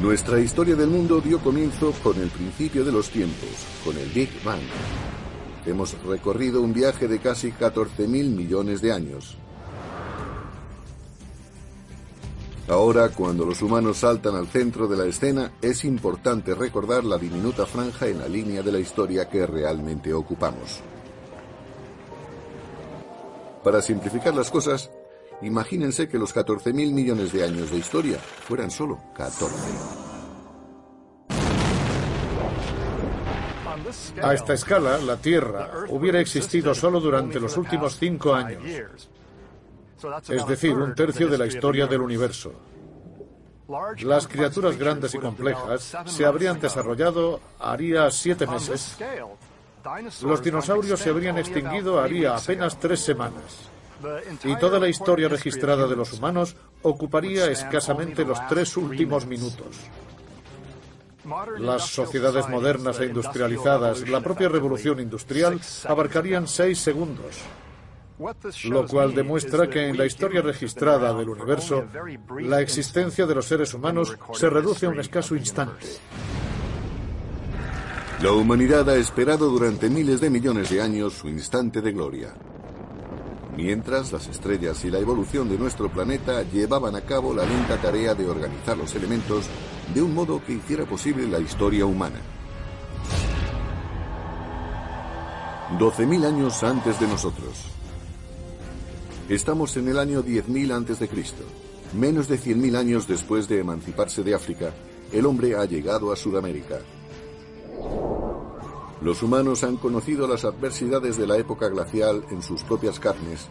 Nuestra 0.00 0.40
historia 0.40 0.74
del 0.74 0.88
mundo 0.88 1.20
dio 1.20 1.38
comienzo 1.38 1.92
con 2.02 2.18
el 2.18 2.30
principio 2.30 2.82
de 2.82 2.92
los 2.92 3.10
tiempos, 3.10 3.50
con 3.84 3.98
el 3.98 4.08
Big 4.08 4.30
Bang. 4.42 4.62
Hemos 5.66 6.02
recorrido 6.04 6.62
un 6.62 6.72
viaje 6.72 7.06
de 7.06 7.18
casi 7.18 7.52
14.000 7.52 8.08
millones 8.08 8.80
de 8.80 8.92
años. 8.92 9.36
Ahora, 12.68 13.10
cuando 13.10 13.44
los 13.44 13.60
humanos 13.60 13.98
saltan 13.98 14.34
al 14.34 14.46
centro 14.46 14.88
de 14.88 14.96
la 14.96 15.04
escena, 15.04 15.52
es 15.60 15.84
importante 15.84 16.54
recordar 16.54 17.04
la 17.04 17.18
diminuta 17.18 17.66
franja 17.66 18.06
en 18.06 18.20
la 18.20 18.28
línea 18.28 18.62
de 18.62 18.72
la 18.72 18.78
historia 18.78 19.28
que 19.28 19.46
realmente 19.46 20.14
ocupamos. 20.14 20.80
Para 23.64 23.82
simplificar 23.82 24.34
las 24.34 24.50
cosas, 24.50 24.90
imagínense 25.42 26.08
que 26.08 26.18
los 26.18 26.34
14.000 26.34 26.72
millones 26.92 27.32
de 27.32 27.44
años 27.44 27.70
de 27.70 27.78
historia 27.78 28.18
fueran 28.18 28.70
solo 28.70 28.98
14. 29.14 29.54
A 34.22 34.34
esta 34.34 34.54
escala, 34.54 34.98
la 34.98 35.16
Tierra 35.16 35.70
hubiera 35.88 36.20
existido 36.20 36.74
solo 36.74 37.00
durante 37.00 37.40
los 37.40 37.56
últimos 37.56 37.96
cinco 37.98 38.34
años 38.34 38.62
es 40.28 40.46
decir, 40.46 40.74
un 40.74 40.94
tercio 40.94 41.28
de 41.28 41.38
la 41.38 41.46
historia 41.46 41.86
del 41.86 42.00
universo. 42.00 42.52
Las 44.00 44.26
criaturas 44.26 44.76
grandes 44.76 45.14
y 45.14 45.18
complejas 45.18 45.96
se 46.06 46.24
habrían 46.24 46.60
desarrollado 46.60 47.40
haría 47.58 48.10
siete 48.10 48.46
meses. 48.46 48.96
Los 50.22 50.42
dinosaurios 50.42 51.00
se 51.00 51.10
habrían 51.10 51.38
extinguido 51.38 52.00
haría 52.00 52.36
apenas 52.36 52.78
tres 52.78 53.00
semanas. 53.00 53.70
Y 54.44 54.56
toda 54.56 54.78
la 54.78 54.88
historia 54.88 55.28
registrada 55.28 55.86
de 55.86 55.96
los 55.96 56.12
humanos 56.12 56.56
ocuparía 56.82 57.50
escasamente 57.50 58.24
los 58.24 58.38
tres 58.48 58.76
últimos 58.76 59.26
minutos. 59.26 59.76
Las 61.58 61.86
sociedades 61.86 62.48
modernas 62.48 62.98
e 62.98 63.06
industrializadas, 63.06 64.08
la 64.08 64.20
propia 64.20 64.48
revolución 64.48 65.00
industrial, 65.00 65.60
abarcarían 65.86 66.48
seis 66.48 66.78
segundos 66.78 67.36
lo 68.64 68.86
cual 68.86 69.14
demuestra 69.14 69.68
que 69.68 69.88
en 69.88 69.96
la 69.96 70.04
historia 70.04 70.42
registrada 70.42 71.14
del 71.14 71.30
universo, 71.30 71.86
la 72.40 72.60
existencia 72.60 73.26
de 73.26 73.34
los 73.34 73.46
seres 73.46 73.72
humanos 73.72 74.16
se 74.34 74.50
reduce 74.50 74.86
a 74.86 74.90
un 74.90 75.00
escaso 75.00 75.34
instante. 75.34 75.86
La 78.22 78.32
humanidad 78.32 78.86
ha 78.90 78.96
esperado 78.96 79.48
durante 79.48 79.88
miles 79.88 80.20
de 80.20 80.28
millones 80.28 80.68
de 80.68 80.82
años 80.82 81.14
su 81.14 81.28
instante 81.30 81.80
de 81.80 81.90
gloria. 81.90 82.34
Mientras 83.56 84.12
las 84.12 84.28
estrellas 84.28 84.84
y 84.84 84.90
la 84.90 84.98
evolución 84.98 85.48
de 85.48 85.56
nuestro 85.56 85.90
planeta 85.90 86.42
llevaban 86.42 86.94
a 86.96 87.00
cabo 87.00 87.32
la 87.32 87.46
lenta 87.46 87.80
tarea 87.80 88.14
de 88.14 88.28
organizar 88.28 88.76
los 88.76 88.94
elementos 88.94 89.46
de 89.94 90.02
un 90.02 90.14
modo 90.14 90.44
que 90.44 90.52
hiciera 90.52 90.84
posible 90.84 91.26
la 91.28 91.38
historia 91.38 91.86
humana. 91.86 92.20
12.000 95.78 96.26
años 96.26 96.62
antes 96.62 97.00
de 97.00 97.06
nosotros. 97.06 97.64
Estamos 99.30 99.74
en 99.78 99.88
el 99.88 99.98
año 99.98 100.22
10.000 100.22 100.72
a.C. 100.72 101.08
Menos 101.94 102.28
de 102.28 102.38
100.000 102.38 102.76
años 102.76 103.08
después 103.08 103.48
de 103.48 103.60
emanciparse 103.60 104.22
de 104.22 104.34
África, 104.34 104.74
el 105.10 105.24
hombre 105.24 105.56
ha 105.56 105.64
llegado 105.64 106.12
a 106.12 106.16
Sudamérica. 106.16 106.80
Los 109.02 109.22
humanos 109.22 109.64
han 109.64 109.76
conocido 109.76 110.28
las 110.28 110.44
adversidades 110.44 111.16
de 111.16 111.26
la 111.26 111.38
época 111.38 111.68
glacial 111.68 112.24
en 112.30 112.42
sus 112.42 112.62
propias 112.64 113.00
carnes 113.00 113.48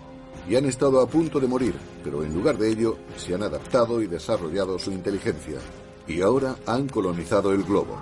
y 0.47 0.55
han 0.55 0.65
estado 0.65 1.01
a 1.01 1.07
punto 1.07 1.39
de 1.39 1.47
morir, 1.47 1.75
pero 2.03 2.23
en 2.23 2.33
lugar 2.33 2.57
de 2.57 2.69
ello 2.69 2.97
se 3.17 3.35
han 3.35 3.43
adaptado 3.43 4.01
y 4.01 4.07
desarrollado 4.07 4.79
su 4.79 4.91
inteligencia, 4.91 5.59
y 6.07 6.21
ahora 6.21 6.55
han 6.65 6.87
colonizado 6.87 7.51
el 7.51 7.63
globo. 7.63 7.97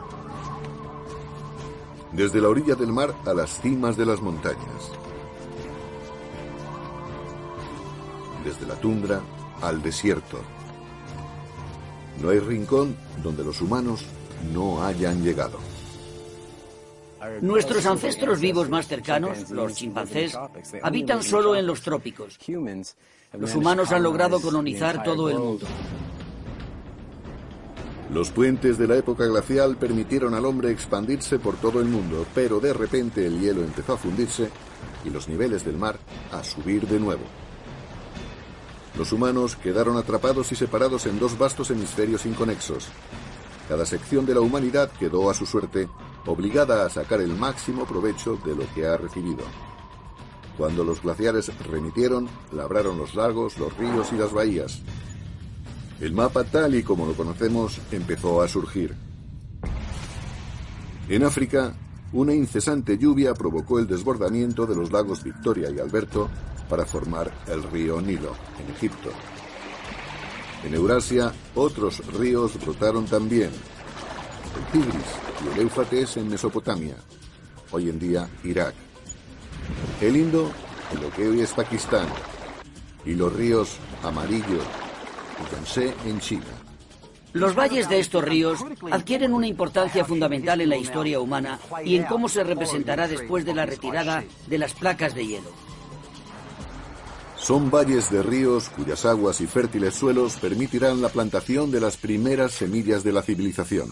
Desde 2.14 2.42
la 2.42 2.50
orilla 2.50 2.76
del 2.76 2.94
mar 2.94 3.14
a 3.26 3.34
las 3.34 3.62
cimas 3.62 3.98
de 3.98 4.06
las 4.06 4.22
montañas. 4.22 4.92
desde 8.48 8.66
la 8.66 8.76
tundra 8.76 9.22
al 9.62 9.82
desierto. 9.82 10.40
No 12.22 12.30
hay 12.30 12.40
rincón 12.40 12.96
donde 13.22 13.44
los 13.44 13.62
humanos 13.62 14.06
no 14.54 14.84
hayan 14.86 15.22
llegado. 15.22 15.67
Nuestros 17.42 17.86
ancestros 17.86 18.40
vivos 18.40 18.70
más 18.70 18.88
cercanos, 18.88 19.50
los 19.50 19.74
chimpancés, 19.74 20.38
habitan 20.82 21.24
solo 21.24 21.56
en 21.56 21.66
los 21.66 21.82
trópicos. 21.82 22.40
Los 23.34 23.56
humanos 23.56 23.92
han 23.92 24.04
logrado 24.04 24.40
colonizar 24.40 25.04
todo 25.04 25.30
el 25.30 25.38
mundo. 25.38 25.68
Los 28.12 28.32
puentes 28.32 28.78
de 28.78 28.88
la 28.88 28.96
época 28.96 29.26
glacial 29.26 29.76
permitieron 29.76 30.34
al 30.34 30.46
hombre 30.46 30.72
expandirse 30.72 31.40
por 31.40 31.58
todo 31.58 31.82
el 31.82 31.88
mundo, 31.88 32.26
pero 32.34 32.62
de 32.62 32.72
repente 32.72 33.26
el 33.26 33.40
hielo 33.42 33.62
empezó 33.62 33.94
a 33.94 33.98
fundirse 33.98 34.50
y 35.04 35.10
los 35.10 35.28
niveles 35.28 35.66
del 35.66 35.76
mar 35.76 35.98
a 36.32 36.42
subir 36.44 36.88
de 36.88 37.00
nuevo. 37.00 37.24
Los 38.98 39.12
humanos 39.12 39.58
quedaron 39.58 39.98
atrapados 39.98 40.52
y 40.52 40.56
separados 40.56 41.06
en 41.06 41.20
dos 41.20 41.38
vastos 41.38 41.70
hemisferios 41.70 42.26
inconexos. 42.26 42.88
Cada 43.68 43.86
sección 43.86 44.26
de 44.26 44.34
la 44.34 44.42
humanidad 44.42 44.90
quedó 44.92 45.30
a 45.30 45.34
su 45.34 45.46
suerte, 45.46 45.90
obligada 46.26 46.86
a 46.86 46.90
sacar 46.90 47.22
el 47.22 47.36
máximo 47.36 47.86
provecho 47.86 48.38
de 48.46 48.56
lo 48.56 48.64
que 48.74 48.88
ha 48.88 48.96
recibido. 48.96 49.44
Cuando 50.58 50.84
los 50.84 51.02
glaciares 51.02 51.52
remitieron, 51.68 52.28
labraron 52.52 52.98
los 52.98 53.14
lagos, 53.14 53.58
los 53.58 53.76
ríos 53.78 54.12
y 54.12 54.16
las 54.16 54.32
bahías. 54.32 54.82
El 56.00 56.14
mapa 56.14 56.44
tal 56.44 56.76
y 56.76 56.84
como 56.84 57.06
lo 57.06 57.14
conocemos 57.14 57.80
empezó 57.92 58.42
a 58.42 58.48
surgir. 58.48 58.96
En 61.10 61.24
África, 61.24 61.76
una 62.14 62.34
incesante 62.34 62.98
lluvia 62.98 63.34
provocó 63.34 63.80
el 63.80 63.88
desbordamiento 63.88 64.66
de 64.66 64.76
los 64.76 64.92
lagos 64.92 65.24
Victoria 65.24 65.70
y 65.70 65.80
Alberto 65.80 66.30
para 66.70 66.86
formar 66.86 67.32
el 67.48 67.64
río 67.64 68.02
Nilo, 68.02 68.34
en 68.60 68.74
Egipto. 68.74 69.10
En 70.68 70.76
Eurasia, 70.76 71.32
otros 71.56 72.06
ríos 72.20 72.60
brotaron 72.60 73.06
también. 73.06 73.52
El 74.58 74.66
Tigris 74.74 75.06
y 75.42 75.54
el 75.54 75.60
Éufrates 75.62 76.18
en 76.18 76.28
Mesopotamia, 76.28 76.96
hoy 77.72 77.88
en 77.88 77.98
día 77.98 78.28
Irak. 78.44 78.74
El 80.02 80.18
Indo, 80.18 80.52
en 80.92 81.02
lo 81.02 81.10
que 81.12 81.26
hoy 81.26 81.40
es 81.40 81.54
Pakistán. 81.54 82.06
Y 83.06 83.14
los 83.14 83.32
ríos 83.32 83.78
Amarillo 84.04 84.60
y 85.40 85.56
Yangtze 85.56 85.94
en 86.06 86.20
China. 86.20 86.44
Los 87.32 87.56
valles 87.56 87.88
de 87.88 88.00
estos 88.00 88.26
ríos 88.26 88.60
adquieren 88.92 89.32
una 89.32 89.48
importancia 89.48 90.04
fundamental 90.04 90.60
en 90.60 90.68
la 90.68 90.76
historia 90.76 91.22
humana 91.22 91.62
y 91.86 91.96
en 91.96 92.04
cómo 92.04 92.28
se 92.28 92.44
representará 92.44 93.08
después 93.08 93.46
de 93.46 93.54
la 93.54 93.66
retirada 93.66 94.26
de 94.48 94.58
las 94.58 94.74
placas 94.74 95.16
de 95.16 95.28
hielo. 95.28 95.67
Son 97.38 97.70
valles 97.70 98.10
de 98.12 98.24
ríos 98.24 98.70
cuyas 98.70 99.06
aguas 99.06 99.40
y 99.42 99.48
fértiles 99.48 99.94
suelos 99.94 100.38
permitirán 100.38 101.02
la 101.02 101.10
plantación 101.10 101.72
de 101.72 101.80
las 101.80 101.96
primeras 101.96 102.52
semillas 102.52 103.04
de 103.04 103.14
la 103.14 103.22
civilización. 103.22 103.92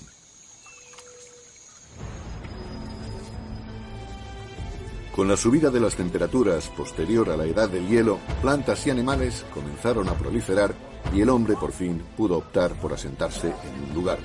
Con 5.15 5.29
la 5.29 5.37
subida 5.37 5.69
de 5.69 5.79
las 5.79 5.95
temperaturas 5.95 6.67
posterior 6.69 7.29
a 7.29 7.37
la 7.37 7.45
edad 7.45 7.69
del 7.69 7.87
hielo, 7.87 8.19
plantas 8.41 8.85
y 8.87 8.89
animales 8.89 9.45
comenzaron 9.53 10.09
a 10.09 10.13
proliferar 10.13 10.75
y 11.13 11.21
el 11.21 11.29
hombre 11.29 11.55
por 11.55 11.71
fin 11.71 12.03
pudo 12.17 12.37
optar 12.39 12.73
por 12.81 12.91
asentarse 12.91 13.47
en 13.47 13.89
un 13.89 13.93
lugar. 13.93 14.17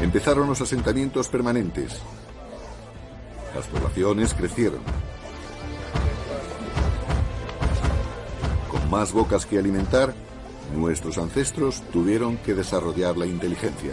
Empezaron 0.00 0.48
los 0.48 0.60
asentamientos 0.60 1.28
permanentes. 1.28 1.98
Las 3.54 3.66
poblaciones 3.66 4.34
crecieron. 4.34 4.80
Más 8.96 9.12
bocas 9.12 9.44
que 9.44 9.58
alimentar, 9.58 10.14
nuestros 10.74 11.18
ancestros 11.18 11.82
tuvieron 11.92 12.38
que 12.38 12.54
desarrollar 12.54 13.14
la 13.18 13.26
inteligencia. 13.26 13.92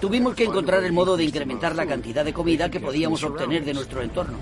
Tuvimos 0.00 0.36
que 0.36 0.44
encontrar 0.44 0.84
el 0.84 0.92
modo 0.92 1.16
de 1.16 1.24
incrementar 1.24 1.74
la 1.74 1.84
cantidad 1.84 2.24
de 2.24 2.32
comida 2.32 2.70
que 2.70 2.78
podíamos 2.78 3.24
obtener 3.24 3.64
de 3.64 3.74
nuestro 3.74 4.00
entorno. 4.00 4.38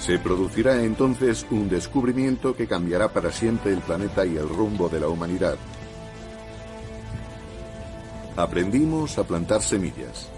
Se 0.00 0.18
producirá 0.18 0.82
entonces 0.82 1.46
un 1.52 1.68
descubrimiento 1.68 2.56
que 2.56 2.66
cambiará 2.66 3.12
para 3.12 3.30
siempre 3.30 3.72
el 3.72 3.78
planeta 3.78 4.26
y 4.26 4.36
el 4.36 4.48
rumbo 4.48 4.88
de 4.88 4.98
la 4.98 5.06
humanidad. 5.06 5.54
Aprendimos 8.36 9.18
a 9.18 9.22
plantar 9.22 9.62
semillas. 9.62 10.32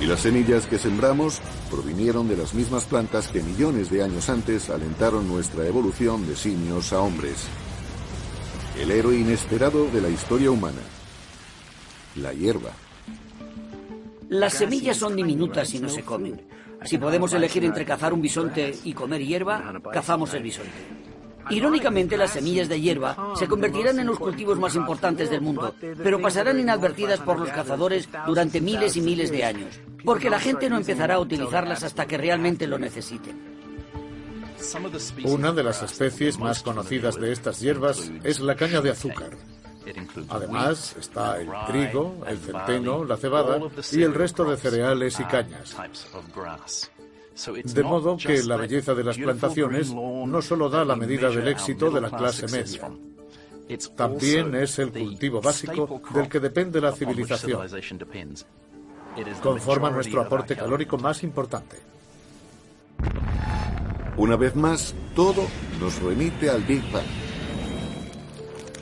Y 0.00 0.06
las 0.06 0.20
semillas 0.20 0.66
que 0.66 0.78
sembramos 0.78 1.40
provinieron 1.70 2.28
de 2.28 2.36
las 2.36 2.54
mismas 2.54 2.84
plantas 2.84 3.28
que 3.28 3.42
millones 3.42 3.90
de 3.90 4.04
años 4.04 4.28
antes 4.28 4.70
alentaron 4.70 5.26
nuestra 5.26 5.66
evolución 5.66 6.26
de 6.26 6.36
simios 6.36 6.92
a 6.92 7.00
hombres. 7.00 7.48
El 8.78 8.92
héroe 8.92 9.16
inesperado 9.16 9.86
de 9.88 10.00
la 10.00 10.08
historia 10.08 10.52
humana. 10.52 10.80
La 12.14 12.32
hierba. 12.32 12.70
Las 14.28 14.54
semillas 14.54 14.98
son 14.98 15.16
diminutas 15.16 15.74
y 15.74 15.80
no 15.80 15.88
se 15.88 16.04
comen. 16.04 16.46
Si 16.84 16.96
podemos 16.96 17.32
elegir 17.32 17.64
entre 17.64 17.84
cazar 17.84 18.12
un 18.12 18.22
bisonte 18.22 18.72
y 18.84 18.92
comer 18.92 19.24
hierba, 19.24 19.80
cazamos 19.92 20.32
el 20.34 20.44
bisonte. 20.44 21.07
Irónicamente, 21.50 22.16
las 22.16 22.30
semillas 22.30 22.68
de 22.68 22.80
hierba 22.80 23.34
se 23.36 23.48
convertirán 23.48 23.98
en 23.98 24.06
los 24.06 24.18
cultivos 24.18 24.58
más 24.58 24.74
importantes 24.74 25.30
del 25.30 25.40
mundo, 25.40 25.74
pero 26.02 26.20
pasarán 26.20 26.60
inadvertidas 26.60 27.20
por 27.20 27.38
los 27.38 27.50
cazadores 27.50 28.08
durante 28.26 28.60
miles 28.60 28.96
y 28.96 29.00
miles 29.00 29.30
de 29.30 29.44
años, 29.44 29.80
porque 30.04 30.30
la 30.30 30.40
gente 30.40 30.68
no 30.68 30.76
empezará 30.76 31.14
a 31.14 31.20
utilizarlas 31.20 31.82
hasta 31.82 32.06
que 32.06 32.18
realmente 32.18 32.66
lo 32.66 32.78
necesiten. 32.78 33.58
Una 35.24 35.52
de 35.52 35.62
las 35.62 35.82
especies 35.82 36.38
más 36.38 36.62
conocidas 36.62 37.16
de 37.16 37.32
estas 37.32 37.60
hierbas 37.60 38.10
es 38.24 38.40
la 38.40 38.56
caña 38.56 38.80
de 38.80 38.90
azúcar. 38.90 39.36
Además 40.28 40.96
está 40.98 41.40
el 41.40 41.48
trigo, 41.66 42.22
el 42.26 42.38
centeno, 42.38 43.04
la 43.04 43.16
cebada 43.16 43.58
y 43.92 44.02
el 44.02 44.14
resto 44.14 44.44
de 44.44 44.56
cereales 44.56 45.18
y 45.20 45.24
cañas. 45.24 45.76
De 47.46 47.82
modo 47.84 48.16
que 48.16 48.42
la 48.42 48.56
belleza 48.56 48.94
de 48.94 49.04
las 49.04 49.16
plantaciones 49.16 49.92
no 49.92 50.42
solo 50.42 50.68
da 50.68 50.84
la 50.84 50.96
medida 50.96 51.30
del 51.30 51.46
éxito 51.48 51.90
de 51.90 52.00
la 52.00 52.10
clase 52.10 52.48
media, 52.48 52.90
también 53.96 54.54
es 54.54 54.78
el 54.78 54.90
cultivo 54.92 55.40
básico 55.40 56.00
del 56.12 56.28
que 56.28 56.40
depende 56.40 56.80
la 56.80 56.92
civilización. 56.92 57.60
Conforma 59.42 59.90
nuestro 59.90 60.22
aporte 60.22 60.56
calórico 60.56 60.98
más 60.98 61.22
importante. 61.22 61.76
Una 64.16 64.36
vez 64.36 64.56
más, 64.56 64.94
todo 65.14 65.46
nos 65.80 66.02
remite 66.02 66.50
al 66.50 66.62
Big 66.62 66.82
Bang. 66.90 67.06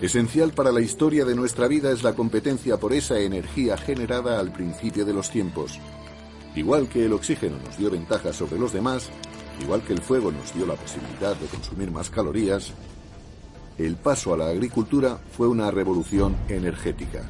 Esencial 0.01 0.53
para 0.53 0.73
la 0.73 0.81
historia 0.81 1.27
de 1.27 1.35
nuestra 1.35 1.69
vida 1.69 1.91
es 1.91 2.03
la 2.03 2.15
competencia 2.15 2.79
por 2.79 2.95
esa 2.95 3.19
energía 3.19 3.77
generada 3.77 4.39
al 4.39 4.53
principio 4.53 5.05
de 5.05 5.13
los 5.13 5.31
tiempos. 5.31 5.79
Igual 6.57 6.89
que 6.89 7.05
el 7.05 7.13
oxígeno 7.13 7.59
nos 7.63 7.77
dio 7.77 7.91
ventaja 7.91 8.33
sobre 8.33 8.59
los 8.59 8.73
demás, 8.73 9.11
igual 9.61 9.83
que 9.83 9.93
el 9.93 10.01
fuego 10.01 10.33
nos 10.33 10.55
dio 10.55 10.65
la 10.65 10.75
posibilidad 10.75 11.37
de 11.37 11.47
consumir 11.49 11.91
más 11.91 12.09
calorías, 12.09 12.73
el 13.77 13.97
paso 13.97 14.33
a 14.33 14.39
la 14.39 14.49
agricultura 14.49 15.19
fue 15.37 15.49
una 15.49 15.71
revolución 15.71 16.35
energética. 16.49 17.29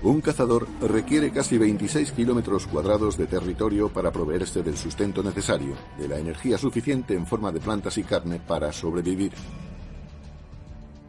Un 0.00 0.20
cazador 0.20 0.68
requiere 0.80 1.32
casi 1.32 1.58
26 1.58 2.12
kilómetros 2.12 2.68
cuadrados 2.68 3.18
de 3.18 3.26
territorio 3.26 3.88
para 3.88 4.12
proveerse 4.12 4.62
del 4.62 4.76
sustento 4.76 5.24
necesario, 5.24 5.74
de 5.98 6.06
la 6.06 6.18
energía 6.20 6.56
suficiente 6.56 7.14
en 7.14 7.26
forma 7.26 7.50
de 7.50 7.58
plantas 7.58 7.98
y 7.98 8.04
carne 8.04 8.38
para 8.38 8.72
sobrevivir. 8.72 9.32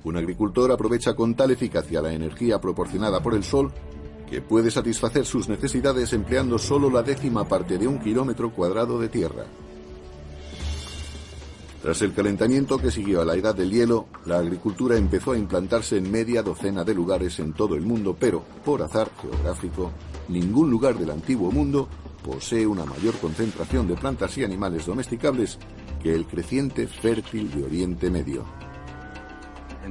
Un 0.04 0.18
agricultor 0.18 0.72
aprovecha 0.72 1.14
con 1.14 1.36
tal 1.36 1.52
eficacia 1.52 2.02
la 2.02 2.14
energía 2.14 2.60
proporcionada 2.60 3.22
por 3.22 3.36
el 3.36 3.44
sol 3.44 3.72
que 4.30 4.42
puede 4.42 4.70
satisfacer 4.70 5.26
sus 5.26 5.50
necesidades 5.50 6.14
empleando 6.14 6.58
solo 6.58 6.90
la 6.90 7.02
décima 7.02 7.48
parte 7.48 7.78
de 7.78 7.88
un 7.88 8.00
kilómetro 8.00 8.52
cuadrado 8.52 9.00
de 9.00 9.10
tierra. 9.10 9.46
Tras 11.82 12.02
el 12.02 12.14
calentamiento 12.14 12.78
que 12.78 12.92
siguió 12.92 13.22
a 13.22 13.26
la 13.26 13.36
edad 13.36 13.56
del 13.56 13.72
hielo, 13.72 14.08
la 14.26 14.40
agricultura 14.40 14.98
empezó 14.98 15.32
a 15.32 15.38
implantarse 15.38 15.98
en 15.98 16.12
media 16.12 16.44
docena 16.44 16.84
de 16.84 16.94
lugares 16.94 17.40
en 17.40 17.54
todo 17.54 17.76
el 17.76 17.82
mundo, 17.82 18.16
pero, 18.20 18.44
por 18.66 18.82
azar 18.82 19.10
geográfico, 19.22 19.92
ningún 20.28 20.70
lugar 20.70 20.98
del 20.98 21.10
antiguo 21.10 21.52
mundo 21.52 21.88
posee 22.24 22.68
una 22.68 22.84
mayor 22.84 23.16
concentración 23.16 23.88
de 23.88 23.96
plantas 23.96 24.38
y 24.38 24.44
animales 24.44 24.86
domesticables 24.86 25.58
que 26.04 26.14
el 26.14 26.26
creciente 26.26 26.86
fértil 26.86 27.50
de 27.50 27.64
Oriente 27.64 28.10
Medio. 28.10 28.44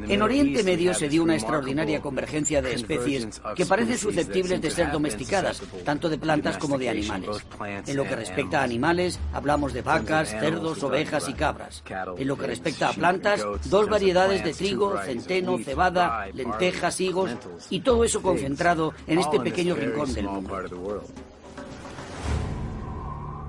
En 0.06 0.22
Oriente 0.22 0.62
Medio 0.62 0.94
se 0.94 1.08
dio 1.08 1.22
una 1.22 1.34
extraordinaria 1.34 2.00
convergencia 2.00 2.62
de 2.62 2.74
especies 2.74 3.40
que 3.56 3.66
parecen 3.66 3.98
susceptibles 3.98 4.60
de 4.60 4.70
ser 4.70 4.90
domesticadas, 4.90 5.62
tanto 5.84 6.08
de 6.08 6.18
plantas 6.18 6.58
como 6.58 6.78
de 6.78 6.88
animales. 6.88 7.44
En 7.86 7.96
lo 7.96 8.04
que 8.04 8.16
respecta 8.16 8.60
a 8.60 8.64
animales, 8.64 9.18
hablamos 9.32 9.72
de 9.72 9.82
vacas, 9.82 10.30
cerdos, 10.30 10.82
ovejas 10.82 11.28
y 11.28 11.34
cabras. 11.34 11.82
En 12.16 12.28
lo 12.28 12.36
que 12.36 12.46
respecta 12.46 12.90
a 12.90 12.92
plantas, 12.92 13.44
dos 13.64 13.88
variedades 13.88 14.44
de 14.44 14.52
trigo, 14.52 14.98
centeno, 15.02 15.58
cebada, 15.58 16.26
lentejas, 16.32 17.00
higos 17.00 17.30
y 17.70 17.80
todo 17.80 18.04
eso 18.04 18.22
concentrado 18.22 18.94
en 19.06 19.18
este 19.18 19.40
pequeño 19.40 19.74
rincón 19.74 20.12
del 20.14 20.28
mundo. 20.28 21.02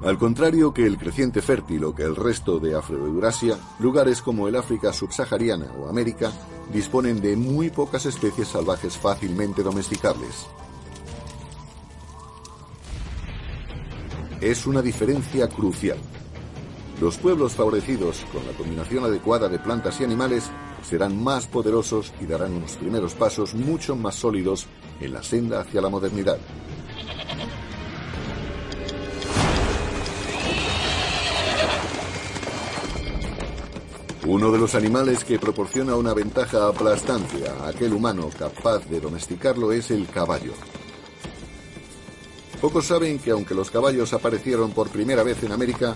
Al 0.03 0.17
contrario 0.17 0.73
que 0.73 0.85
el 0.85 0.97
creciente 0.97 1.41
fértil 1.41 1.83
o 1.83 1.93
que 1.93 2.03
el 2.03 2.15
resto 2.15 2.57
de 2.59 2.73
Afroeurasia, 2.73 3.57
lugares 3.79 4.21
como 4.21 4.47
el 4.47 4.55
África 4.55 4.93
subsahariana 4.93 5.73
o 5.77 5.89
América 5.89 6.31
disponen 6.71 7.19
de 7.21 7.35
muy 7.35 7.69
pocas 7.69 8.05
especies 8.05 8.47
salvajes 8.47 8.95
fácilmente 8.95 9.61
domesticables. 9.61 10.47
Es 14.39 14.65
una 14.65 14.81
diferencia 14.81 15.49
crucial. 15.49 15.97
Los 17.01 17.17
pueblos 17.17 17.53
favorecidos 17.53 18.25
con 18.31 18.45
la 18.45 18.53
combinación 18.53 19.03
adecuada 19.03 19.49
de 19.49 19.59
plantas 19.59 19.99
y 19.99 20.05
animales 20.05 20.49
serán 20.81 21.21
más 21.21 21.45
poderosos 21.45 22.13
y 22.21 22.25
darán 22.25 22.53
unos 22.53 22.77
primeros 22.77 23.15
pasos 23.15 23.53
mucho 23.53 23.97
más 23.97 24.15
sólidos 24.15 24.67
en 25.01 25.11
la 25.11 25.23
senda 25.23 25.59
hacia 25.59 25.81
la 25.81 25.89
modernidad. 25.89 26.37
Uno 34.30 34.51
de 34.51 34.59
los 34.59 34.75
animales 34.75 35.23
que 35.23 35.39
proporciona 35.39 35.95
una 35.95 36.13
ventaja 36.13 36.67
aplastante 36.67 37.49
a 37.49 37.69
aquel 37.69 37.93
humano 37.93 38.30
capaz 38.38 38.88
de 38.88 38.99
domesticarlo 38.99 39.71
es 39.71 39.89
el 39.89 40.07
caballo. 40.07 40.53
Pocos 42.61 42.86
saben 42.86 43.17
que 43.17 43.32
aunque 43.32 43.55
los 43.55 43.71
caballos 43.71 44.13
aparecieron 44.13 44.69
por 44.69 44.89
primera 44.89 45.23
vez 45.23 45.41
en 45.41 45.51
América, 45.51 45.95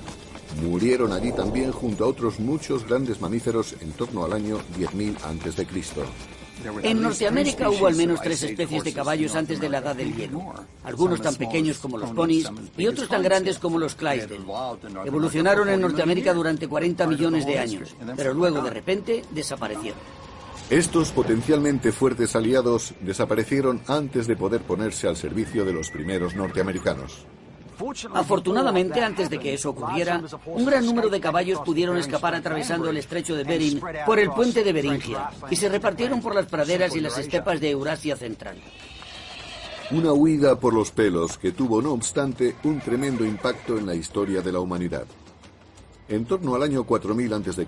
murieron 0.63 1.13
allí 1.13 1.31
también 1.31 1.71
junto 1.71 2.05
a 2.05 2.07
otros 2.07 2.39
muchos 2.39 2.88
grandes 2.88 3.21
mamíferos 3.21 3.75
en 3.81 3.91
torno 3.91 4.25
al 4.25 4.34
año 4.34 4.57
10.000 4.79 5.15
a.C. 5.21 5.67
En 6.83 7.01
Norteamérica 7.01 7.69
hubo 7.69 7.87
al 7.87 7.95
menos 7.95 8.21
tres 8.21 8.43
especies 8.43 8.83
de 8.83 8.93
caballos 8.93 9.35
antes 9.35 9.59
de 9.59 9.69
la 9.69 9.79
edad 9.79 9.95
del 9.95 10.15
hielo. 10.15 10.53
Algunos 10.83 11.21
tan 11.21 11.35
pequeños 11.35 11.77
como 11.79 11.97
los 11.97 12.11
ponis 12.11 12.49
y 12.77 12.87
otros 12.87 13.07
tan 13.09 13.23
grandes 13.23 13.59
como 13.59 13.77
los 13.79 13.95
Clydesdale. 13.95 14.43
Evolucionaron 15.05 15.69
en 15.69 15.81
Norteamérica 15.81 16.33
durante 16.33 16.67
40 16.67 17.07
millones 17.07 17.45
de 17.45 17.59
años, 17.59 17.95
pero 18.15 18.33
luego 18.33 18.61
de 18.61 18.69
repente 18.69 19.23
desaparecieron. 19.31 19.99
Estos 20.69 21.11
potencialmente 21.11 21.91
fuertes 21.91 22.35
aliados 22.35 22.93
desaparecieron 23.01 23.81
antes 23.87 24.27
de 24.27 24.35
poder 24.35 24.61
ponerse 24.61 25.07
al 25.07 25.17
servicio 25.17 25.65
de 25.65 25.73
los 25.73 25.89
primeros 25.89 26.35
norteamericanos. 26.35 27.25
Afortunadamente, 28.13 29.01
antes 29.01 29.30
de 29.30 29.39
que 29.39 29.53
eso 29.53 29.71
ocurriera, 29.71 30.21
un 30.45 30.65
gran 30.65 30.86
número 30.86 31.09
de 31.09 31.19
caballos 31.19 31.59
pudieron 31.59 31.97
escapar 31.97 32.36
atravesando 32.36 32.89
el 32.89 32.97
estrecho 32.97 33.36
de 33.36 33.43
Bering 33.43 33.82
por 34.05 34.19
el 34.19 34.30
puente 34.32 34.63
de 34.63 34.74
Beringia 34.74 35.30
y 35.49 35.55
se 35.55 35.69
repartieron 35.69 36.21
por 36.21 36.36
las 36.36 36.45
praderas 36.45 36.95
y 36.95 37.01
las 37.01 37.17
estepas 37.17 37.59
de 37.59 37.71
Eurasia 37.71 38.15
Central. 38.15 38.57
Una 39.91 40.13
huida 40.13 40.57
por 40.59 40.74
los 40.74 40.91
pelos 40.91 41.38
que 41.38 41.51
tuvo, 41.51 41.82
no 41.82 41.91
obstante, 41.91 42.55
un 42.63 42.80
tremendo 42.80 43.26
impacto 43.26 43.78
en 43.78 43.86
la 43.86 43.93
historia 43.93 44.41
de 44.41 44.51
la 44.51 44.59
humanidad. 44.59 45.05
En 46.07 46.26
torno 46.26 46.55
al 46.55 46.63
año 46.63 46.84
4000 46.84 47.34
a.C., 47.34 47.67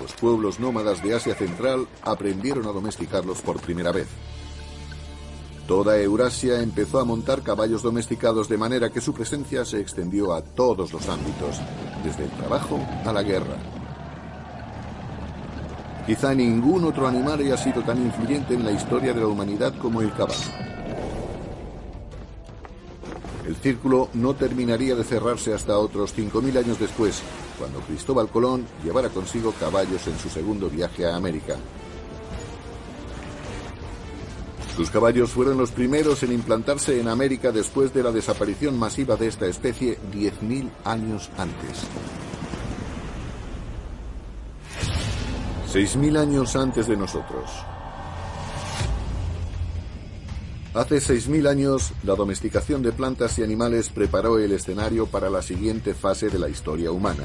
los 0.00 0.12
pueblos 0.20 0.60
nómadas 0.60 1.02
de 1.02 1.14
Asia 1.14 1.34
Central 1.34 1.86
aprendieron 2.02 2.66
a 2.66 2.72
domesticarlos 2.72 3.42
por 3.42 3.60
primera 3.60 3.92
vez. 3.92 4.08
Toda 5.66 5.98
Eurasia 5.98 6.62
empezó 6.62 7.00
a 7.00 7.04
montar 7.04 7.42
caballos 7.42 7.82
domesticados 7.82 8.48
de 8.48 8.56
manera 8.56 8.90
que 8.90 9.00
su 9.00 9.12
presencia 9.12 9.64
se 9.64 9.80
extendió 9.80 10.32
a 10.32 10.40
todos 10.40 10.92
los 10.92 11.08
ámbitos, 11.08 11.60
desde 12.04 12.24
el 12.24 12.30
trabajo 12.30 12.78
a 13.04 13.12
la 13.12 13.24
guerra. 13.24 13.56
Quizá 16.06 16.34
ningún 16.34 16.84
otro 16.84 17.08
animal 17.08 17.40
haya 17.40 17.56
sido 17.56 17.82
tan 17.82 18.00
influyente 18.00 18.54
en 18.54 18.64
la 18.64 18.70
historia 18.70 19.12
de 19.12 19.20
la 19.20 19.26
humanidad 19.26 19.74
como 19.76 20.02
el 20.02 20.12
caballo. 20.12 20.36
El 23.44 23.56
círculo 23.56 24.08
no 24.14 24.34
terminaría 24.34 24.94
de 24.94 25.02
cerrarse 25.02 25.52
hasta 25.52 25.78
otros 25.78 26.16
5.000 26.16 26.58
años 26.58 26.78
después, 26.78 27.22
cuando 27.58 27.80
Cristóbal 27.80 28.28
Colón 28.28 28.64
llevara 28.84 29.08
consigo 29.08 29.52
caballos 29.58 30.06
en 30.06 30.16
su 30.16 30.28
segundo 30.28 30.70
viaje 30.70 31.06
a 31.06 31.16
América. 31.16 31.56
Sus 34.76 34.90
caballos 34.90 35.30
fueron 35.30 35.56
los 35.56 35.70
primeros 35.70 36.22
en 36.22 36.32
implantarse 36.32 37.00
en 37.00 37.08
América 37.08 37.50
después 37.50 37.94
de 37.94 38.02
la 38.02 38.12
desaparición 38.12 38.78
masiva 38.78 39.16
de 39.16 39.28
esta 39.28 39.46
especie 39.46 39.98
10.000 40.12 40.68
años 40.84 41.30
antes. 41.38 41.86
6.000 45.72 46.18
años 46.18 46.56
antes 46.56 46.86
de 46.86 46.96
nosotros. 46.96 47.50
Hace 50.74 50.96
6.000 50.96 51.48
años, 51.48 51.92
la 52.02 52.14
domesticación 52.14 52.82
de 52.82 52.92
plantas 52.92 53.38
y 53.38 53.42
animales 53.42 53.88
preparó 53.88 54.38
el 54.38 54.52
escenario 54.52 55.06
para 55.06 55.30
la 55.30 55.40
siguiente 55.40 55.94
fase 55.94 56.28
de 56.28 56.38
la 56.38 56.50
historia 56.50 56.92
humana. 56.92 57.24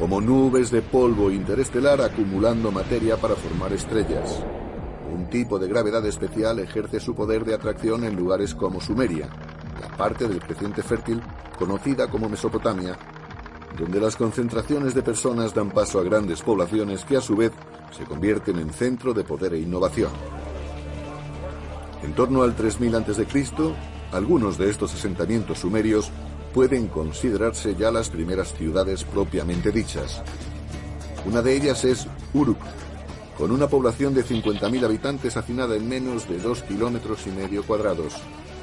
Como 0.00 0.20
nubes 0.20 0.72
de 0.72 0.82
polvo 0.82 1.30
interestelar 1.30 2.00
acumulando 2.00 2.72
materia 2.72 3.16
para 3.16 3.36
formar 3.36 3.72
estrellas. 3.72 4.42
Un 5.12 5.28
tipo 5.28 5.58
de 5.58 5.68
gravedad 5.68 6.04
especial 6.06 6.58
ejerce 6.58 7.00
su 7.00 7.14
poder 7.14 7.44
de 7.44 7.54
atracción 7.54 8.04
en 8.04 8.16
lugares 8.16 8.54
como 8.54 8.80
Sumeria, 8.80 9.28
la 9.80 9.96
parte 9.96 10.28
del 10.28 10.40
creciente 10.40 10.82
fértil 10.82 11.20
conocida 11.58 12.08
como 12.08 12.28
Mesopotamia, 12.28 12.96
donde 13.78 14.00
las 14.00 14.16
concentraciones 14.16 14.94
de 14.94 15.02
personas 15.02 15.54
dan 15.54 15.70
paso 15.70 16.00
a 16.00 16.04
grandes 16.04 16.42
poblaciones 16.42 17.04
que 17.04 17.16
a 17.16 17.20
su 17.20 17.36
vez 17.36 17.52
se 17.90 18.04
convierten 18.04 18.58
en 18.58 18.70
centro 18.72 19.12
de 19.12 19.24
poder 19.24 19.54
e 19.54 19.60
innovación. 19.60 20.10
En 22.02 22.14
torno 22.14 22.42
al 22.42 22.54
3000 22.54 22.94
a.C., 22.94 23.26
algunos 24.12 24.58
de 24.58 24.70
estos 24.70 24.94
asentamientos 24.94 25.58
sumerios 25.58 26.10
pueden 26.54 26.88
considerarse 26.88 27.74
ya 27.76 27.90
las 27.90 28.10
primeras 28.10 28.52
ciudades 28.54 29.04
propiamente 29.04 29.70
dichas. 29.70 30.22
Una 31.26 31.42
de 31.42 31.54
ellas 31.54 31.84
es 31.84 32.06
Uruk, 32.32 32.58
con 33.40 33.52
una 33.52 33.68
población 33.68 34.12
de 34.12 34.22
50.000 34.22 34.84
habitantes 34.84 35.34
hacinada 35.34 35.74
en 35.74 35.88
menos 35.88 36.28
de 36.28 36.36
2 36.36 36.62
kilómetros 36.64 37.26
y 37.26 37.30
medio 37.30 37.62
cuadrados. 37.62 38.12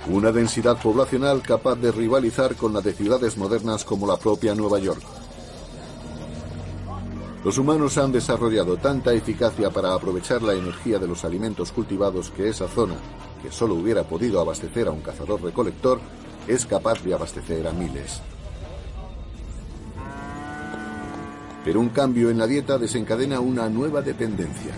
Una 0.07 0.31
densidad 0.31 0.79
poblacional 0.79 1.41
capaz 1.41 1.77
de 1.77 1.91
rivalizar 1.91 2.55
con 2.55 2.73
la 2.73 2.81
de 2.81 2.93
ciudades 2.93 3.37
modernas 3.37 3.83
como 3.83 4.05
la 4.05 4.17
propia 4.17 4.53
Nueva 4.53 4.77
York. 4.77 5.01
Los 7.43 7.57
humanos 7.57 7.97
han 7.97 8.11
desarrollado 8.11 8.77
tanta 8.77 9.13
eficacia 9.13 9.71
para 9.71 9.95
aprovechar 9.95 10.43
la 10.43 10.53
energía 10.53 10.99
de 10.99 11.07
los 11.07 11.25
alimentos 11.25 11.71
cultivados 11.71 12.29
que 12.29 12.47
esa 12.47 12.67
zona, 12.67 12.97
que 13.41 13.51
solo 13.51 13.73
hubiera 13.73 14.03
podido 14.03 14.39
abastecer 14.39 14.87
a 14.87 14.91
un 14.91 15.01
cazador-recolector, 15.01 15.99
es 16.47 16.67
capaz 16.67 17.01
de 17.03 17.15
abastecer 17.15 17.65
a 17.65 17.71
miles. 17.71 18.21
Pero 21.67 21.81
un 21.81 21.89
cambio 21.89 22.29
en 22.29 22.37
la 22.37 22.47
dieta 22.47 22.77
desencadena 22.77 23.41
una 23.41 23.67
nueva 23.67 24.01
dependencia. 24.01 24.71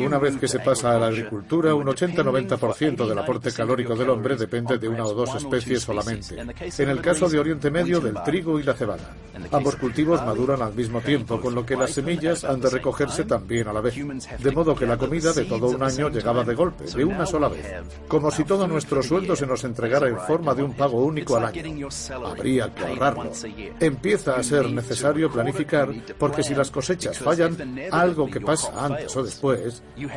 Una 0.00 0.18
vez 0.18 0.36
que 0.36 0.48
se 0.48 0.60
pasa 0.60 0.96
a 0.96 0.98
la 0.98 1.06
agricultura, 1.08 1.74
un 1.74 1.86
80-90% 1.86 3.06
del 3.06 3.18
aporte 3.18 3.52
calórico 3.52 3.94
del 3.94 4.10
hombre 4.10 4.36
depende 4.36 4.78
de 4.78 4.88
una 4.88 5.04
o 5.04 5.14
dos 5.14 5.34
especies 5.34 5.82
solamente. 5.82 6.36
En 6.78 6.88
el 6.88 7.00
caso 7.00 7.28
de 7.28 7.38
Oriente 7.38 7.70
Medio, 7.70 8.00
del 8.00 8.22
trigo 8.24 8.58
y 8.58 8.62
la 8.62 8.74
cebada. 8.74 9.14
Ambos 9.52 9.76
cultivos 9.76 10.24
maduran 10.24 10.62
al 10.62 10.74
mismo 10.74 11.00
tiempo, 11.00 11.40
con 11.40 11.54
lo 11.54 11.64
que 11.64 11.76
las 11.76 11.92
semillas 11.92 12.44
han 12.44 12.60
de 12.60 12.70
recogerse 12.70 13.24
también 13.24 13.68
a 13.68 13.72
la 13.72 13.80
vez. 13.80 13.94
De 14.38 14.50
modo 14.50 14.74
que 14.74 14.86
la 14.86 14.96
comida 14.96 15.32
de 15.32 15.44
todo 15.44 15.68
un 15.68 15.82
año 15.82 16.08
llegaba 16.08 16.44
de 16.44 16.54
golpe, 16.54 16.84
de 16.84 17.04
una 17.04 17.26
sola 17.26 17.48
vez. 17.48 17.66
Como 18.08 18.30
si 18.30 18.44
todo 18.44 18.66
nuestro 18.66 19.02
sueldo 19.02 19.36
se 19.36 19.46
nos 19.46 19.64
entregara 19.64 20.08
en 20.08 20.18
forma 20.18 20.54
de 20.54 20.62
un 20.62 20.74
pago 20.74 21.04
único 21.04 21.36
al 21.36 21.46
año. 21.46 21.88
Habría 22.24 22.74
que 22.74 22.84
ahorrarlo. 22.84 23.32
Empieza 23.80 24.36
a 24.36 24.42
ser 24.42 24.70
necesario 24.70 25.30
planificar, 25.30 25.90
porque 26.18 26.42
si 26.42 26.54
las 26.54 26.70
cosechas 26.70 27.18
fallan, 27.18 27.56
algo 27.90 28.28
que 28.28 28.40
pasa 28.40 28.72
antes 28.76 29.14
o 29.16 29.22
después, 29.22 29.57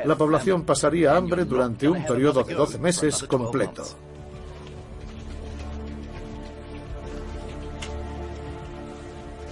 la 0.05 0.15
población 0.15 0.63
pasaría 0.63 1.15
hambre 1.15 1.45
durante 1.45 1.87
un 1.87 2.05
periodo 2.05 2.43
de 2.43 2.53
12 2.53 2.79
meses 2.79 3.23
completo. 3.23 3.83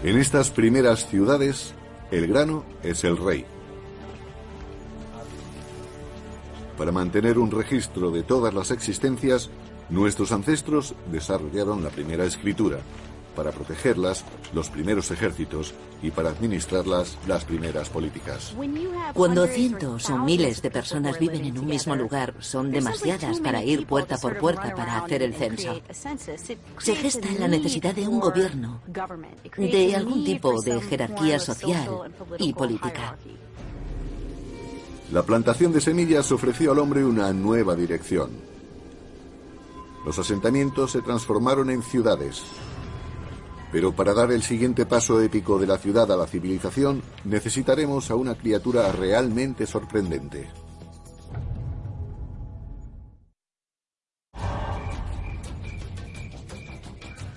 En 0.01 0.17
estas 0.17 0.49
primeras 0.49 1.07
ciudades, 1.07 1.73
el 2.09 2.27
grano 2.27 2.63
es 2.83 3.03
el 3.03 3.17
rey. 3.17 3.45
Para 6.77 6.93
mantener 6.93 7.37
un 7.37 7.51
registro 7.51 8.09
de 8.09 8.23
todas 8.23 8.53
las 8.53 8.71
existencias, 8.71 9.49
nuestros 9.89 10.31
ancestros 10.31 10.95
desarrollaron 11.11 11.83
la 11.83 11.89
primera 11.89 12.23
escritura, 12.23 12.79
para 13.39 13.53
protegerlas 13.53 14.25
los 14.53 14.69
primeros 14.69 15.11
ejércitos 15.11 15.73
y 16.03 16.11
para 16.11 16.27
administrarlas 16.27 17.17
las 17.25 17.45
primeras 17.45 17.87
políticas. 17.87 18.53
Cuando 19.13 19.47
cientos 19.47 20.09
o 20.09 20.17
miles 20.17 20.61
de 20.61 20.69
personas 20.69 21.17
viven 21.17 21.45
en 21.45 21.57
un 21.57 21.65
mismo 21.65 21.95
lugar, 21.95 22.33
son 22.39 22.69
demasiadas 22.69 23.39
para 23.39 23.63
ir 23.63 23.85
puerta 23.85 24.17
por 24.17 24.37
puerta 24.37 24.75
para 24.75 24.97
hacer 24.97 25.23
el 25.23 25.33
censo. 25.33 25.79
Se 26.79 26.95
gesta 26.95 27.29
la 27.39 27.47
necesidad 27.47 27.95
de 27.95 28.09
un 28.09 28.19
gobierno, 28.19 28.81
de 29.55 29.95
algún 29.95 30.25
tipo 30.25 30.61
de 30.61 30.81
jerarquía 30.81 31.39
social 31.39 32.11
y 32.39 32.51
política. 32.51 33.15
La 35.13 35.23
plantación 35.23 35.71
de 35.71 35.79
semillas 35.79 36.29
ofreció 36.33 36.73
al 36.73 36.79
hombre 36.79 37.05
una 37.05 37.31
nueva 37.31 37.73
dirección. 37.77 38.31
Los 40.05 40.19
asentamientos 40.19 40.91
se 40.91 41.01
transformaron 41.01 41.69
en 41.69 41.83
ciudades, 41.83 42.43
pero 43.71 43.93
para 43.93 44.13
dar 44.13 44.31
el 44.31 44.43
siguiente 44.43 44.85
paso 44.85 45.21
épico 45.21 45.59
de 45.59 45.67
la 45.67 45.77
ciudad 45.77 46.11
a 46.11 46.17
la 46.17 46.27
civilización, 46.27 47.01
necesitaremos 47.23 48.09
a 48.11 48.15
una 48.15 48.35
criatura 48.35 48.91
realmente 48.91 49.65
sorprendente. 49.65 50.49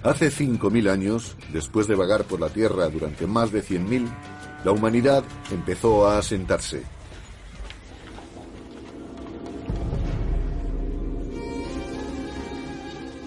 Hace 0.03 0.31
5.000 0.31 0.91
años, 0.91 1.37
después 1.53 1.87
de 1.87 1.95
vagar 1.95 2.25
por 2.25 2.41
la 2.41 2.49
Tierra 2.49 2.89
durante 2.89 3.27
más 3.27 3.53
de 3.53 3.63
100.000, 3.63 4.09
la 4.65 4.73
humanidad 4.73 5.23
empezó 5.53 6.09
a 6.09 6.19
asentarse. 6.19 6.83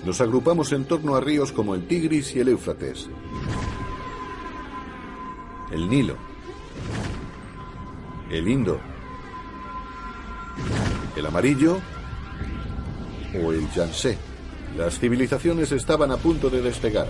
Nos 0.06 0.22
agrupamos 0.22 0.72
en 0.72 0.86
torno 0.86 1.16
a 1.16 1.20
ríos 1.20 1.52
como 1.52 1.74
el 1.74 1.88
Tigris 1.88 2.36
y 2.36 2.40
el 2.40 2.50
Éufrates, 2.50 3.10
el 5.72 5.90
Nilo, 5.90 6.16
el 8.30 8.48
Indo, 8.48 8.80
el 11.16 11.26
Amarillo 11.26 11.80
o 13.44 13.52
el 13.52 13.68
Yangtze. 13.72 14.16
Las 14.78 15.00
civilizaciones 15.00 15.72
estaban 15.72 16.12
a 16.12 16.18
punto 16.18 16.52
de 16.52 16.62
despegar, 16.62 17.08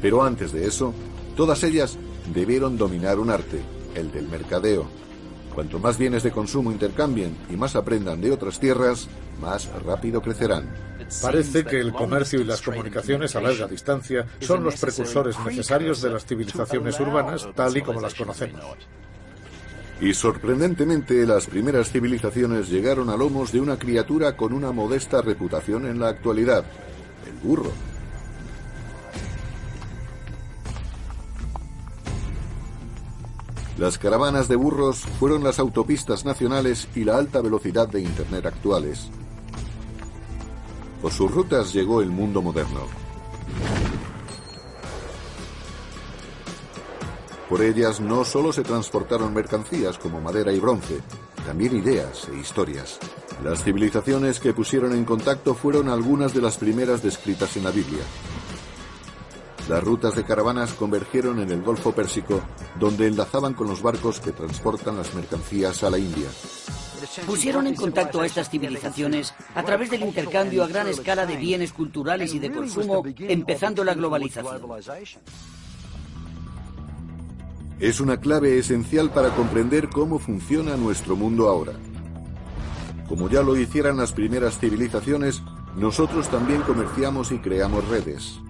pero 0.00 0.22
antes 0.22 0.52
de 0.52 0.68
eso, 0.68 0.94
todas 1.34 1.64
ellas 1.64 1.98
debieron 2.32 2.78
dominar 2.78 3.18
un 3.18 3.30
arte, 3.30 3.60
el 3.96 4.12
del 4.12 4.28
mercadeo. 4.28 4.86
Cuanto 5.52 5.80
más 5.80 5.98
bienes 5.98 6.22
de 6.22 6.30
consumo 6.30 6.70
intercambien 6.70 7.36
y 7.50 7.56
más 7.56 7.74
aprendan 7.74 8.20
de 8.20 8.30
otras 8.30 8.60
tierras, 8.60 9.08
más 9.40 9.68
rápido 9.82 10.22
crecerán. 10.22 10.89
Parece 11.22 11.64
que 11.64 11.80
el 11.80 11.92
comercio 11.92 12.40
y 12.40 12.44
las 12.44 12.62
comunicaciones 12.62 13.34
a 13.34 13.40
larga 13.40 13.66
distancia 13.66 14.26
son 14.40 14.62
los 14.62 14.80
precursores 14.80 15.36
necesarios 15.44 16.00
de 16.02 16.10
las 16.10 16.24
civilizaciones 16.24 16.98
urbanas 17.00 17.48
tal 17.54 17.76
y 17.76 17.82
como 17.82 18.00
las 18.00 18.14
conocemos. 18.14 18.62
Y 20.00 20.14
sorprendentemente 20.14 21.26
las 21.26 21.46
primeras 21.46 21.90
civilizaciones 21.90 22.70
llegaron 22.70 23.10
a 23.10 23.16
lomos 23.16 23.52
de 23.52 23.60
una 23.60 23.78
criatura 23.78 24.36
con 24.36 24.52
una 24.52 24.72
modesta 24.72 25.20
reputación 25.20 25.86
en 25.86 26.00
la 26.00 26.08
actualidad, 26.08 26.64
el 27.26 27.48
burro. 27.48 27.72
Las 33.76 33.98
caravanas 33.98 34.46
de 34.46 34.56
burros 34.56 35.00
fueron 35.18 35.42
las 35.42 35.58
autopistas 35.58 36.24
nacionales 36.24 36.86
y 36.94 37.04
la 37.04 37.16
alta 37.16 37.40
velocidad 37.40 37.88
de 37.88 38.00
Internet 38.00 38.46
actuales. 38.46 39.10
Por 41.00 41.12
sus 41.12 41.30
rutas 41.30 41.72
llegó 41.72 42.02
el 42.02 42.10
mundo 42.10 42.42
moderno. 42.42 42.80
Por 47.48 47.62
ellas 47.62 48.00
no 48.00 48.24
solo 48.24 48.52
se 48.52 48.62
transportaron 48.62 49.34
mercancías 49.34 49.98
como 49.98 50.20
madera 50.20 50.52
y 50.52 50.60
bronce, 50.60 51.00
también 51.44 51.76
ideas 51.76 52.28
e 52.28 52.36
historias. 52.36 52.98
Las 53.42 53.64
civilizaciones 53.64 54.38
que 54.38 54.52
pusieron 54.52 54.92
en 54.92 55.04
contacto 55.04 55.54
fueron 55.54 55.88
algunas 55.88 56.34
de 56.34 56.42
las 56.42 56.58
primeras 56.58 57.02
descritas 57.02 57.56
en 57.56 57.64
la 57.64 57.70
Biblia. 57.70 58.02
Las 59.70 59.84
rutas 59.84 60.16
de 60.16 60.24
caravanas 60.24 60.74
convergieron 60.74 61.38
en 61.38 61.48
el 61.52 61.62
Golfo 61.62 61.92
Pérsico, 61.92 62.42
donde 62.80 63.06
enlazaban 63.06 63.54
con 63.54 63.68
los 63.68 63.80
barcos 63.82 64.18
que 64.18 64.32
transportan 64.32 64.96
las 64.96 65.14
mercancías 65.14 65.84
a 65.84 65.90
la 65.90 65.96
India. 65.96 66.26
Pusieron 67.24 67.68
en 67.68 67.76
contacto 67.76 68.20
a 68.20 68.26
estas 68.26 68.50
civilizaciones 68.50 69.32
a 69.54 69.62
través 69.62 69.88
del 69.88 70.02
intercambio 70.02 70.64
a 70.64 70.66
gran 70.66 70.88
escala 70.88 71.24
de 71.24 71.36
bienes 71.36 71.72
culturales 71.72 72.34
y 72.34 72.40
de 72.40 72.50
consumo, 72.50 73.04
empezando 73.16 73.84
la 73.84 73.94
globalización. 73.94 74.60
Es 77.78 78.00
una 78.00 78.18
clave 78.18 78.58
esencial 78.58 79.12
para 79.12 79.28
comprender 79.36 79.88
cómo 79.88 80.18
funciona 80.18 80.76
nuestro 80.76 81.14
mundo 81.14 81.48
ahora. 81.48 81.74
Como 83.08 83.28
ya 83.28 83.44
lo 83.44 83.56
hicieran 83.56 83.98
las 83.98 84.10
primeras 84.10 84.58
civilizaciones, 84.58 85.42
nosotros 85.76 86.28
también 86.28 86.62
comerciamos 86.62 87.30
y 87.30 87.38
creamos 87.38 87.86
redes. 87.86 88.40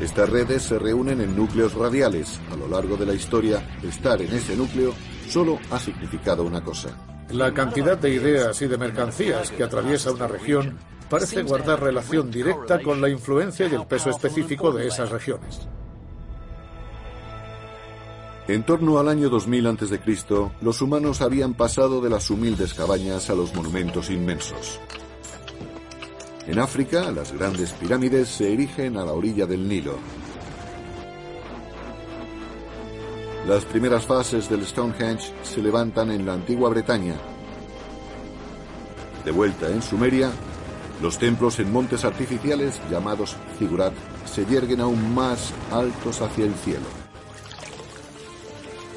Estas 0.00 0.28
redes 0.28 0.62
se 0.62 0.78
reúnen 0.78 1.20
en 1.20 1.34
núcleos 1.34 1.74
radiales. 1.74 2.38
A 2.52 2.56
lo 2.56 2.68
largo 2.68 2.96
de 2.96 3.06
la 3.06 3.14
historia, 3.14 3.66
estar 3.82 4.20
en 4.20 4.32
ese 4.32 4.54
núcleo 4.54 4.92
solo 5.28 5.58
ha 5.70 5.78
significado 5.78 6.44
una 6.44 6.62
cosa. 6.62 6.90
La 7.30 7.52
cantidad 7.52 7.96
de 7.98 8.10
ideas 8.10 8.60
y 8.62 8.66
de 8.68 8.78
mercancías 8.78 9.50
que 9.50 9.64
atraviesa 9.64 10.12
una 10.12 10.28
región 10.28 10.78
parece 11.08 11.42
guardar 11.42 11.82
relación 11.82 12.30
directa 12.30 12.80
con 12.80 13.00
la 13.00 13.08
influencia 13.08 13.66
y 13.66 13.74
el 13.74 13.86
peso 13.86 14.10
específico 14.10 14.70
de 14.70 14.86
esas 14.86 15.10
regiones. 15.10 15.66
En 18.48 18.64
torno 18.64 19.00
al 19.00 19.08
año 19.08 19.28
2000 19.28 19.66
a.C., 19.66 20.00
los 20.60 20.80
humanos 20.80 21.20
habían 21.20 21.54
pasado 21.54 22.00
de 22.00 22.10
las 22.10 22.30
humildes 22.30 22.74
cabañas 22.74 23.28
a 23.28 23.34
los 23.34 23.52
monumentos 23.54 24.08
inmensos. 24.08 24.78
En 26.46 26.60
África, 26.60 27.10
las 27.10 27.32
grandes 27.32 27.72
pirámides 27.72 28.28
se 28.28 28.52
erigen 28.52 28.96
a 28.96 29.04
la 29.04 29.12
orilla 29.12 29.46
del 29.46 29.68
Nilo. 29.68 29.98
Las 33.48 33.64
primeras 33.64 34.06
fases 34.06 34.48
del 34.48 34.64
Stonehenge 34.64 35.32
se 35.42 35.60
levantan 35.60 36.10
en 36.10 36.24
la 36.24 36.34
antigua 36.34 36.70
Bretaña. 36.70 37.16
De 39.24 39.32
vuelta 39.32 39.68
en 39.68 39.82
Sumeria, 39.82 40.30
los 41.02 41.18
templos 41.18 41.58
en 41.58 41.72
montes 41.72 42.04
artificiales, 42.04 42.80
llamados 42.90 43.36
figurat, 43.58 43.92
se 44.24 44.46
yerguen 44.46 44.80
aún 44.80 45.14
más 45.14 45.52
altos 45.72 46.20
hacia 46.20 46.44
el 46.44 46.54
cielo. 46.54 46.86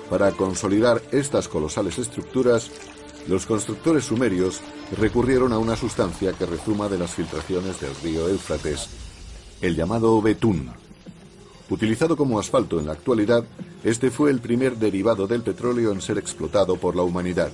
Para 0.07 0.31
consolidar 0.31 1.01
estas 1.11 1.47
colosales 1.47 1.97
estructuras, 1.97 2.71
los 3.29 3.45
constructores 3.45 4.05
sumerios 4.05 4.59
recurrieron 4.97 5.53
a 5.53 5.59
una 5.59 5.75
sustancia 5.75 6.33
que 6.33 6.47
rezuma 6.47 6.89
de 6.89 6.97
las 6.97 7.11
filtraciones 7.11 7.79
del 7.79 7.93
río 8.03 8.27
Éufrates, 8.27 8.89
el 9.61 9.75
llamado 9.75 10.19
betún. 10.19 10.71
Utilizado 11.69 12.17
como 12.17 12.39
asfalto 12.39 12.79
en 12.79 12.87
la 12.87 12.93
actualidad, 12.93 13.45
este 13.83 14.09
fue 14.09 14.31
el 14.31 14.39
primer 14.39 14.77
derivado 14.77 15.27
del 15.27 15.43
petróleo 15.43 15.91
en 15.91 16.01
ser 16.01 16.17
explotado 16.17 16.77
por 16.77 16.95
la 16.95 17.03
humanidad. 17.03 17.51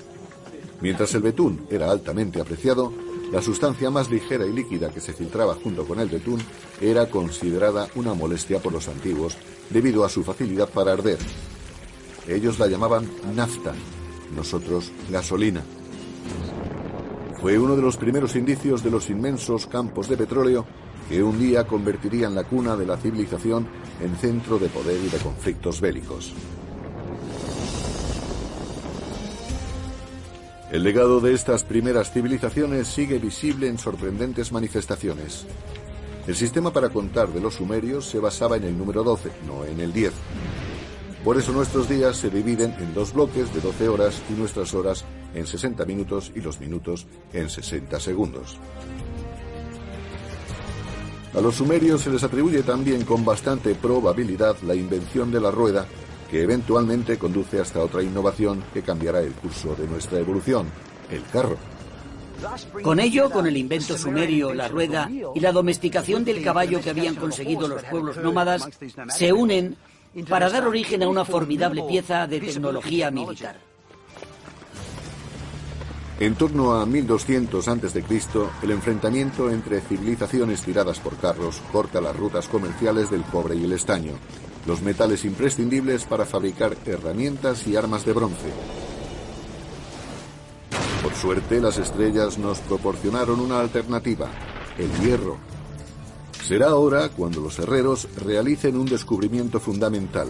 Mientras 0.80 1.14
el 1.14 1.22
betún 1.22 1.68
era 1.70 1.92
altamente 1.92 2.40
apreciado, 2.40 2.94
la 3.34 3.42
sustancia 3.42 3.90
más 3.90 4.10
ligera 4.10 4.46
y 4.46 4.54
líquida 4.54 4.94
que 4.94 5.02
se 5.02 5.12
filtraba 5.12 5.56
junto 5.56 5.86
con 5.86 6.00
el 6.00 6.08
betún 6.08 6.42
era 6.80 7.10
considerada 7.10 7.90
una 7.96 8.14
molestia 8.14 8.60
por 8.60 8.72
los 8.72 8.88
antiguos 8.88 9.36
debido 9.70 10.06
a 10.06 10.10
su 10.10 10.24
facilidad 10.24 10.70
para 10.70 10.94
arder. 10.94 11.20
Ellos 12.30 12.60
la 12.60 12.68
llamaban 12.68 13.10
nafta, 13.36 13.74
nosotros 14.36 14.92
gasolina. 15.10 15.64
Fue 17.42 17.60
uno 17.60 17.76
de 17.76 17.82
los 17.82 17.98
primeros 17.98 18.36
indicios 18.36 18.84
de 18.84 18.92
los 18.92 19.10
inmensos 19.10 19.68
campos 19.68 20.10
de 20.10 20.18
petróleo 20.18 20.66
que 21.10 21.22
un 21.22 21.38
día 21.38 21.68
convertirían 21.68 22.34
la 22.34 22.44
cuna 22.44 22.76
de 22.76 22.86
la 22.86 22.98
civilización 22.98 23.68
en 24.02 24.16
centro 24.16 24.58
de 24.58 24.70
poder 24.70 25.00
y 25.04 25.10
de 25.10 25.18
conflictos 25.20 25.80
bélicos. 25.80 26.34
El 30.72 30.84
legado 30.84 31.20
de 31.20 31.34
estas 31.34 31.64
primeras 31.64 32.12
civilizaciones 32.12 32.88
sigue 32.88 33.20
visible 33.20 33.68
en 33.68 33.78
sorprendentes 33.78 34.52
manifestaciones. 34.52 35.46
El 36.28 36.36
sistema 36.36 36.74
para 36.74 36.90
contar 36.90 37.30
de 37.30 37.40
los 37.40 37.54
sumerios 37.54 38.08
se 38.08 38.20
basaba 38.20 38.58
en 38.58 38.64
el 38.64 38.78
número 38.78 39.04
12, 39.04 39.30
no 39.46 39.64
en 39.64 39.80
el 39.80 39.94
10. 39.94 40.12
Por 41.26 41.40
eso 41.40 41.52
nuestros 41.54 41.90
días 41.90 42.18
se 42.18 42.30
dividen 42.30 42.76
en 42.78 42.94
dos 42.94 43.12
bloques 43.12 43.52
de 43.52 43.60
12 43.60 43.88
horas 43.90 44.22
y 44.30 44.34
nuestras 44.34 44.76
horas 44.76 45.04
en 45.34 45.48
60 45.48 45.84
minutos 45.84 46.32
y 46.36 46.40
los 46.40 46.60
minutos 46.60 47.08
en 47.34 47.50
60 47.50 48.00
segundos. 48.00 48.60
A 51.34 51.42
los 51.42 51.56
sumerios 51.56 52.02
se 52.02 52.12
les 52.12 52.24
atribuye 52.24 52.62
también 52.62 53.06
con 53.06 53.26
bastante 53.26 53.74
probabilidad 53.74 54.56
la 54.62 54.76
invención 54.76 55.32
de 55.32 55.42
la 55.42 55.50
rueda, 55.50 55.88
que 56.30 56.44
eventualmente 56.44 57.18
conduce 57.18 57.60
hasta 57.60 57.80
otra 57.80 58.04
innovación 58.04 58.64
que 58.72 58.84
cambiará 58.84 59.22
el 59.22 59.32
curso 59.32 59.76
de 59.76 59.88
nuestra 59.88 60.20
evolución, 60.20 60.68
el 61.10 61.24
carro. 61.24 61.58
Con 62.84 63.00
ello, 63.00 63.32
con 63.32 63.48
el 63.48 63.58
invento 63.58 63.98
sumerio, 63.98 64.54
la 64.54 64.68
rueda 64.68 65.10
y 65.34 65.40
la 65.40 65.52
domesticación 65.52 66.24
del 66.24 66.44
caballo 66.44 66.82
que 66.82 66.92
habían 66.92 67.16
conseguido 67.16 67.68
los 67.68 67.84
pueblos 67.84 68.18
nómadas, 68.18 68.70
se 69.10 69.34
unen 69.34 69.76
para 70.24 70.50
dar 70.50 70.66
origen 70.68 71.04
a 71.04 71.10
una 71.10 71.26
formidable 71.26 71.84
pieza 71.84 72.26
de 72.28 72.40
tecnología 72.40 73.12
militar. 73.12 73.58
En 76.18 76.36
torno 76.36 76.76
a 76.76 76.86
1200 76.86 77.68
a.C., 77.68 78.04
el 78.64 78.72
enfrentamiento 78.72 79.52
entre 79.52 79.82
civilizaciones 79.82 80.62
tiradas 80.62 81.00
por 81.02 81.18
carros 81.18 81.62
corta 81.74 82.00
las 82.00 82.16
rutas 82.16 82.48
comerciales 82.48 83.12
del 83.12 83.24
cobre 83.24 83.56
y 83.56 83.66
el 83.66 83.74
estaño, 83.74 84.14
los 84.66 84.82
metales 84.82 85.26
imprescindibles 85.26 86.06
para 86.06 86.26
fabricar 86.26 86.78
herramientas 86.86 87.68
y 87.68 87.76
armas 87.76 88.06
de 88.06 88.14
bronce. 88.14 88.48
Por 91.04 91.14
suerte, 91.14 91.60
las 91.60 91.78
estrellas 91.78 92.38
nos 92.38 92.60
proporcionaron 92.60 93.42
una 93.42 93.60
alternativa, 93.60 94.30
el 94.78 94.92
hierro, 95.02 95.38
Será 96.48 96.68
ahora 96.68 97.10
cuando 97.10 97.42
los 97.42 97.58
herreros 97.58 98.08
realicen 98.24 98.78
un 98.78 98.86
descubrimiento 98.86 99.60
fundamental. 99.60 100.28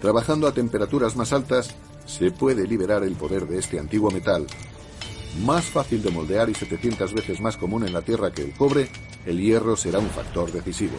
Trabajando 0.00 0.46
a 0.46 0.54
temperaturas 0.54 1.16
más 1.16 1.32
altas, 1.32 1.74
se 2.06 2.30
puede 2.30 2.64
liberar 2.64 3.02
el 3.02 3.16
poder 3.16 3.48
de 3.48 3.58
este 3.58 3.80
antiguo 3.80 4.12
metal. 4.12 4.46
Más 5.44 5.64
fácil 5.64 6.00
de 6.00 6.12
moldear 6.12 6.48
y 6.48 6.54
700 6.54 7.12
veces 7.12 7.40
más 7.40 7.56
común 7.56 7.84
en 7.84 7.92
la 7.92 8.02
Tierra 8.02 8.30
que 8.30 8.42
el 8.42 8.54
cobre, 8.54 8.88
el 9.26 9.40
hierro 9.40 9.74
será 9.74 9.98
un 9.98 10.10
factor 10.10 10.52
decisivo. 10.52 10.98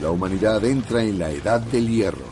La 0.00 0.10
humanidad 0.10 0.64
entra 0.64 1.02
en 1.02 1.18
la 1.18 1.30
edad 1.30 1.60
del 1.60 1.86
hierro. 1.86 2.24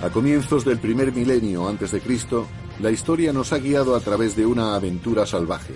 A 0.00 0.08
comienzos 0.10 0.64
del 0.64 0.78
primer 0.78 1.12
milenio 1.12 1.68
antes 1.68 1.90
de 1.90 2.00
Cristo, 2.00 2.46
la 2.80 2.90
historia 2.90 3.32
nos 3.32 3.52
ha 3.52 3.58
guiado 3.58 3.96
a 3.96 4.00
través 4.00 4.36
de 4.36 4.46
una 4.46 4.76
aventura 4.76 5.26
salvaje. 5.26 5.74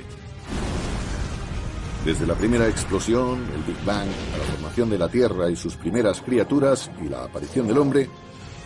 Desde 2.04 2.26
la 2.26 2.34
primera 2.34 2.68
explosión, 2.68 3.44
el 3.54 3.62
Big 3.62 3.84
Bang, 3.84 4.08
la 4.08 4.44
formación 4.52 4.90
de 4.90 4.98
la 4.98 5.08
Tierra 5.08 5.50
y 5.50 5.56
sus 5.56 5.76
primeras 5.76 6.20
criaturas 6.20 6.90
y 7.04 7.08
la 7.08 7.24
aparición 7.24 7.66
del 7.66 7.78
hombre, 7.78 8.08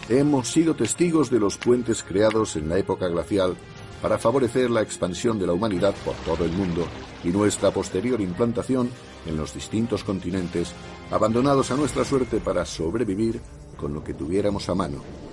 hemos 0.09 0.49
sido 0.49 0.75
testigos 0.75 1.31
de 1.31 1.41
los 1.41 1.57
puentes 1.57 2.03
creados 2.03 2.57
en 2.57 2.69
la 2.69 2.79
época 2.79 3.09
glacial 3.09 3.57
para 4.01 4.19
favorecer 4.19 4.71
la 4.71 4.83
expansión 4.83 5.39
de 5.39 5.47
la 5.47 5.53
humanidad 5.53 5.95
por 6.05 6.15
todo 6.17 6.45
el 6.45 6.53
mundo 6.53 6.87
y 7.25 7.29
nuestra 7.29 7.71
posterior 7.71 8.21
implantación 8.21 8.91
en 9.27 9.37
los 9.37 9.55
distintos 9.55 10.05
continentes, 10.05 10.73
abandonados 11.11 11.71
a 11.71 11.77
nuestra 11.77 12.05
suerte 12.05 12.39
para 12.39 12.65
sobrevivir 12.65 13.41
con 13.77 13.95
lo 13.95 14.05
que 14.05 14.15
tuviéramos 14.15 14.69
a 14.69 14.75
mano. 14.75 15.26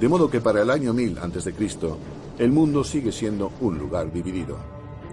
De 0.00 0.08
modo 0.08 0.28
que 0.28 0.40
para 0.40 0.62
el 0.62 0.70
año 0.70 0.92
1000 0.92 1.18
a.C., 1.18 1.54
el 2.38 2.52
mundo 2.52 2.84
sigue 2.84 3.12
siendo 3.12 3.52
un 3.60 3.78
lugar 3.78 4.12
dividido. 4.12 4.58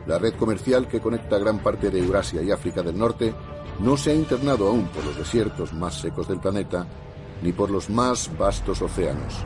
La 0.07 0.19
red 0.19 0.33
comercial 0.33 0.87
que 0.87 0.99
conecta 0.99 1.37
gran 1.37 1.59
parte 1.59 1.89
de 1.89 1.99
Eurasia 1.99 2.41
y 2.41 2.51
África 2.51 2.83
del 2.83 2.97
Norte 2.97 3.33
no 3.79 3.95
se 3.95 4.11
ha 4.11 4.15
internado 4.15 4.67
aún 4.67 4.87
por 4.87 5.05
los 5.05 5.17
desiertos 5.17 5.73
más 5.73 5.95
secos 6.01 6.27
del 6.27 6.39
planeta 6.39 6.85
ni 7.41 7.51
por 7.51 7.69
los 7.69 7.89
más 7.89 8.29
vastos 8.37 8.81
océanos. 8.81 9.45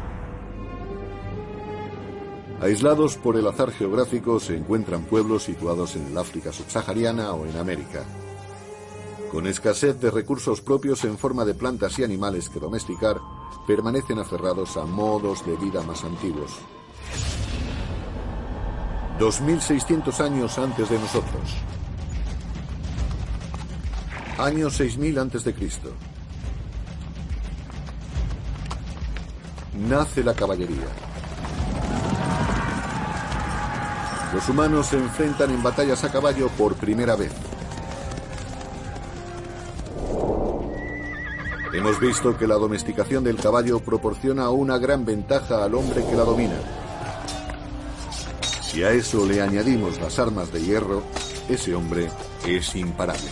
Aislados 2.61 3.17
por 3.17 3.37
el 3.37 3.45
azar 3.47 3.71
geográfico 3.71 4.39
se 4.39 4.57
encuentran 4.57 5.03
pueblos 5.03 5.43
situados 5.43 5.95
en 5.95 6.07
el 6.07 6.17
África 6.17 6.51
subsahariana 6.51 7.33
o 7.33 7.45
en 7.45 7.55
América. 7.57 8.03
Con 9.31 9.45
escasez 9.45 9.99
de 9.99 10.09
recursos 10.09 10.61
propios 10.61 11.03
en 11.03 11.17
forma 11.17 11.43
de 11.43 11.53
plantas 11.53 11.99
y 11.99 12.03
animales 12.03 12.49
que 12.49 12.59
domesticar, 12.59 13.19
permanecen 13.67 14.19
aferrados 14.19 14.77
a 14.77 14.85
modos 14.85 15.45
de 15.45 15.57
vida 15.57 15.81
más 15.83 16.03
antiguos. 16.05 16.51
2600 19.19 20.21
años 20.21 20.57
antes 20.57 20.89
de 20.89 20.97
nosotros. 20.97 21.55
Año 24.37 24.69
6000 24.69 25.19
antes 25.19 25.43
de 25.43 25.53
Cristo. 25.53 25.91
Nace 29.89 30.23
la 30.23 30.33
caballería. 30.33 30.87
Los 34.33 34.47
humanos 34.49 34.87
se 34.87 34.97
enfrentan 34.97 35.51
en 35.51 35.63
batallas 35.63 36.03
a 36.03 36.11
caballo 36.11 36.47
por 36.49 36.75
primera 36.75 37.15
vez. 37.15 37.31
Hemos 41.73 41.99
visto 41.99 42.37
que 42.37 42.47
la 42.47 42.55
domesticación 42.55 43.23
del 43.23 43.37
caballo 43.37 43.79
proporciona 43.79 44.49
una 44.49 44.77
gran 44.77 45.05
ventaja 45.05 45.63
al 45.63 45.75
hombre 45.75 46.03
que 46.05 46.15
la 46.15 46.23
domina. 46.23 46.59
Si 48.61 48.83
a 48.83 48.91
eso 48.91 49.25
le 49.25 49.41
añadimos 49.41 49.99
las 49.99 50.19
armas 50.19 50.51
de 50.51 50.61
hierro, 50.61 51.03
ese 51.49 51.75
hombre 51.75 52.09
es 52.45 52.75
imparable. 52.75 53.29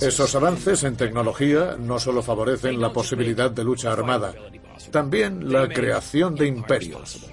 Esos 0.00 0.34
avances 0.34 0.84
en 0.84 0.96
tecnología 0.96 1.76
no 1.78 1.98
solo 1.98 2.22
favorecen 2.22 2.80
la 2.80 2.92
posibilidad 2.92 3.50
de 3.50 3.64
lucha 3.64 3.92
armada, 3.92 4.34
también 4.90 5.52
la 5.52 5.68
creación 5.68 6.34
de 6.34 6.46
imperios. 6.46 7.26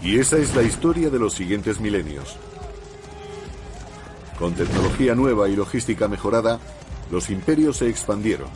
Y 0.00 0.18
esa 0.18 0.36
es 0.38 0.54
la 0.56 0.62
historia 0.62 1.10
de 1.10 1.18
los 1.18 1.34
siguientes 1.34 1.78
milenios. 1.78 2.36
Con 4.38 4.54
tecnología 4.54 5.14
nueva 5.14 5.48
y 5.48 5.56
logística 5.56 6.08
mejorada, 6.08 6.58
los 7.10 7.30
imperios 7.30 7.76
se 7.78 7.88
expandieron, 7.88 8.48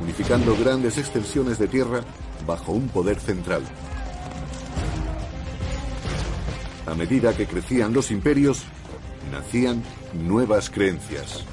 unificando 0.00 0.56
grandes 0.56 0.98
extensiones 0.98 1.58
de 1.58 1.68
tierra 1.68 2.02
bajo 2.46 2.72
un 2.72 2.88
poder 2.88 3.18
central. 3.18 3.62
A 6.86 6.94
medida 6.94 7.36
que 7.36 7.46
crecían 7.46 7.92
los 7.92 8.10
imperios, 8.10 8.62
nacían 9.32 9.82
nuevas 10.12 10.70
creencias. 10.70 11.44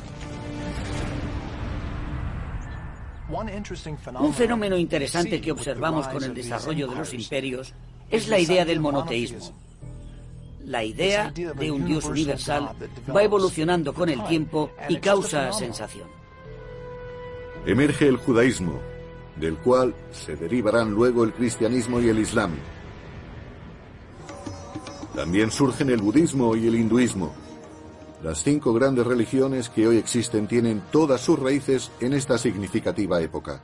Un 4.20 4.34
fenómeno 4.34 4.78
interesante 4.78 5.40
que 5.40 5.52
observamos 5.52 6.08
con 6.10 6.24
el 6.24 6.34
desarrollo 6.34 6.88
de 6.88 6.96
los 6.96 7.14
imperios 7.14 7.74
es 8.10 8.28
la 8.28 8.40
idea 8.40 8.66
del 8.66 8.82
monoteísmo. 8.82 9.54
La 10.72 10.86
idea 10.86 11.30
de 11.32 11.70
un 11.70 11.84
Dios 11.84 12.06
universal 12.06 12.70
va 13.14 13.24
evolucionando 13.24 13.94
con 13.94 14.08
el 14.08 14.24
tiempo 14.24 14.72
y 14.88 14.96
causa 15.00 15.52
sensación. 15.52 16.08
Emerge 17.66 18.08
el 18.08 18.16
judaísmo, 18.16 18.80
del 19.36 19.58
cual 19.58 19.94
se 20.14 20.38
derivarán 20.38 20.92
luego 20.92 21.26
el 21.26 21.34
cristianismo 21.34 22.00
y 22.00 22.08
el 22.08 22.20
islam. 22.20 22.52
También 25.14 25.52
surgen 25.52 25.90
el 25.90 26.02
budismo 26.02 26.56
y 26.56 26.68
el 26.68 26.76
hinduismo. 26.76 27.34
Las 28.24 28.42
cinco 28.42 28.74
grandes 28.74 29.06
religiones 29.06 29.68
que 29.68 29.90
hoy 29.90 29.98
existen 29.98 30.48
tienen 30.48 30.84
todas 30.90 31.20
sus 31.20 31.38
raíces 31.38 31.92
en 32.00 32.14
esta 32.14 32.38
significativa 32.38 33.20
época. 33.20 33.62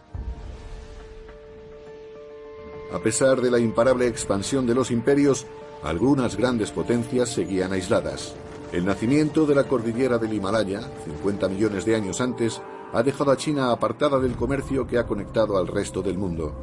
A 2.93 2.99
pesar 2.99 3.39
de 3.39 3.49
la 3.49 3.59
imparable 3.59 4.07
expansión 4.07 4.67
de 4.67 4.75
los 4.75 4.91
imperios, 4.91 5.47
algunas 5.83 6.35
grandes 6.35 6.71
potencias 6.71 7.29
seguían 7.29 7.73
aisladas. 7.73 8.35
El 8.71 8.85
nacimiento 8.85 9.45
de 9.45 9.55
la 9.55 9.63
cordillera 9.63 10.17
del 10.17 10.33
Himalaya, 10.33 10.81
50 11.05 11.47
millones 11.47 11.85
de 11.85 11.95
años 11.95 12.19
antes, 12.19 12.61
ha 12.93 13.03
dejado 13.03 13.31
a 13.31 13.37
China 13.37 13.71
apartada 13.71 14.19
del 14.19 14.35
comercio 14.35 14.87
que 14.87 14.97
ha 14.97 15.05
conectado 15.05 15.57
al 15.57 15.67
resto 15.67 16.01
del 16.01 16.17
mundo. 16.17 16.53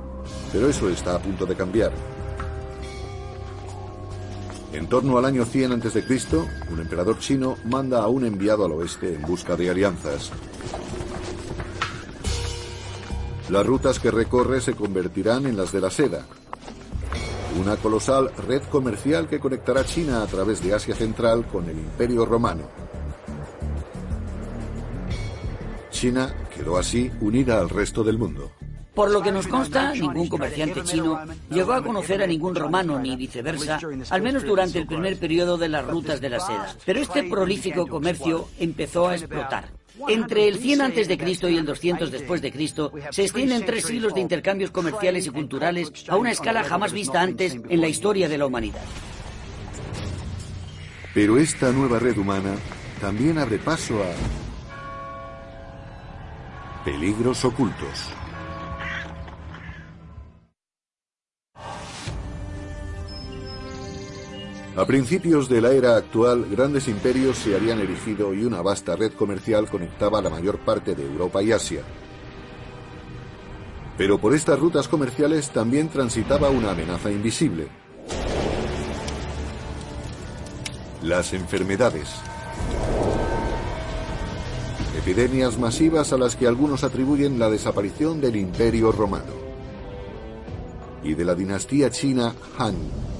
Pero 0.53 0.69
eso 0.69 0.89
está 0.89 1.17
a 1.17 1.19
punto 1.19 1.47
de 1.47 1.55
cambiar. 1.55 1.93
En 4.73 4.89
torno 4.89 5.17
al 5.19 5.25
año 5.25 5.45
100 5.45 5.73
a.C., 5.73 6.03
un 6.73 6.81
emperador 6.81 7.19
chino 7.21 7.57
manda 7.65 8.03
a 8.03 8.09
un 8.09 8.25
enviado 8.25 8.65
al 8.65 8.73
oeste 8.73 9.15
en 9.15 9.23
busca 9.23 9.55
de 9.55 9.71
alianzas. 9.71 10.33
Las 13.51 13.65
rutas 13.65 14.01
que 14.01 14.11
recorre 14.11 14.61
se 14.61 14.75
convertirán 14.75 15.47
en 15.47 15.57
las 15.57 15.71
de 15.71 15.81
la 15.81 15.91
seda, 15.91 16.27
una 17.59 17.77
colosal 17.77 18.31
red 18.49 18.63
comercial 18.65 19.29
que 19.29 19.39
conectará 19.39 19.85
China 19.85 20.23
a 20.23 20.27
través 20.27 20.63
de 20.63 20.75
Asia 20.75 20.95
Central 20.95 21.47
con 21.47 21.69
el 21.69 21.79
Imperio 21.79 22.25
Romano. 22.25 22.63
China 25.91 26.35
quedó 26.55 26.77
así 26.77 27.11
unida 27.21 27.61
al 27.61 27.71
resto 27.71 28.03
del 28.03 28.19
mundo. 28.19 28.51
Por 28.95 29.11
lo 29.11 29.23
que 29.23 29.33
nos 29.33 29.49
consta, 29.49 29.93
ningún 29.93 30.29
comerciante 30.29 30.83
chino 30.85 31.21
llegó 31.51 31.73
a 31.73 31.83
conocer 31.83 32.23
a 32.23 32.27
ningún 32.27 32.55
romano 32.55 32.99
ni 32.99 33.17
viceversa, 33.17 33.81
al 34.11 34.23
menos 34.23 34.45
durante 34.45 34.79
el 34.79 34.87
primer 34.87 35.19
periodo 35.19 35.57
de 35.57 35.69
las 35.69 35.85
rutas 35.85 36.21
de 36.21 36.31
la 36.31 36.39
seda. 36.39 36.77
Pero 36.85 37.01
este 37.01 37.25
prolífico 37.25 37.89
comercio 37.89 38.49
empezó 38.59 39.09
a 39.09 39.17
explotar. 39.17 39.84
Entre 40.09 40.49
el 40.49 40.59
100 40.59 40.83
a.C. 40.83 41.19
y 41.51 41.57
el 41.57 41.65
200 41.65 42.11
después 42.11 42.43
de 42.43 42.51
Cristo 42.51 42.93
se 43.11 43.23
extienden 43.23 43.65
tres 43.65 43.85
siglos 43.85 44.15
de 44.15 44.21
intercambios 44.21 44.71
comerciales 44.71 45.27
y 45.27 45.31
culturales 45.31 45.93
a 46.09 46.17
una 46.17 46.33
escala 46.33 46.65
jamás 46.65 46.93
vista 46.93 47.21
antes 47.21 47.57
en 47.69 47.81
la 47.81 47.89
historia 47.89 48.29
de 48.29 48.39
la 48.39 48.47
humanidad. 48.47 48.83
Pero 51.15 51.39
esta 51.39 51.71
nueva 51.71 52.01
red 52.01 52.19
humana 52.19 52.57
también 53.01 53.39
abre 53.39 53.59
paso 53.59 54.03
a 54.03 54.11
peligros 56.85 57.45
ocultos. 57.45 58.14
A 64.77 64.87
principios 64.87 65.49
de 65.49 65.61
la 65.61 65.71
era 65.71 65.97
actual, 65.97 66.47
grandes 66.51 66.89
imperios 66.89 67.39
se 67.39 67.55
habían 67.55 67.79
erigido 67.79 68.35
y 68.35 68.45
una 68.45 68.61
vasta 68.61 68.97
red 68.97 69.13
comercial 69.13 69.69
conectaba 69.71 70.21
la 70.21 70.31
mayor 70.31 70.59
parte 70.59 70.97
de 70.97 71.07
Europa 71.07 71.41
y 71.45 71.53
Asia. 71.53 71.83
Pero 73.97 74.19
por 74.19 74.35
estas 74.35 74.59
rutas 74.59 74.89
comerciales 74.89 75.51
también 75.51 75.89
transitaba 75.89 76.51
una 76.51 76.73
amenaza 76.73 77.13
invisible. 77.13 77.69
Las 81.03 81.33
enfermedades. 81.35 82.09
Epidemias 84.99 85.57
masivas 85.57 86.13
a 86.13 86.19
las 86.19 86.35
que 86.35 86.49
algunos 86.49 86.83
atribuyen 86.83 87.39
la 87.39 87.49
desaparición 87.49 88.21
del 88.21 88.35
imperio 88.35 88.91
romano 88.91 89.35
y 91.05 91.15
de 91.15 91.25
la 91.25 91.37
dinastía 91.37 91.91
china 91.91 92.35
Han. 92.59 93.14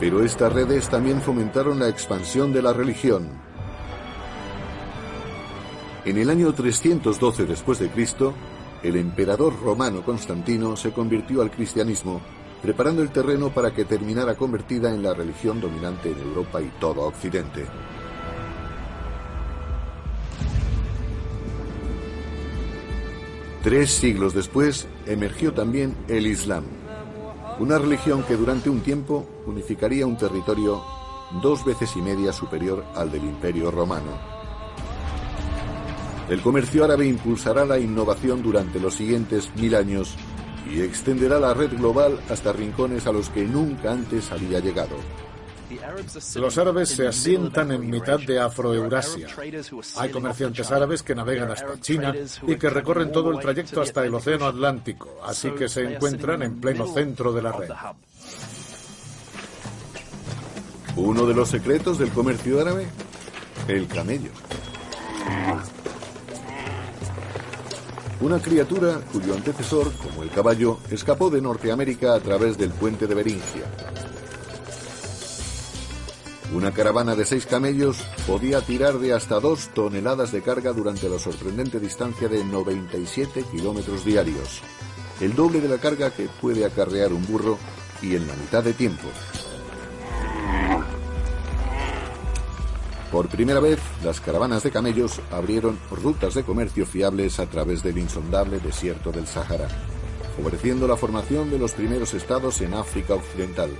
Pero 0.00 0.24
estas 0.24 0.50
redes 0.50 0.88
también 0.88 1.20
fomentaron 1.20 1.78
la 1.78 1.88
expansión 1.90 2.54
de 2.54 2.62
la 2.62 2.72
religión. 2.72 3.28
En 6.06 6.16
el 6.16 6.30
año 6.30 6.54
312 6.54 7.44
después 7.44 7.78
de 7.78 7.90
Cristo, 7.90 8.32
el 8.82 8.96
emperador 8.96 9.60
romano 9.62 10.02
Constantino 10.02 10.74
se 10.74 10.92
convirtió 10.92 11.42
al 11.42 11.50
cristianismo, 11.50 12.22
preparando 12.62 13.02
el 13.02 13.10
terreno 13.10 13.50
para 13.50 13.74
que 13.74 13.84
terminara 13.84 14.36
convertida 14.36 14.90
en 14.90 15.02
la 15.02 15.12
religión 15.12 15.60
dominante 15.60 16.10
en 16.10 16.18
Europa 16.18 16.62
y 16.62 16.72
todo 16.80 17.02
Occidente. 17.02 17.66
Tres 23.62 23.90
siglos 23.90 24.32
después 24.32 24.88
emergió 25.04 25.52
también 25.52 25.94
el 26.08 26.26
Islam 26.26 26.79
una 27.60 27.78
religión 27.78 28.22
que 28.22 28.36
durante 28.36 28.70
un 28.70 28.80
tiempo 28.80 29.26
unificaría 29.46 30.06
un 30.06 30.16
territorio 30.16 30.82
dos 31.42 31.62
veces 31.62 31.94
y 31.94 32.00
media 32.00 32.32
superior 32.32 32.82
al 32.94 33.12
del 33.12 33.22
Imperio 33.22 33.70
Romano. 33.70 34.12
El 36.30 36.40
comercio 36.40 36.84
árabe 36.84 37.06
impulsará 37.06 37.66
la 37.66 37.78
innovación 37.78 38.42
durante 38.42 38.80
los 38.80 38.94
siguientes 38.94 39.54
mil 39.56 39.74
años 39.74 40.16
y 40.72 40.80
extenderá 40.80 41.38
la 41.38 41.52
red 41.52 41.76
global 41.76 42.18
hasta 42.30 42.52
rincones 42.52 43.06
a 43.06 43.12
los 43.12 43.28
que 43.28 43.44
nunca 43.44 43.92
antes 43.92 44.32
había 44.32 44.60
llegado. 44.60 44.96
Los 46.34 46.58
árabes 46.58 46.88
se 46.90 47.06
asientan 47.06 47.72
en 47.72 47.88
mitad 47.88 48.18
de 48.18 48.40
Afroeurasia. 48.40 49.28
Hay 49.96 50.10
comerciantes 50.10 50.70
árabes 50.70 51.02
que 51.02 51.14
navegan 51.14 51.50
hasta 51.50 51.80
China 51.80 52.14
y 52.46 52.56
que 52.56 52.70
recorren 52.70 53.12
todo 53.12 53.30
el 53.30 53.38
trayecto 53.38 53.80
hasta 53.80 54.04
el 54.04 54.14
Océano 54.14 54.46
Atlántico, 54.46 55.20
así 55.24 55.50
que 55.50 55.68
se 55.68 55.82
encuentran 55.82 56.42
en 56.42 56.60
pleno 56.60 56.86
centro 56.92 57.32
de 57.32 57.42
la 57.42 57.52
red. 57.52 57.70
Uno 60.96 61.26
de 61.26 61.34
los 61.34 61.48
secretos 61.48 61.98
del 61.98 62.10
comercio 62.10 62.60
árabe, 62.60 62.86
el 63.68 63.86
camello. 63.86 64.30
Una 68.20 68.38
criatura 68.38 69.00
cuyo 69.12 69.34
antecesor, 69.34 69.90
como 69.92 70.22
el 70.22 70.30
caballo, 70.30 70.78
escapó 70.90 71.30
de 71.30 71.40
Norteamérica 71.40 72.14
a 72.14 72.20
través 72.20 72.58
del 72.58 72.70
puente 72.70 73.06
de 73.06 73.14
Beringia. 73.14 73.62
Una 76.52 76.72
caravana 76.72 77.14
de 77.14 77.24
seis 77.24 77.46
camellos 77.46 77.98
podía 78.26 78.60
tirar 78.60 78.98
de 78.98 79.12
hasta 79.12 79.38
dos 79.38 79.68
toneladas 79.68 80.32
de 80.32 80.42
carga 80.42 80.72
durante 80.72 81.08
la 81.08 81.20
sorprendente 81.20 81.78
distancia 81.78 82.28
de 82.28 82.44
97 82.44 83.44
kilómetros 83.52 84.04
diarios, 84.04 84.60
el 85.20 85.36
doble 85.36 85.60
de 85.60 85.68
la 85.68 85.78
carga 85.78 86.10
que 86.10 86.28
puede 86.40 86.64
acarrear 86.64 87.12
un 87.12 87.24
burro 87.24 87.56
y 88.02 88.16
en 88.16 88.26
la 88.26 88.34
mitad 88.34 88.64
de 88.64 88.72
tiempo. 88.72 89.06
Por 93.12 93.28
primera 93.28 93.60
vez, 93.60 93.78
las 94.04 94.20
caravanas 94.20 94.64
de 94.64 94.72
camellos 94.72 95.20
abrieron 95.30 95.78
rutas 95.90 96.34
de 96.34 96.42
comercio 96.42 96.84
fiables 96.84 97.38
a 97.38 97.46
través 97.46 97.84
del 97.84 97.98
insondable 97.98 98.58
desierto 98.58 99.12
del 99.12 99.28
Sahara, 99.28 99.68
favoreciendo 100.36 100.88
la 100.88 100.96
formación 100.96 101.48
de 101.48 101.58
los 101.58 101.72
primeros 101.72 102.12
estados 102.12 102.60
en 102.60 102.74
África 102.74 103.14
Occidental. 103.14 103.70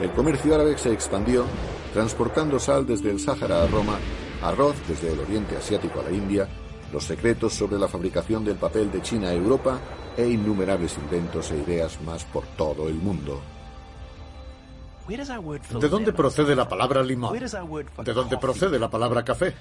El 0.00 0.12
comercio 0.12 0.54
árabe 0.54 0.78
se 0.78 0.92
expandió, 0.92 1.44
transportando 1.92 2.60
sal 2.60 2.86
desde 2.86 3.10
el 3.10 3.18
Sáhara 3.18 3.64
a 3.64 3.66
Roma, 3.66 3.98
arroz 4.42 4.76
desde 4.86 5.12
el 5.12 5.18
Oriente 5.18 5.56
Asiático 5.56 5.98
a 5.98 6.04
la 6.04 6.12
India, 6.12 6.48
los 6.92 7.02
secretos 7.02 7.52
sobre 7.52 7.78
la 7.78 7.88
fabricación 7.88 8.44
del 8.44 8.56
papel 8.56 8.92
de 8.92 9.02
China 9.02 9.28
a 9.28 9.32
Europa 9.32 9.80
e 10.16 10.28
innumerables 10.28 10.96
inventos 10.98 11.50
e 11.50 11.58
ideas 11.58 12.00
más 12.02 12.24
por 12.24 12.44
todo 12.56 12.88
el 12.88 12.94
mundo. 12.94 13.40
¿De 15.08 15.88
dónde 15.88 16.12
procede 16.12 16.54
la 16.54 16.68
palabra 16.68 17.02
limón? 17.02 17.36
¿De 17.36 18.12
dónde 18.12 18.36
procede 18.36 18.78
la 18.78 18.90
palabra 18.90 19.24
café? 19.24 19.54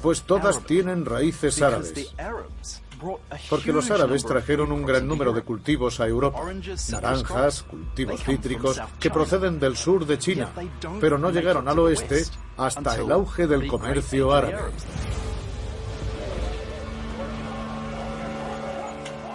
Pues 0.00 0.22
todas 0.22 0.64
tienen 0.66 1.04
raíces 1.04 1.60
árabes. 1.62 2.12
Porque 3.50 3.72
los 3.72 3.90
árabes 3.90 4.24
trajeron 4.24 4.72
un 4.72 4.84
gran 4.84 5.06
número 5.06 5.32
de 5.32 5.42
cultivos 5.42 6.00
a 6.00 6.06
Europa. 6.06 6.40
Naranjas, 6.90 7.62
cultivos 7.62 8.22
cítricos, 8.24 8.80
que 8.98 9.10
proceden 9.10 9.58
del 9.58 9.76
sur 9.76 10.06
de 10.06 10.18
China, 10.18 10.50
pero 11.00 11.18
no 11.18 11.30
llegaron 11.30 11.68
al 11.68 11.78
oeste 11.78 12.24
hasta 12.56 12.96
el 12.96 13.10
auge 13.12 13.46
del 13.46 13.66
comercio 13.66 14.32
árabe. 14.32 14.58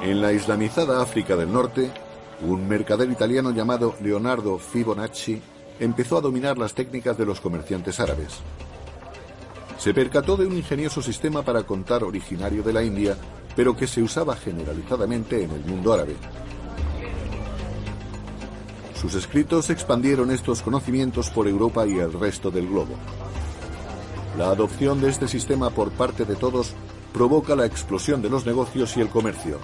En 0.02 0.22
la 0.22 0.34
islamizada 0.34 1.02
África 1.02 1.38
del 1.38 1.52
Norte, 1.52 1.90
un 2.42 2.68
mercader 2.68 3.10
italiano 3.10 3.52
llamado 3.52 3.96
Leonardo 4.02 4.58
Fibonacci 4.58 5.42
empezó 5.80 6.18
a 6.18 6.22
dominar 6.22 6.58
las 6.58 6.74
técnicas 6.74 7.18
de 7.18 7.26
los 7.26 7.40
comerciantes 7.40 8.02
árabes. 8.02 8.42
Se 9.78 9.94
percató 9.94 10.38
de 10.38 10.46
un 10.46 10.58
ingenioso 10.58 11.02
sistema 11.02 11.42
para 11.42 11.64
contar 11.64 12.04
originario 12.04 12.64
de 12.64 12.74
la 12.74 12.84
India, 12.84 13.18
pero 13.56 13.76
que 13.76 13.88
se 13.88 14.02
usaba 14.02 14.36
generalizadamente 14.36 15.44
en 15.44 15.52
el 15.52 15.66
mundo 15.66 15.94
árabe. 15.94 16.16
Sus 19.00 19.16
escritos 19.16 19.70
expandieron 19.70 20.32
estos 20.32 20.62
conocimientos 20.62 21.30
por 21.30 21.48
Europa 21.48 21.86
y 21.86 22.00
el 22.00 22.14
resto 22.14 22.50
del 22.50 22.68
globo. 22.68 22.96
La 24.38 24.50
adopción 24.50 25.02
de 25.02 25.10
este 25.10 25.28
sistema 25.28 25.70
por 25.70 25.92
parte 25.92 26.26
de 26.26 26.36
todos 26.36 26.74
provoca 27.14 27.56
la 27.56 27.66
explosión 27.66 28.22
de 28.22 28.30
los 28.30 28.46
negocios 28.46 28.96
y 28.98 29.02
el 29.02 29.10
comercio. 29.10 29.60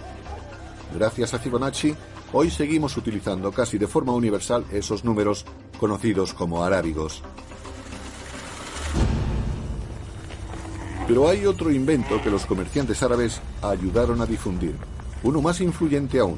Gracias 0.94 1.34
a 1.34 1.40
Fibonacci, 1.40 1.96
hoy 2.34 2.52
seguimos 2.52 2.98
utilizando 2.98 3.52
casi 3.52 3.78
de 3.78 3.88
forma 3.88 4.14
universal 4.14 4.66
esos 4.72 5.04
números 5.04 5.46
conocidos 5.80 6.34
como 6.34 6.64
arábigos. 6.64 7.24
Pero 11.10 11.28
hay 11.28 11.48
otro 11.48 11.72
invento 11.72 12.22
que 12.22 12.30
los 12.30 12.46
comerciantes 12.46 13.02
árabes 13.02 13.42
ayudaron 13.64 14.22
a 14.22 14.28
difundir, 14.28 14.76
uno 15.24 15.42
más 15.42 15.60
influyente 15.60 16.20
aún, 16.20 16.38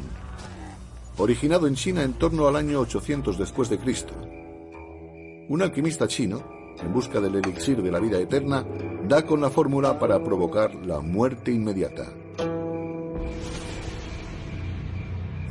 originado 1.17 1.67
en 1.67 1.75
China 1.75 2.03
en 2.03 2.13
torno 2.13 2.47
al 2.47 2.55
año 2.55 2.79
800 2.79 3.37
después 3.37 3.69
de 3.69 3.77
Cristo. 3.77 4.13
Un 5.49 5.61
alquimista 5.61 6.07
chino, 6.07 6.41
en 6.81 6.93
busca 6.93 7.19
del 7.19 7.35
elixir 7.35 7.83
de 7.83 7.91
la 7.91 7.99
vida 7.99 8.17
eterna, 8.17 8.65
da 9.09 9.25
con 9.25 9.41
la 9.41 9.49
fórmula 9.49 9.99
para 9.99 10.23
provocar 10.23 10.73
la 10.85 11.01
muerte 11.01 11.51
inmediata. 11.51 12.05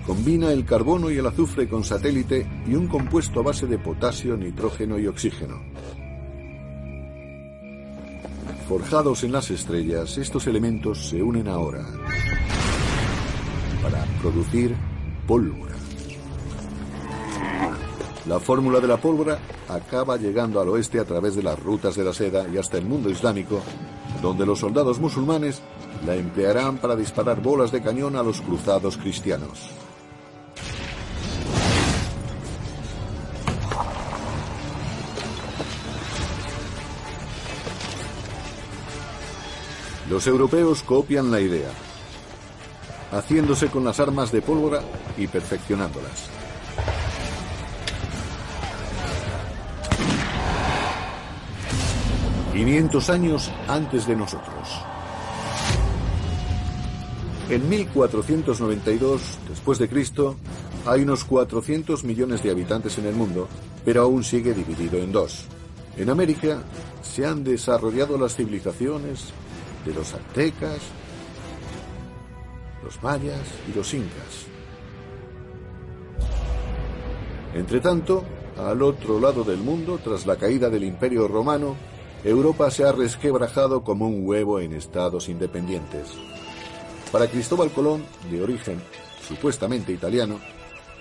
Combina 0.07 0.51
el 0.51 0.65
carbono 0.65 1.11
y 1.11 1.19
el 1.19 1.27
azufre 1.27 1.69
con 1.69 1.85
satélite 1.85 2.49
y 2.67 2.75
un 2.75 2.87
compuesto 2.87 3.41
a 3.41 3.43
base 3.43 3.67
de 3.67 3.77
potasio, 3.77 4.35
nitrógeno 4.39 4.99
y 4.99 5.07
oxígeno. 5.07 5.61
Forjados 8.71 9.25
en 9.25 9.33
las 9.33 9.51
estrellas, 9.51 10.17
estos 10.17 10.47
elementos 10.47 11.09
se 11.09 11.21
unen 11.21 11.49
ahora 11.49 11.85
para 13.83 14.05
producir 14.23 14.77
pólvora. 15.27 15.75
La 18.29 18.39
fórmula 18.39 18.79
de 18.79 18.87
la 18.87 18.97
pólvora 18.97 19.41
acaba 19.69 20.17
llegando 20.19 20.61
al 20.61 20.69
oeste 20.69 21.01
a 21.01 21.05
través 21.05 21.35
de 21.35 21.43
las 21.43 21.59
rutas 21.59 21.97
de 21.97 22.05
la 22.05 22.15
seda 22.15 22.47
y 22.47 22.59
hasta 22.59 22.79
el 22.79 22.85
mundo 22.85 23.11
islámico, 23.11 23.61
donde 24.23 24.47
los 24.47 24.61
soldados 24.61 25.01
musulmanes 25.01 25.63
la 26.07 26.15
emplearán 26.15 26.79
para 26.79 26.95
disparar 26.95 27.43
bolas 27.43 27.73
de 27.73 27.83
cañón 27.83 28.15
a 28.15 28.23
los 28.23 28.41
cruzados 28.41 28.97
cristianos. 28.97 29.69
Los 40.11 40.27
europeos 40.27 40.83
copian 40.83 41.31
la 41.31 41.41
idea, 41.41 41.71
haciéndose 43.13 43.69
con 43.69 43.85
las 43.85 44.01
armas 44.01 44.33
de 44.33 44.43
pólvora 44.43 44.83
y 45.17 45.29
perfeccionándolas. 45.29 46.29
...500 52.53 53.09
años 53.09 53.51
antes 53.69 54.07
de 54.07 54.17
nosotros. 54.17 54.69
En 57.49 57.67
1492, 57.69 59.23
después 59.49 59.79
de 59.79 59.89
Cristo, 59.89 60.37
hay 60.85 61.03
unos 61.03 61.25
400 61.25 62.05
millones 62.05 62.43
de 62.43 62.51
habitantes 62.51 62.99
en 62.99 63.07
el 63.07 63.15
mundo, 63.15 63.49
pero 63.85 64.03
aún 64.03 64.25
sigue 64.25 64.53
dividido 64.53 64.99
en 64.99 65.13
dos. 65.13 65.47
En 65.97 66.11
América 66.11 66.59
se 67.03 67.25
han 67.25 67.45
desarrollado 67.45 68.19
las 68.19 68.35
civilizaciones 68.35 69.33
de 69.85 69.95
los 69.95 70.13
aztecas, 70.15 70.81
los 72.83 73.03
mayas 73.03 73.41
y 73.69 73.77
los 73.77 73.93
incas. 73.95 74.47
Entretanto, 77.55 78.25
al 78.57 78.83
otro 78.83 79.19
lado 79.19 79.43
del 79.45 79.59
mundo, 79.59 79.99
tras 80.03 80.27
la 80.27 80.37
caída 80.37 80.71
del 80.71 80.85
Imperio 80.85 81.27
Romano, 81.27 81.77
Europa 82.23 82.71
se 82.71 82.85
ha 82.85 82.93
resquebrajado 82.93 83.83
como 83.83 84.07
un 84.07 84.27
huevo 84.27 84.61
en 84.61 84.75
estados 84.75 85.29
independientes. 85.29 86.09
Para 87.11 87.27
Cristóbal 87.29 87.71
Colón, 87.71 88.05
de 88.31 88.43
origen 88.43 88.81
supuestamente 89.27 89.93
italiano, 89.93 90.39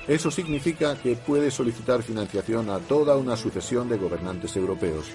eso 0.07 0.31
significa 0.31 0.95
que 0.95 1.15
puede 1.15 1.51
solicitar 1.51 2.01
financiación 2.01 2.69
a 2.69 2.79
toda 2.79 3.15
una 3.15 3.35
sucesión 3.35 3.89
de 3.89 3.97
gobernantes 3.97 4.55
europeos, 4.55 5.05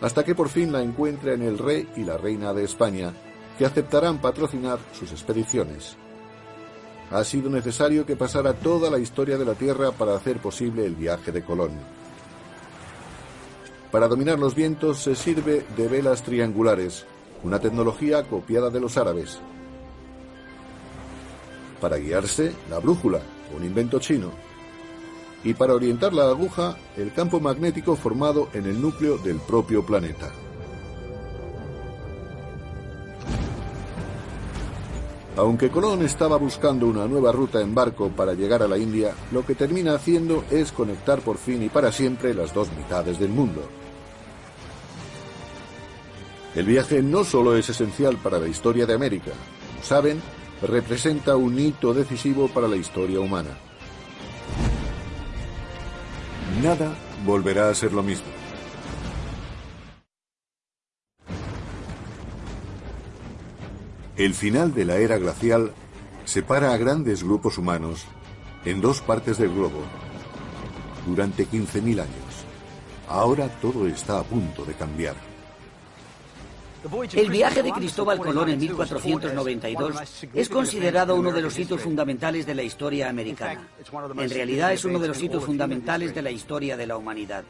hasta 0.00 0.24
que 0.24 0.34
por 0.34 0.48
fin 0.48 0.72
la 0.72 0.82
encuentre 0.82 1.34
en 1.34 1.42
el 1.42 1.58
rey 1.58 1.88
y 1.96 2.04
la 2.04 2.16
reina 2.16 2.52
de 2.52 2.64
España, 2.64 3.12
que 3.58 3.64
aceptarán 3.64 4.18
patrocinar 4.18 4.78
sus 4.92 5.12
expediciones. 5.12 5.96
Ha 7.10 7.22
sido 7.24 7.50
necesario 7.50 8.04
que 8.04 8.16
pasara 8.16 8.54
toda 8.54 8.90
la 8.90 8.98
historia 8.98 9.38
de 9.38 9.44
la 9.44 9.54
Tierra 9.54 9.92
para 9.92 10.16
hacer 10.16 10.38
posible 10.38 10.84
el 10.84 10.94
viaje 10.94 11.30
de 11.32 11.44
Colón. 11.44 11.72
Para 13.90 14.08
dominar 14.08 14.38
los 14.38 14.54
vientos 14.54 15.02
se 15.02 15.14
sirve 15.14 15.64
de 15.76 15.88
velas 15.88 16.22
triangulares, 16.22 17.06
una 17.44 17.60
tecnología 17.60 18.24
copiada 18.24 18.70
de 18.70 18.80
los 18.80 18.96
árabes. 18.96 19.38
Para 21.80 21.98
guiarse, 21.98 22.52
la 22.68 22.78
brújula, 22.78 23.20
un 23.56 23.64
invento 23.64 24.00
chino 24.00 24.32
y 25.44 25.54
para 25.54 25.74
orientar 25.74 26.12
la 26.12 26.28
aguja 26.28 26.76
el 26.96 27.12
campo 27.12 27.38
magnético 27.38 27.94
formado 27.94 28.48
en 28.54 28.66
el 28.66 28.80
núcleo 28.80 29.18
del 29.18 29.36
propio 29.36 29.84
planeta. 29.84 30.32
Aunque 35.36 35.68
Colón 35.68 36.02
estaba 36.02 36.36
buscando 36.36 36.86
una 36.86 37.06
nueva 37.06 37.32
ruta 37.32 37.60
en 37.60 37.74
barco 37.74 38.08
para 38.08 38.34
llegar 38.34 38.62
a 38.62 38.68
la 38.68 38.78
India, 38.78 39.14
lo 39.32 39.44
que 39.44 39.56
termina 39.56 39.94
haciendo 39.94 40.44
es 40.50 40.70
conectar 40.70 41.20
por 41.20 41.38
fin 41.38 41.62
y 41.62 41.68
para 41.68 41.90
siempre 41.90 42.32
las 42.34 42.54
dos 42.54 42.68
mitades 42.76 43.18
del 43.18 43.30
mundo. 43.30 43.62
El 46.54 46.66
viaje 46.66 47.02
no 47.02 47.24
solo 47.24 47.56
es 47.56 47.68
esencial 47.68 48.16
para 48.18 48.38
la 48.38 48.46
historia 48.46 48.86
de 48.86 48.94
América, 48.94 49.32
saben, 49.82 50.22
representa 50.62 51.34
un 51.34 51.58
hito 51.58 51.92
decisivo 51.92 52.46
para 52.46 52.68
la 52.68 52.76
historia 52.76 53.18
humana. 53.18 53.58
Nada 56.64 56.94
volverá 57.26 57.68
a 57.68 57.74
ser 57.74 57.92
lo 57.92 58.02
mismo. 58.02 58.26
El 64.16 64.32
final 64.32 64.72
de 64.72 64.86
la 64.86 64.96
era 64.96 65.18
glacial 65.18 65.74
separa 66.24 66.72
a 66.72 66.78
grandes 66.78 67.22
grupos 67.22 67.58
humanos 67.58 68.06
en 68.64 68.80
dos 68.80 69.02
partes 69.02 69.36
del 69.36 69.50
globo 69.50 69.82
durante 71.06 71.46
15.000 71.46 72.00
años. 72.00 72.46
Ahora 73.08 73.48
todo 73.60 73.86
está 73.86 74.18
a 74.18 74.22
punto 74.22 74.64
de 74.64 74.72
cambiar. 74.72 75.33
El 77.14 77.30
viaje 77.30 77.62
de 77.62 77.72
Cristóbal 77.72 78.18
Colón 78.18 78.50
en 78.50 78.58
1492 78.58 79.96
es 80.34 80.48
considerado 80.50 81.14
uno 81.14 81.32
de 81.32 81.40
los 81.40 81.58
hitos 81.58 81.80
fundamentales 81.80 82.44
de 82.44 82.54
la 82.54 82.62
historia 82.62 83.08
americana. 83.08 83.66
En 84.18 84.30
realidad 84.30 84.72
es 84.72 84.84
uno 84.84 84.98
de 84.98 85.08
los 85.08 85.22
hitos 85.22 85.44
fundamentales 85.44 86.14
de 86.14 86.20
la 86.22 86.30
historia 86.30 86.76
de 86.76 86.86
la 86.86 86.96
humanidad. 86.98 87.44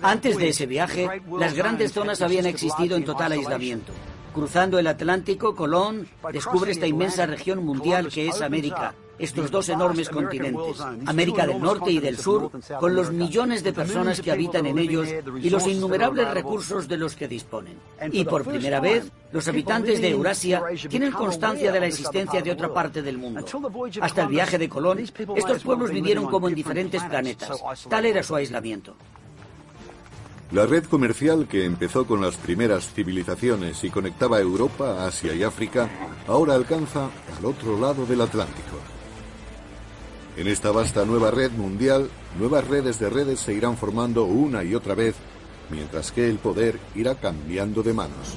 Antes 0.00 0.38
de 0.38 0.48
ese 0.50 0.66
viaje, 0.66 1.08
las 1.38 1.54
grandes 1.54 1.92
zonas 1.92 2.22
habían 2.22 2.46
existido 2.46 2.96
en 2.96 3.04
total 3.04 3.32
aislamiento. 3.32 3.92
Cruzando 4.32 4.78
el 4.78 4.86
Atlántico, 4.86 5.56
Colón 5.56 6.06
descubre 6.32 6.70
esta 6.70 6.86
inmensa 6.86 7.26
región 7.26 7.64
mundial 7.64 8.08
que 8.08 8.28
es 8.28 8.40
América, 8.40 8.94
estos 9.18 9.50
dos 9.50 9.68
enormes 9.68 10.08
continentes, 10.08 10.80
América 11.06 11.46
del 11.46 11.60
Norte 11.60 11.90
y 11.90 11.98
del 11.98 12.18
Sur, 12.18 12.50
con 12.78 12.94
los 12.94 13.10
millones 13.10 13.62
de 13.62 13.72
personas 13.72 14.20
que 14.20 14.30
habitan 14.30 14.66
en 14.66 14.78
ellos 14.78 15.08
y 15.40 15.50
los 15.50 15.66
innumerables 15.66 16.30
recursos 16.32 16.88
de 16.88 16.96
los 16.96 17.14
que 17.14 17.28
disponen. 17.28 17.78
Y 18.12 18.24
por 18.24 18.44
primera 18.44 18.80
vez, 18.80 19.10
los 19.32 19.46
habitantes 19.48 20.00
de 20.00 20.10
Eurasia 20.10 20.62
tienen 20.88 21.12
constancia 21.12 21.72
de 21.72 21.80
la 21.80 21.86
existencia 21.86 22.40
de 22.42 22.50
otra 22.50 22.72
parte 22.72 23.02
del 23.02 23.18
mundo. 23.18 23.44
Hasta 24.00 24.22
el 24.22 24.28
viaje 24.28 24.58
de 24.58 24.68
Colón, 24.68 24.98
estos 24.98 25.62
pueblos 25.62 25.90
vivieron 25.90 26.26
como 26.26 26.48
en 26.48 26.54
diferentes 26.54 27.02
planetas. 27.04 27.62
Tal 27.88 28.06
era 28.06 28.22
su 28.22 28.34
aislamiento. 28.34 28.94
La 30.50 30.64
red 30.64 30.84
comercial 30.84 31.46
que 31.46 31.66
empezó 31.66 32.06
con 32.06 32.22
las 32.22 32.36
primeras 32.38 32.90
civilizaciones 32.94 33.84
y 33.84 33.90
conectaba 33.90 34.40
Europa, 34.40 35.06
Asia 35.06 35.34
y 35.34 35.42
África, 35.42 35.90
ahora 36.26 36.54
alcanza 36.54 37.10
al 37.36 37.44
otro 37.44 37.78
lado 37.78 38.06
del 38.06 38.22
Atlántico. 38.22 38.78
En 40.38 40.46
esta 40.46 40.70
vasta 40.70 41.04
nueva 41.04 41.32
red 41.32 41.50
mundial, 41.50 42.08
nuevas 42.38 42.64
redes 42.68 43.00
de 43.00 43.10
redes 43.10 43.40
se 43.40 43.54
irán 43.54 43.76
formando 43.76 44.22
una 44.22 44.62
y 44.62 44.72
otra 44.72 44.94
vez, 44.94 45.16
mientras 45.68 46.12
que 46.12 46.28
el 46.30 46.38
poder 46.38 46.78
irá 46.94 47.16
cambiando 47.16 47.82
de 47.82 47.92
manos. 47.92 48.36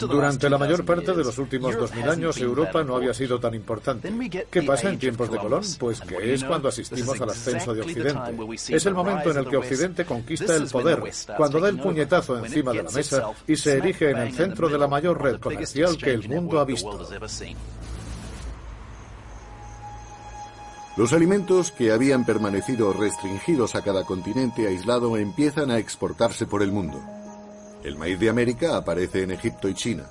Durante 0.00 0.50
la 0.50 0.58
mayor 0.58 0.84
parte 0.84 1.12
de 1.12 1.22
los 1.22 1.38
últimos 1.38 1.76
2000 1.76 2.08
años, 2.08 2.38
Europa 2.38 2.82
no 2.82 2.96
había 2.96 3.14
sido 3.14 3.38
tan 3.38 3.54
importante. 3.54 4.12
¿Qué 4.50 4.62
pasa 4.62 4.90
en 4.90 4.98
tiempos 4.98 5.30
de 5.30 5.38
Colón? 5.38 5.62
Pues 5.78 6.00
que 6.00 6.34
es 6.34 6.42
cuando 6.42 6.68
asistimos 6.70 7.20
al 7.20 7.30
ascenso 7.30 7.72
de 7.72 7.82
Occidente. 7.82 8.74
Es 8.74 8.84
el 8.84 8.94
momento 8.94 9.30
en 9.30 9.36
el 9.36 9.48
que 9.48 9.56
Occidente 9.56 10.04
conquista 10.04 10.56
el 10.56 10.66
poder, 10.66 11.04
cuando 11.36 11.60
da 11.60 11.68
el 11.68 11.78
puñetazo 11.78 12.36
encima 12.44 12.72
de 12.72 12.82
la 12.82 12.90
mesa 12.90 13.30
y 13.46 13.54
se 13.54 13.76
erige 13.78 14.10
en 14.10 14.18
el 14.18 14.32
centro 14.32 14.68
de 14.68 14.76
la 14.76 14.88
mayor 14.88 15.22
red 15.22 15.38
comercial 15.38 15.96
que 15.96 16.10
el 16.10 16.28
mundo 16.28 16.58
ha 16.58 16.64
visto. 16.64 17.08
Los 20.96 21.12
alimentos 21.12 21.72
que 21.72 21.92
habían 21.92 22.24
permanecido 22.24 22.94
restringidos 22.94 23.74
a 23.74 23.82
cada 23.82 24.04
continente 24.04 24.66
aislado 24.66 25.18
empiezan 25.18 25.70
a 25.70 25.78
exportarse 25.78 26.46
por 26.46 26.62
el 26.62 26.72
mundo. 26.72 27.02
El 27.84 27.96
maíz 27.96 28.18
de 28.18 28.30
América 28.30 28.78
aparece 28.78 29.22
en 29.22 29.30
Egipto 29.30 29.68
y 29.68 29.74
China. 29.74 30.06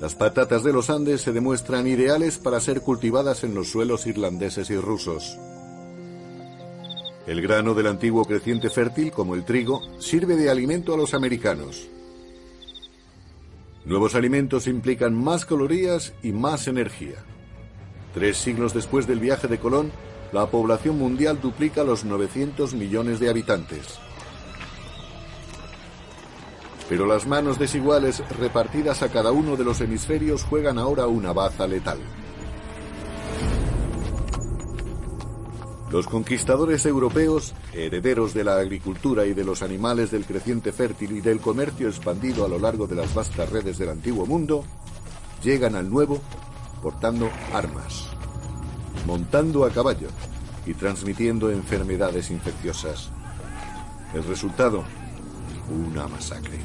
Las 0.00 0.16
patatas 0.16 0.64
de 0.64 0.72
los 0.72 0.90
Andes 0.90 1.20
se 1.20 1.30
demuestran 1.30 1.86
ideales 1.86 2.38
para 2.38 2.58
ser 2.58 2.80
cultivadas 2.80 3.44
en 3.44 3.54
los 3.54 3.68
suelos 3.68 4.06
irlandeses 4.08 4.70
y 4.70 4.76
rusos. 4.76 5.38
El 7.28 7.40
grano 7.42 7.74
del 7.74 7.86
antiguo 7.86 8.24
creciente 8.24 8.70
fértil, 8.70 9.12
como 9.12 9.36
el 9.36 9.44
trigo, 9.44 9.82
sirve 10.00 10.34
de 10.34 10.50
alimento 10.50 10.94
a 10.94 10.96
los 10.96 11.14
americanos. 11.14 11.86
Nuevos 13.84 14.16
alimentos 14.16 14.66
implican 14.66 15.14
más 15.14 15.44
calorías 15.44 16.12
y 16.24 16.32
más 16.32 16.66
energía. 16.66 17.24
Tres 18.14 18.38
siglos 18.38 18.74
después 18.74 19.06
del 19.06 19.20
viaje 19.20 19.46
de 19.46 19.58
Colón, 19.58 19.92
la 20.32 20.46
población 20.46 20.98
mundial 20.98 21.40
duplica 21.40 21.84
los 21.84 22.04
900 22.04 22.74
millones 22.74 23.20
de 23.20 23.30
habitantes. 23.30 23.98
Pero 26.88 27.06
las 27.06 27.26
manos 27.26 27.58
desiguales 27.58 28.22
repartidas 28.38 29.02
a 29.02 29.10
cada 29.10 29.30
uno 29.30 29.56
de 29.56 29.64
los 29.64 29.80
hemisferios 29.80 30.42
juegan 30.42 30.76
ahora 30.78 31.06
una 31.06 31.32
baza 31.32 31.68
letal. 31.68 31.98
Los 35.92 36.06
conquistadores 36.06 36.86
europeos, 36.86 37.52
herederos 37.72 38.32
de 38.34 38.44
la 38.44 38.56
agricultura 38.56 39.26
y 39.26 39.34
de 39.34 39.44
los 39.44 39.62
animales 39.62 40.10
del 40.10 40.24
creciente 40.24 40.72
fértil 40.72 41.16
y 41.16 41.20
del 41.20 41.40
comercio 41.40 41.88
expandido 41.88 42.44
a 42.44 42.48
lo 42.48 42.60
largo 42.60 42.86
de 42.86 42.94
las 42.94 43.12
vastas 43.12 43.50
redes 43.50 43.78
del 43.78 43.88
antiguo 43.88 44.24
mundo, 44.26 44.64
llegan 45.42 45.74
al 45.74 45.90
nuevo 45.90 46.20
portando 46.82 47.30
armas, 47.52 48.08
montando 49.06 49.64
a 49.64 49.70
caballo 49.70 50.08
y 50.66 50.74
transmitiendo 50.74 51.50
enfermedades 51.50 52.30
infecciosas. 52.30 53.10
El 54.14 54.24
resultado, 54.24 54.84
una 55.68 56.08
masacre. 56.08 56.58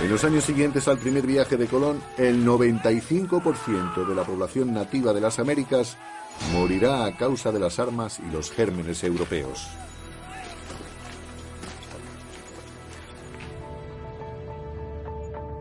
En 0.00 0.08
los 0.08 0.24
años 0.24 0.44
siguientes 0.44 0.88
al 0.88 0.98
primer 0.98 1.26
viaje 1.26 1.58
de 1.58 1.66
Colón, 1.66 2.00
el 2.16 2.46
95% 2.46 4.06
de 4.06 4.14
la 4.14 4.24
población 4.24 4.72
nativa 4.72 5.12
de 5.12 5.20
las 5.20 5.38
Américas 5.38 5.98
morirá 6.52 7.04
a 7.04 7.16
causa 7.16 7.52
de 7.52 7.58
las 7.58 7.78
armas 7.78 8.18
y 8.18 8.32
los 8.32 8.50
gérmenes 8.50 9.04
europeos. 9.04 9.68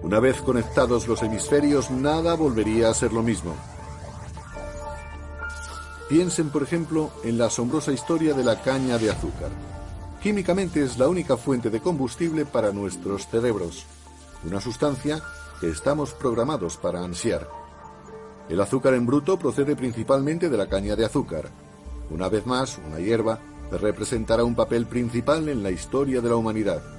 Una 0.10 0.20
vez 0.20 0.42
conectados 0.42 1.08
los 1.08 1.22
hemisferios, 1.22 1.92
nada 1.92 2.34
volvería 2.34 2.90
a 2.90 2.96
ser 2.96 3.14
lo 3.14 3.22
mismo. 3.22 3.56
Piensen, 6.10 6.50
por 6.50 6.64
ejemplo, 6.64 7.12
en 7.24 7.38
la 7.38 7.46
asombrosa 7.46 7.92
historia 7.92 8.34
de 8.34 8.44
la 8.44 8.60
caña 8.60 8.98
de 8.98 9.12
azúcar. 9.12 9.52
Químicamente 10.20 10.84
es 10.84 10.98
la 10.98 11.08
única 11.08 11.38
fuente 11.38 11.70
de 11.70 11.80
combustible 11.80 12.48
para 12.48 12.72
nuestros 12.72 13.28
cerebros, 13.28 13.86
una 14.44 14.60
sustancia 14.60 15.22
que 15.62 15.70
estamos 15.70 16.14
programados 16.14 16.78
para 16.78 17.04
ansiar. 17.04 17.48
El 18.50 18.60
azúcar 18.62 18.96
en 18.96 19.06
bruto 19.06 19.38
procede 19.38 19.76
principalmente 19.76 20.50
de 20.50 20.58
la 20.58 20.68
caña 20.68 20.96
de 20.96 21.06
azúcar. 21.06 21.52
Una 22.10 22.30
vez 22.30 22.48
más, 22.48 22.80
una 22.88 22.98
hierba 22.98 23.38
representará 23.70 24.44
un 24.44 24.56
papel 24.56 24.88
principal 24.88 25.48
en 25.50 25.62
la 25.62 25.70
historia 25.70 26.20
de 26.20 26.30
la 26.30 26.36
humanidad. 26.36 26.99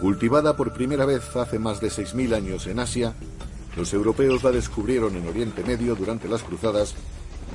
Cultivada 0.00 0.56
por 0.56 0.72
primera 0.72 1.06
vez 1.06 1.34
hace 1.34 1.58
más 1.58 1.80
de 1.80 1.88
6.000 1.88 2.34
años 2.34 2.66
en 2.68 2.78
Asia, 2.78 3.14
los 3.76 3.92
europeos 3.92 4.44
la 4.44 4.52
descubrieron 4.52 5.16
en 5.16 5.26
Oriente 5.26 5.64
Medio 5.64 5.96
durante 5.96 6.28
las 6.28 6.44
cruzadas 6.44 6.94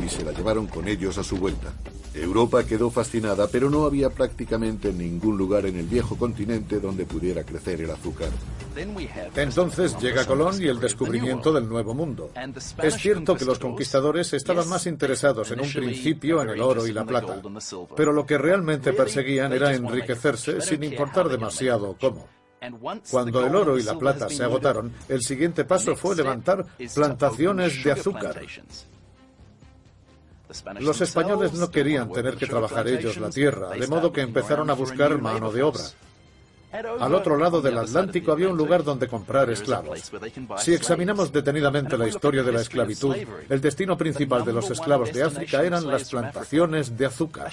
y 0.04 0.10
se 0.10 0.24
la 0.24 0.32
llevaron 0.32 0.68
con 0.68 0.88
ellos 0.88 1.18
a 1.18 1.24
su 1.24 1.38
vuelta. 1.38 1.74
Europa 2.14 2.64
quedó 2.64 2.92
fascinada, 2.92 3.48
pero 3.48 3.70
no 3.70 3.86
había 3.86 4.10
prácticamente 4.10 4.94
ningún 4.94 5.38
lugar 5.38 5.66
en 5.66 5.78
el 5.78 5.88
viejo 5.88 6.16
continente 6.16 6.80
donde 6.80 7.06
pudiera 7.06 7.44
crecer 7.44 7.82
el 7.82 7.90
azúcar. 7.90 8.30
Entonces 9.36 9.98
llega 10.00 10.26
Colón 10.26 10.62
y 10.62 10.68
el 10.68 10.80
descubrimiento 10.80 11.52
del 11.52 11.68
Nuevo 11.68 11.94
Mundo. 11.94 12.32
Es 12.82 12.96
cierto 12.96 13.36
que 13.36 13.46
los 13.46 13.60
conquistadores 13.60 14.34
estaban 14.34 14.68
más 14.70 14.86
interesados 14.86 15.50
en 15.52 15.62
un 15.62 15.72
principio 15.72 16.42
en 16.42 16.50
el 16.50 16.62
oro 16.62 16.86
y 16.86 16.94
la 16.94 17.06
plata, 17.06 17.42
pero 17.96 18.14
lo 18.14 18.26
que 18.26 18.38
realmente 18.38 18.94
perseguían 18.94 19.52
era 19.54 19.74
enriquecerse 19.74 20.62
sin 20.62 20.84
importar 20.84 21.30
demasiado 21.30 21.96
cómo. 22.00 22.28
Cuando 23.10 23.46
el 23.46 23.56
oro 23.56 23.78
y 23.78 23.84
la 23.84 23.98
plata 23.98 24.30
se 24.30 24.44
agotaron, 24.44 24.94
el 25.10 25.22
siguiente 25.22 25.66
paso 25.66 25.96
fue 25.96 26.16
levantar 26.16 26.66
plantaciones 26.94 27.84
de 27.84 27.92
azúcar. 27.92 28.40
Los 30.80 31.02
españoles 31.02 31.54
no 31.54 31.72
querían 31.72 32.12
tener 32.12 32.36
que 32.36 32.48
trabajar 32.48 32.88
ellos 32.88 33.18
la 33.18 33.30
tierra, 33.30 33.70
de 33.70 33.88
modo 33.88 34.12
que 34.12 34.22
empezaron 34.22 34.70
a 34.70 34.74
buscar 34.74 35.18
mano 35.20 35.52
de 35.52 35.64
obra. 35.64 35.84
Al 36.74 37.14
otro 37.14 37.38
lado 37.38 37.62
del 37.62 37.78
Atlántico 37.78 38.32
había 38.32 38.50
un 38.50 38.58
lugar 38.58 38.84
donde 38.84 39.08
comprar 39.08 39.50
esclavos. 39.52 40.12
Si 40.58 40.74
examinamos 40.74 41.32
detenidamente 41.32 41.98
la 41.98 42.08
historia 42.08 42.42
de 42.42 42.52
la 42.52 42.62
esclavitud, 42.62 43.16
el 43.48 43.62
destino 43.62 43.96
principal 43.96 44.44
de 44.44 44.54
los 44.54 44.72
esclavos 44.72 45.14
de 45.14 45.24
África 45.24 45.64
eran 45.64 45.86
las 45.86 46.10
plantaciones 46.10 46.98
de 46.98 47.06
azúcar. 47.06 47.52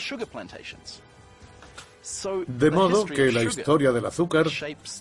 De 2.47 2.71
modo 2.71 3.05
que 3.05 3.31
la 3.31 3.43
historia 3.43 3.93
del 3.93 4.07
azúcar 4.07 4.47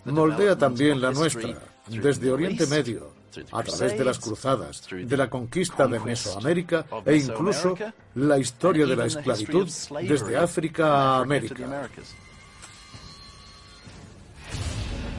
moldea 0.04 0.58
también 0.58 1.00
la 1.00 1.12
nuestra, 1.12 1.58
desde 1.88 2.30
Oriente 2.30 2.68
Medio, 2.68 3.19
a 3.52 3.64
través 3.64 3.98
de 3.98 4.06
las 4.06 4.20
cruzadas, 4.20 4.88
de 4.90 5.18
la 5.18 5.30
conquista 5.30 5.88
de 5.88 6.00
Mesoamérica 6.00 6.86
e 7.06 7.18
incluso 7.18 7.76
la 8.16 8.38
historia 8.38 8.86
de 8.86 8.96
la 8.96 9.06
esclavitud 9.06 9.68
desde 10.02 10.38
África 10.38 10.86
a 10.94 11.20
América. 11.22 11.90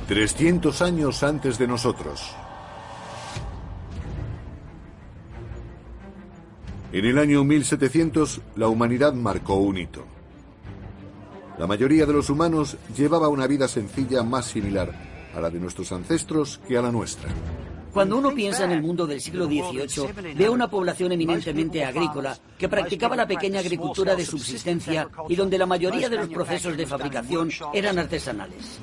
300 0.08 0.82
años 0.82 1.22
antes 1.22 1.56
de 1.56 1.68
nosotros. 1.68 2.34
En 6.92 7.04
el 7.04 7.18
año 7.18 7.44
1700, 7.44 8.40
la 8.56 8.66
humanidad 8.66 9.12
marcó 9.12 9.54
un 9.54 9.78
hito. 9.78 10.04
La 11.60 11.68
mayoría 11.68 12.06
de 12.06 12.12
los 12.12 12.28
humanos 12.28 12.76
llevaba 12.96 13.28
una 13.28 13.46
vida 13.46 13.68
sencilla 13.68 14.24
más 14.24 14.46
similar 14.46 14.92
a 15.32 15.40
la 15.40 15.50
de 15.50 15.60
nuestros 15.60 15.92
ancestros 15.92 16.58
que 16.66 16.76
a 16.76 16.82
la 16.82 16.90
nuestra. 16.90 17.30
Cuando 17.92 18.18
uno 18.18 18.34
piensa 18.34 18.64
en 18.64 18.72
el 18.72 18.82
mundo 18.82 19.06
del 19.06 19.20
siglo 19.20 19.46
XVIII, 19.46 20.34
ve 20.34 20.48
una 20.48 20.68
población 20.68 21.12
eminentemente 21.12 21.84
agrícola 21.84 22.36
que 22.58 22.68
practicaba 22.68 23.16
la 23.16 23.26
pequeña 23.26 23.60
agricultura 23.60 24.14
de 24.14 24.24
subsistencia 24.24 25.08
y 25.28 25.36
donde 25.36 25.58
la 25.58 25.66
mayoría 25.66 26.08
de 26.08 26.16
los 26.16 26.28
procesos 26.28 26.76
de 26.76 26.86
fabricación 26.86 27.50
eran 27.72 27.98
artesanales. 27.98 28.78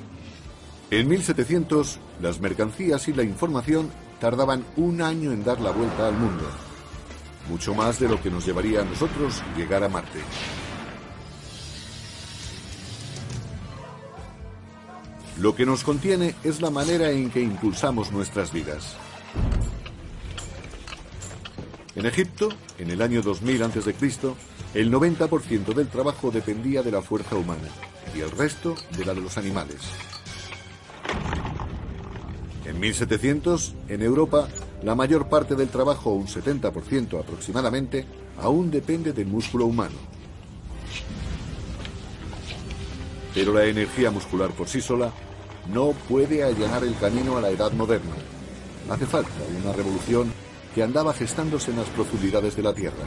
En 0.90 1.08
1700, 1.08 1.98
las 2.22 2.40
mercancías 2.40 3.08
y 3.08 3.12
la 3.12 3.22
información 3.22 3.90
tardaban 4.20 4.64
un 4.76 5.02
año 5.02 5.32
en 5.32 5.44
dar 5.44 5.60
la 5.60 5.70
vuelta 5.70 6.08
al 6.08 6.14
mundo. 6.14 6.44
Mucho 7.48 7.74
más 7.74 7.98
de 8.00 8.08
lo 8.08 8.20
que 8.22 8.30
nos 8.30 8.44
llevaría 8.46 8.80
a 8.80 8.84
nosotros 8.84 9.42
llegar 9.56 9.84
a 9.84 9.88
Marte. 9.88 10.20
Lo 15.40 15.54
que 15.54 15.64
nos 15.64 15.84
contiene 15.84 16.34
es 16.42 16.60
la 16.60 16.70
manera 16.70 17.10
en 17.12 17.30
que 17.30 17.40
impulsamos 17.40 18.10
nuestras 18.10 18.52
vidas. 18.52 18.96
En 21.94 22.06
Egipto, 22.06 22.48
en 22.76 22.90
el 22.90 23.00
año 23.00 23.22
2000 23.22 23.62
a.C., 23.62 23.94
el 24.74 24.92
90% 24.92 25.74
del 25.74 25.88
trabajo 25.88 26.32
dependía 26.32 26.82
de 26.82 26.90
la 26.90 27.02
fuerza 27.02 27.36
humana 27.36 27.68
y 28.16 28.20
el 28.20 28.32
resto 28.32 28.74
de 28.96 29.04
la 29.04 29.14
de 29.14 29.20
los 29.20 29.38
animales. 29.38 29.76
En 32.64 32.80
1700, 32.80 33.74
en 33.88 34.02
Europa, 34.02 34.48
la 34.82 34.96
mayor 34.96 35.28
parte 35.28 35.54
del 35.54 35.68
trabajo, 35.68 36.10
un 36.10 36.26
70% 36.26 37.18
aproximadamente, 37.18 38.06
aún 38.42 38.72
depende 38.72 39.12
del 39.12 39.26
músculo 39.26 39.66
humano. 39.66 39.96
Pero 43.34 43.52
la 43.52 43.66
energía 43.66 44.10
muscular 44.10 44.50
por 44.50 44.68
sí 44.68 44.80
sola 44.80 45.12
no 45.72 45.92
puede 46.08 46.42
allanar 46.42 46.84
el 46.84 46.96
camino 46.96 47.36
a 47.36 47.40
la 47.40 47.50
edad 47.50 47.72
moderna. 47.72 48.14
Hace 48.90 49.06
falta 49.06 49.30
una 49.62 49.72
revolución 49.72 50.32
que 50.74 50.82
andaba 50.82 51.12
gestándose 51.12 51.70
en 51.70 51.78
las 51.78 51.88
profundidades 51.88 52.56
de 52.56 52.62
la 52.62 52.74
Tierra. 52.74 53.04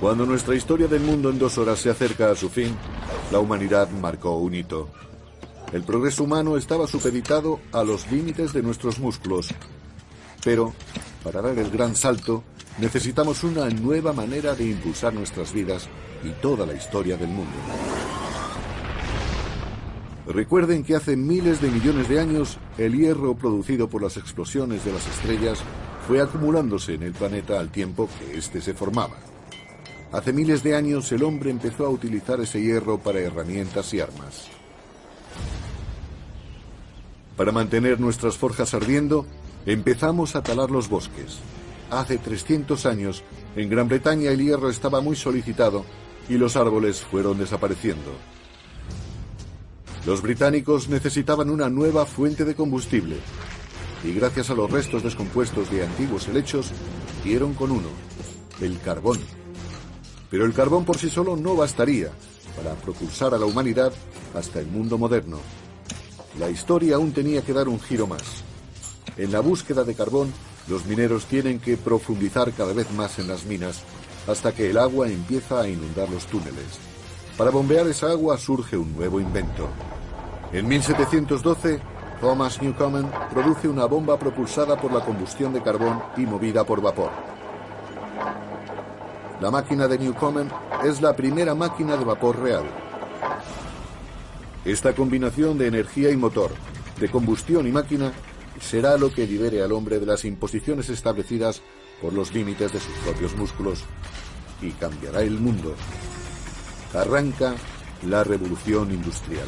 Cuando 0.00 0.26
nuestra 0.26 0.56
historia 0.56 0.88
del 0.88 1.00
mundo 1.00 1.30
en 1.30 1.38
dos 1.38 1.58
horas 1.58 1.78
se 1.78 1.88
acerca 1.88 2.30
a 2.30 2.34
su 2.34 2.48
fin, 2.48 2.76
la 3.30 3.38
humanidad 3.38 3.88
marcó 3.90 4.36
un 4.36 4.54
hito. 4.54 4.88
El 5.72 5.84
progreso 5.84 6.24
humano 6.24 6.56
estaba 6.56 6.86
supeditado 6.86 7.60
a 7.72 7.84
los 7.84 8.10
límites 8.10 8.52
de 8.52 8.62
nuestros 8.62 8.98
músculos. 8.98 9.48
Pero, 10.44 10.74
para 11.22 11.40
dar 11.40 11.56
el 11.56 11.70
gran 11.70 11.94
salto, 11.94 12.42
necesitamos 12.78 13.44
una 13.44 13.68
nueva 13.70 14.12
manera 14.12 14.54
de 14.54 14.64
impulsar 14.64 15.14
nuestras 15.14 15.52
vidas 15.52 15.88
y 16.24 16.30
toda 16.42 16.66
la 16.66 16.74
historia 16.74 17.16
del 17.16 17.28
mundo. 17.28 17.56
Recuerden 20.26 20.84
que 20.84 20.94
hace 20.94 21.16
miles 21.16 21.60
de 21.60 21.68
millones 21.68 22.08
de 22.08 22.20
años 22.20 22.58
el 22.78 22.96
hierro 22.96 23.34
producido 23.34 23.88
por 23.88 24.02
las 24.02 24.16
explosiones 24.16 24.84
de 24.84 24.92
las 24.92 25.06
estrellas 25.08 25.58
fue 26.06 26.20
acumulándose 26.20 26.94
en 26.94 27.02
el 27.02 27.12
planeta 27.12 27.58
al 27.58 27.70
tiempo 27.70 28.08
que 28.18 28.38
éste 28.38 28.60
se 28.60 28.72
formaba. 28.72 29.16
Hace 30.12 30.32
miles 30.32 30.62
de 30.62 30.76
años 30.76 31.10
el 31.10 31.24
hombre 31.24 31.50
empezó 31.50 31.86
a 31.86 31.90
utilizar 31.90 32.40
ese 32.40 32.60
hierro 32.60 32.98
para 32.98 33.20
herramientas 33.20 33.92
y 33.94 34.00
armas. 34.00 34.48
Para 37.36 37.50
mantener 37.50 37.98
nuestras 37.98 38.36
forjas 38.36 38.74
ardiendo, 38.74 39.26
empezamos 39.66 40.36
a 40.36 40.42
talar 40.42 40.70
los 40.70 40.88
bosques. 40.88 41.38
Hace 41.90 42.18
300 42.18 42.86
años, 42.86 43.24
en 43.56 43.68
Gran 43.68 43.88
Bretaña 43.88 44.30
el 44.30 44.40
hierro 44.40 44.70
estaba 44.70 45.00
muy 45.00 45.16
solicitado 45.16 45.84
y 46.28 46.34
los 46.34 46.56
árboles 46.56 47.00
fueron 47.00 47.38
desapareciendo. 47.38 48.12
Los 50.04 50.20
británicos 50.20 50.88
necesitaban 50.88 51.48
una 51.48 51.68
nueva 51.68 52.04
fuente 52.06 52.44
de 52.44 52.56
combustible 52.56 53.16
y 54.02 54.12
gracias 54.12 54.50
a 54.50 54.54
los 54.54 54.68
restos 54.68 55.04
descompuestos 55.04 55.70
de 55.70 55.84
antiguos 55.84 56.26
helechos 56.26 56.72
dieron 57.22 57.54
con 57.54 57.70
uno, 57.70 57.88
el 58.60 58.80
carbón. 58.80 59.20
Pero 60.28 60.44
el 60.44 60.54
carbón 60.54 60.84
por 60.84 60.98
sí 60.98 61.08
solo 61.08 61.36
no 61.36 61.54
bastaría 61.54 62.10
para 62.56 62.74
propulsar 62.74 63.32
a 63.32 63.38
la 63.38 63.46
humanidad 63.46 63.92
hasta 64.34 64.58
el 64.58 64.66
mundo 64.66 64.98
moderno. 64.98 65.38
La 66.38 66.50
historia 66.50 66.96
aún 66.96 67.12
tenía 67.12 67.42
que 67.42 67.52
dar 67.52 67.68
un 67.68 67.80
giro 67.80 68.08
más. 68.08 68.42
En 69.16 69.30
la 69.30 69.38
búsqueda 69.40 69.84
de 69.84 69.94
carbón, 69.94 70.32
los 70.66 70.84
mineros 70.86 71.26
tienen 71.26 71.60
que 71.60 71.76
profundizar 71.76 72.52
cada 72.52 72.72
vez 72.72 72.90
más 72.92 73.20
en 73.20 73.28
las 73.28 73.44
minas 73.44 73.82
hasta 74.26 74.52
que 74.52 74.70
el 74.70 74.78
agua 74.78 75.08
empieza 75.08 75.60
a 75.60 75.68
inundar 75.68 76.08
los 76.08 76.26
túneles. 76.26 76.91
Para 77.36 77.50
bombear 77.50 77.86
esa 77.86 78.10
agua 78.10 78.36
surge 78.36 78.76
un 78.76 78.94
nuevo 78.94 79.18
invento. 79.18 79.68
En 80.52 80.68
1712, 80.68 81.80
Thomas 82.20 82.60
Newcomen 82.60 83.10
produce 83.32 83.68
una 83.68 83.86
bomba 83.86 84.18
propulsada 84.18 84.78
por 84.78 84.92
la 84.92 85.00
combustión 85.00 85.52
de 85.52 85.62
carbón 85.62 86.02
y 86.16 86.20
movida 86.20 86.64
por 86.64 86.82
vapor. 86.82 87.10
La 89.40 89.50
máquina 89.50 89.88
de 89.88 89.98
Newcomen 89.98 90.48
es 90.84 91.00
la 91.00 91.16
primera 91.16 91.54
máquina 91.54 91.96
de 91.96 92.04
vapor 92.04 92.38
real. 92.38 92.64
Esta 94.64 94.94
combinación 94.94 95.56
de 95.58 95.68
energía 95.68 96.10
y 96.10 96.16
motor, 96.16 96.50
de 97.00 97.10
combustión 97.10 97.66
y 97.66 97.72
máquina, 97.72 98.12
será 98.60 98.96
lo 98.98 99.10
que 99.10 99.26
libere 99.26 99.62
al 99.62 99.72
hombre 99.72 99.98
de 99.98 100.06
las 100.06 100.24
imposiciones 100.26 100.90
establecidas 100.90 101.62
por 102.00 102.12
los 102.12 102.32
límites 102.34 102.72
de 102.72 102.78
sus 102.78 102.92
propios 102.98 103.34
músculos 103.36 103.84
y 104.60 104.70
cambiará 104.72 105.22
el 105.22 105.40
mundo. 105.40 105.74
Arranca 106.94 107.54
la 108.06 108.22
revolución 108.22 108.90
industrial. 108.92 109.46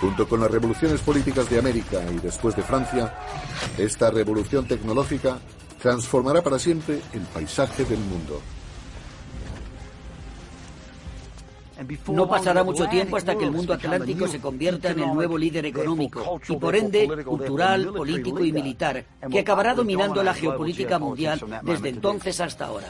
Junto 0.00 0.28
con 0.28 0.40
las 0.40 0.50
revoluciones 0.50 1.00
políticas 1.00 1.48
de 1.48 1.58
América 1.58 2.00
y 2.12 2.18
después 2.18 2.56
de 2.56 2.62
Francia, 2.62 3.14
esta 3.78 4.10
revolución 4.10 4.66
tecnológica 4.66 5.38
transformará 5.80 6.42
para 6.42 6.58
siempre 6.58 7.00
el 7.12 7.22
paisaje 7.22 7.84
del 7.84 8.00
mundo. 8.00 8.40
No 12.08 12.28
pasará 12.28 12.64
mucho 12.64 12.86
tiempo 12.88 13.16
hasta 13.16 13.36
que 13.36 13.44
el 13.44 13.50
mundo 13.50 13.74
atlántico 13.74 14.26
se 14.26 14.40
convierta 14.40 14.90
en 14.90 15.00
el 15.00 15.12
nuevo 15.12 15.36
líder 15.36 15.66
económico 15.66 16.40
y 16.48 16.56
por 16.56 16.74
ende 16.74 17.24
cultural, 17.24 17.92
político 17.92 18.44
y 18.44 18.52
militar, 18.52 19.04
que 19.30 19.40
acabará 19.40 19.74
dominando 19.74 20.22
la 20.22 20.34
geopolítica 20.34 20.98
mundial 20.98 21.40
desde 21.62 21.88
entonces 21.90 22.40
hasta 22.40 22.66
ahora. 22.66 22.88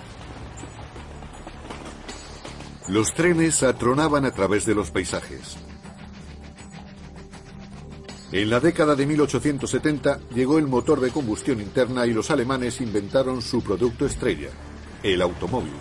Los 2.88 3.14
trenes 3.14 3.62
atronaban 3.62 4.26
a 4.26 4.30
través 4.30 4.66
de 4.66 4.74
los 4.74 4.90
paisajes. 4.90 5.56
En 8.30 8.50
la 8.50 8.60
década 8.60 8.94
de 8.94 9.06
1870 9.06 10.20
llegó 10.34 10.58
el 10.58 10.66
motor 10.66 11.00
de 11.00 11.10
combustión 11.10 11.62
interna 11.62 12.06
y 12.06 12.12
los 12.12 12.30
alemanes 12.30 12.82
inventaron 12.82 13.40
su 13.40 13.62
producto 13.62 14.04
estrella, 14.04 14.50
el 15.02 15.22
automóvil. 15.22 15.72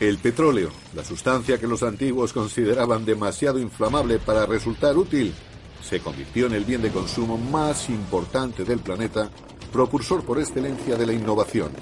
El 0.00 0.16
petróleo, 0.18 0.70
la 0.94 1.04
sustancia 1.04 1.58
que 1.58 1.66
los 1.66 1.82
antiguos 1.82 2.32
consideraban 2.32 3.04
demasiado 3.04 3.58
inflamable 3.58 4.18
para 4.20 4.46
resultar 4.46 4.96
útil, 4.96 5.34
se 5.82 6.00
convirtió 6.00 6.46
en 6.46 6.54
el 6.54 6.64
bien 6.64 6.80
de 6.80 6.90
consumo 6.90 7.36
más 7.36 7.90
importante 7.90 8.64
del 8.64 8.78
planeta, 8.78 9.28
propulsor 9.70 10.24
por 10.24 10.38
excelencia 10.38 10.96
de 10.96 11.06
la 11.06 11.12
innovación. 11.12 11.72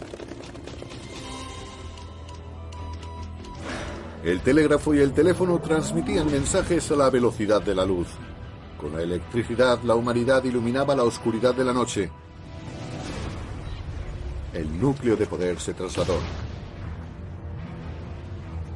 El 4.24 4.40
telégrafo 4.40 4.94
y 4.94 5.00
el 5.00 5.12
teléfono 5.12 5.58
transmitían 5.58 6.30
mensajes 6.30 6.88
a 6.92 6.96
la 6.96 7.10
velocidad 7.10 7.60
de 7.60 7.74
la 7.74 7.84
luz. 7.84 8.06
Con 8.80 8.92
la 8.92 9.02
electricidad 9.02 9.80
la 9.82 9.96
humanidad 9.96 10.44
iluminaba 10.44 10.94
la 10.94 11.02
oscuridad 11.02 11.54
de 11.54 11.64
la 11.64 11.72
noche. 11.72 12.08
El 14.54 14.80
núcleo 14.80 15.16
de 15.16 15.26
poder 15.26 15.58
se 15.58 15.74
trasladó. 15.74 16.18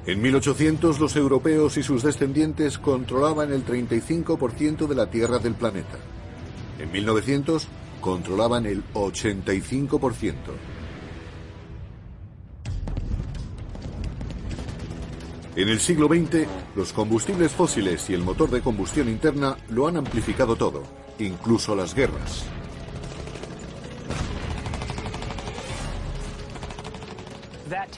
En 0.07 0.21
1800 0.21 0.99
los 0.99 1.15
europeos 1.15 1.77
y 1.77 1.83
sus 1.85 2.03
descendientes 2.03 2.79
controlaban 2.79 3.53
el 3.53 3.65
35% 3.65 4.89
de 4.89 4.95
la 4.95 5.11
tierra 5.11 5.39
del 5.39 5.55
planeta. 5.55 5.99
En 6.81 6.91
1900 6.91 7.69
controlaban 8.01 8.67
el 8.67 8.83
85%. 8.95 10.35
En 15.57 15.71
el 15.71 15.81
siglo 15.81 16.07
XX, 16.07 16.47
los 16.75 16.93
combustibles 16.93 17.51
fósiles 17.51 18.11
y 18.11 18.15
el 18.15 18.23
motor 18.23 18.51
de 18.51 18.61
combustión 18.61 19.09
interna 19.09 19.57
lo 19.71 19.89
han 19.89 19.97
amplificado 19.97 20.55
todo, 20.55 20.83
incluso 21.19 21.75
las 21.75 21.95
guerras. 21.95 22.45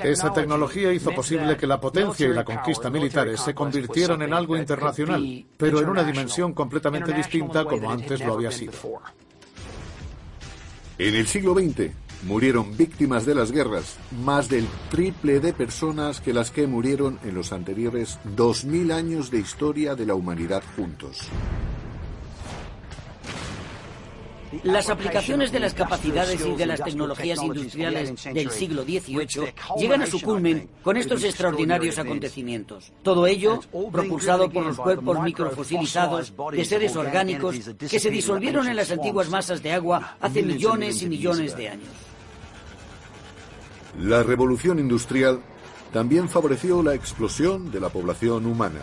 Esa 0.02 0.32
tecnología 0.32 0.93
hizo 0.93 1.10
posible 1.10 1.56
que 1.56 1.66
la 1.66 1.80
potencia 1.80 2.28
y 2.28 2.32
la 2.32 2.44
conquista 2.44 2.90
militares 2.90 3.40
se 3.40 3.55
convirtieran 3.55 4.22
en 4.22 4.32
algo 4.32 4.56
internacional, 4.56 5.44
pero 5.56 5.80
en 5.80 5.89
una 5.89 6.05
dimensión 6.05 6.55
completamente 6.55 7.12
distinta 7.12 7.64
como 7.64 7.90
antes 7.90 8.24
lo 8.24 8.35
había 8.35 8.52
sido. 8.52 8.72
En 10.97 11.14
el 11.16 11.26
siglo 11.26 11.55
XX, 11.55 11.90
murieron 12.22 12.76
víctimas 12.76 13.24
de 13.24 13.34
las 13.34 13.52
guerras, 13.52 13.96
más 14.24 14.48
del 14.48 14.66
triple 14.90 15.40
de 15.40 15.52
personas 15.52 16.20
que 16.20 16.32
las 16.32 16.50
que 16.50 16.66
murieron 16.66 17.18
en 17.24 17.34
los 17.34 17.52
anteriores 17.52 18.18
2.000 18.36 18.92
años 18.92 19.30
de 19.30 19.38
historia 19.38 19.94
de 19.94 20.06
la 20.06 20.14
humanidad 20.14 20.62
juntos. 20.76 21.28
Las 24.62 24.88
aplicaciones 24.88 25.52
de 25.52 25.60
las 25.60 25.74
capacidades 25.74 26.44
y 26.44 26.52
de 26.52 26.66
las 26.66 26.82
tecnologías 26.82 27.42
industriales 27.42 28.14
del 28.32 28.50
siglo 28.50 28.82
XVIII 28.82 29.52
llegan 29.78 30.02
a 30.02 30.06
su 30.06 30.20
culmen 30.20 30.70
con 30.82 30.96
estos 30.96 31.22
extraordinarios 31.22 31.98
acontecimientos. 31.98 32.92
Todo 33.02 33.26
ello 33.26 33.60
propulsado 33.92 34.50
por 34.50 34.64
los 34.64 34.76
cuerpos 34.78 35.20
microfosilizados 35.20 36.32
de 36.52 36.64
seres 36.64 36.96
orgánicos 36.96 37.56
que 37.78 37.98
se 38.00 38.10
disolvieron 38.10 38.66
en 38.68 38.76
las 38.76 38.90
antiguas 38.90 39.28
masas 39.28 39.62
de 39.62 39.72
agua 39.72 40.16
hace 40.20 40.42
millones 40.42 41.02
y 41.02 41.08
millones 41.08 41.56
de 41.56 41.68
años. 41.68 42.07
La 43.97 44.23
revolución 44.23 44.78
industrial 44.78 45.40
también 45.93 46.28
favoreció 46.28 46.82
la 46.82 46.94
explosión 46.94 47.70
de 47.70 47.81
la 47.81 47.89
población 47.89 48.47
humana. 48.47 48.81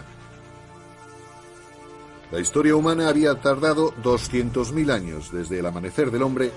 La 2.31 2.39
historia 2.39 2.75
humana 2.75 3.07
había 3.07 3.35
tardado 3.39 3.93
200.000 4.01 4.91
años 4.91 5.31
desde 5.31 5.59
el 5.59 5.65
amanecer 5.65 6.09
del 6.09 6.23
hombre 6.23 6.51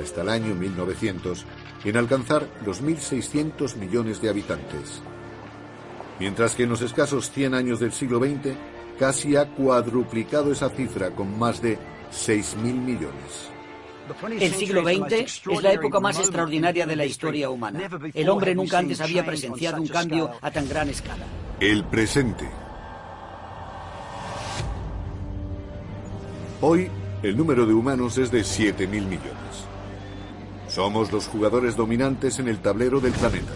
hasta 0.00 0.20
el 0.20 0.28
año 0.28 0.54
1900 0.54 1.46
en 1.84 1.96
alcanzar 1.96 2.46
los 2.64 2.82
1.600 2.82 3.76
millones 3.76 4.20
de 4.20 4.28
habitantes. 4.28 5.00
Mientras 6.20 6.54
que 6.54 6.64
en 6.64 6.70
los 6.70 6.82
escasos 6.82 7.30
100 7.30 7.54
años 7.54 7.80
del 7.80 7.92
siglo 7.92 8.18
XX 8.18 8.54
casi 8.98 9.34
ha 9.36 9.48
cuadruplicado 9.54 10.52
esa 10.52 10.68
cifra 10.68 11.10
con 11.10 11.38
más 11.38 11.60
de 11.60 11.78
6.000 12.12 12.56
millones. 12.74 13.53
El 14.40 14.54
siglo 14.54 14.82
XX 14.82 15.12
es 15.12 15.62
la 15.62 15.72
época 15.72 16.00
más 16.00 16.18
extraordinaria 16.18 16.86
de 16.86 16.96
la 16.96 17.04
historia 17.04 17.48
humana. 17.50 17.88
El 18.12 18.28
hombre 18.28 18.54
nunca 18.54 18.78
antes 18.78 19.00
había 19.00 19.24
presenciado 19.24 19.80
un 19.80 19.88
cambio 19.88 20.30
a 20.40 20.50
tan 20.50 20.68
gran 20.68 20.88
escala. 20.88 21.24
El 21.60 21.84
presente. 21.84 22.48
Hoy, 26.60 26.90
el 27.22 27.36
número 27.36 27.66
de 27.66 27.74
humanos 27.74 28.18
es 28.18 28.30
de 28.30 28.40
7.000 28.40 28.86
millones. 28.88 29.64
Somos 30.68 31.12
los 31.12 31.26
jugadores 31.26 31.76
dominantes 31.76 32.38
en 32.38 32.48
el 32.48 32.58
tablero 32.58 33.00
del 33.00 33.12
planeta. 33.12 33.52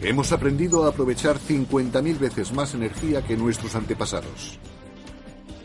Hemos 0.00 0.32
aprendido 0.32 0.84
a 0.84 0.88
aprovechar 0.88 1.38
50.000 1.38 2.18
veces 2.18 2.52
más 2.52 2.74
energía 2.74 3.22
que 3.22 3.36
nuestros 3.36 3.74
antepasados. 3.76 4.58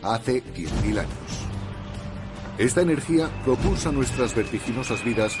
Hace 0.02 0.44
10.000 0.44 0.98
años. 0.98 1.48
Esta 2.58 2.82
energía 2.82 3.30
propulsa 3.44 3.92
nuestras 3.92 4.34
vertiginosas 4.34 5.04
vidas 5.04 5.32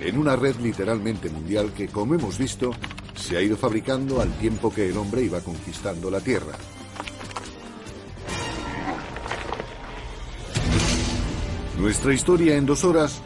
en 0.00 0.18
una 0.18 0.36
red 0.36 0.56
literalmente 0.56 1.30
mundial 1.30 1.72
que, 1.72 1.88
como 1.88 2.14
hemos 2.14 2.38
visto, 2.38 2.70
se 3.14 3.36
ha 3.36 3.42
ido 3.42 3.56
fabricando 3.56 4.20
al 4.20 4.30
tiempo 4.38 4.72
que 4.72 4.88
el 4.88 4.96
hombre 4.96 5.22
iba 5.22 5.40
conquistando 5.40 6.10
la 6.10 6.20
Tierra. 6.20 6.54
Nuestra 11.78 12.14
historia 12.14 12.56
en 12.56 12.66
dos 12.66 12.84
horas 12.84 13.20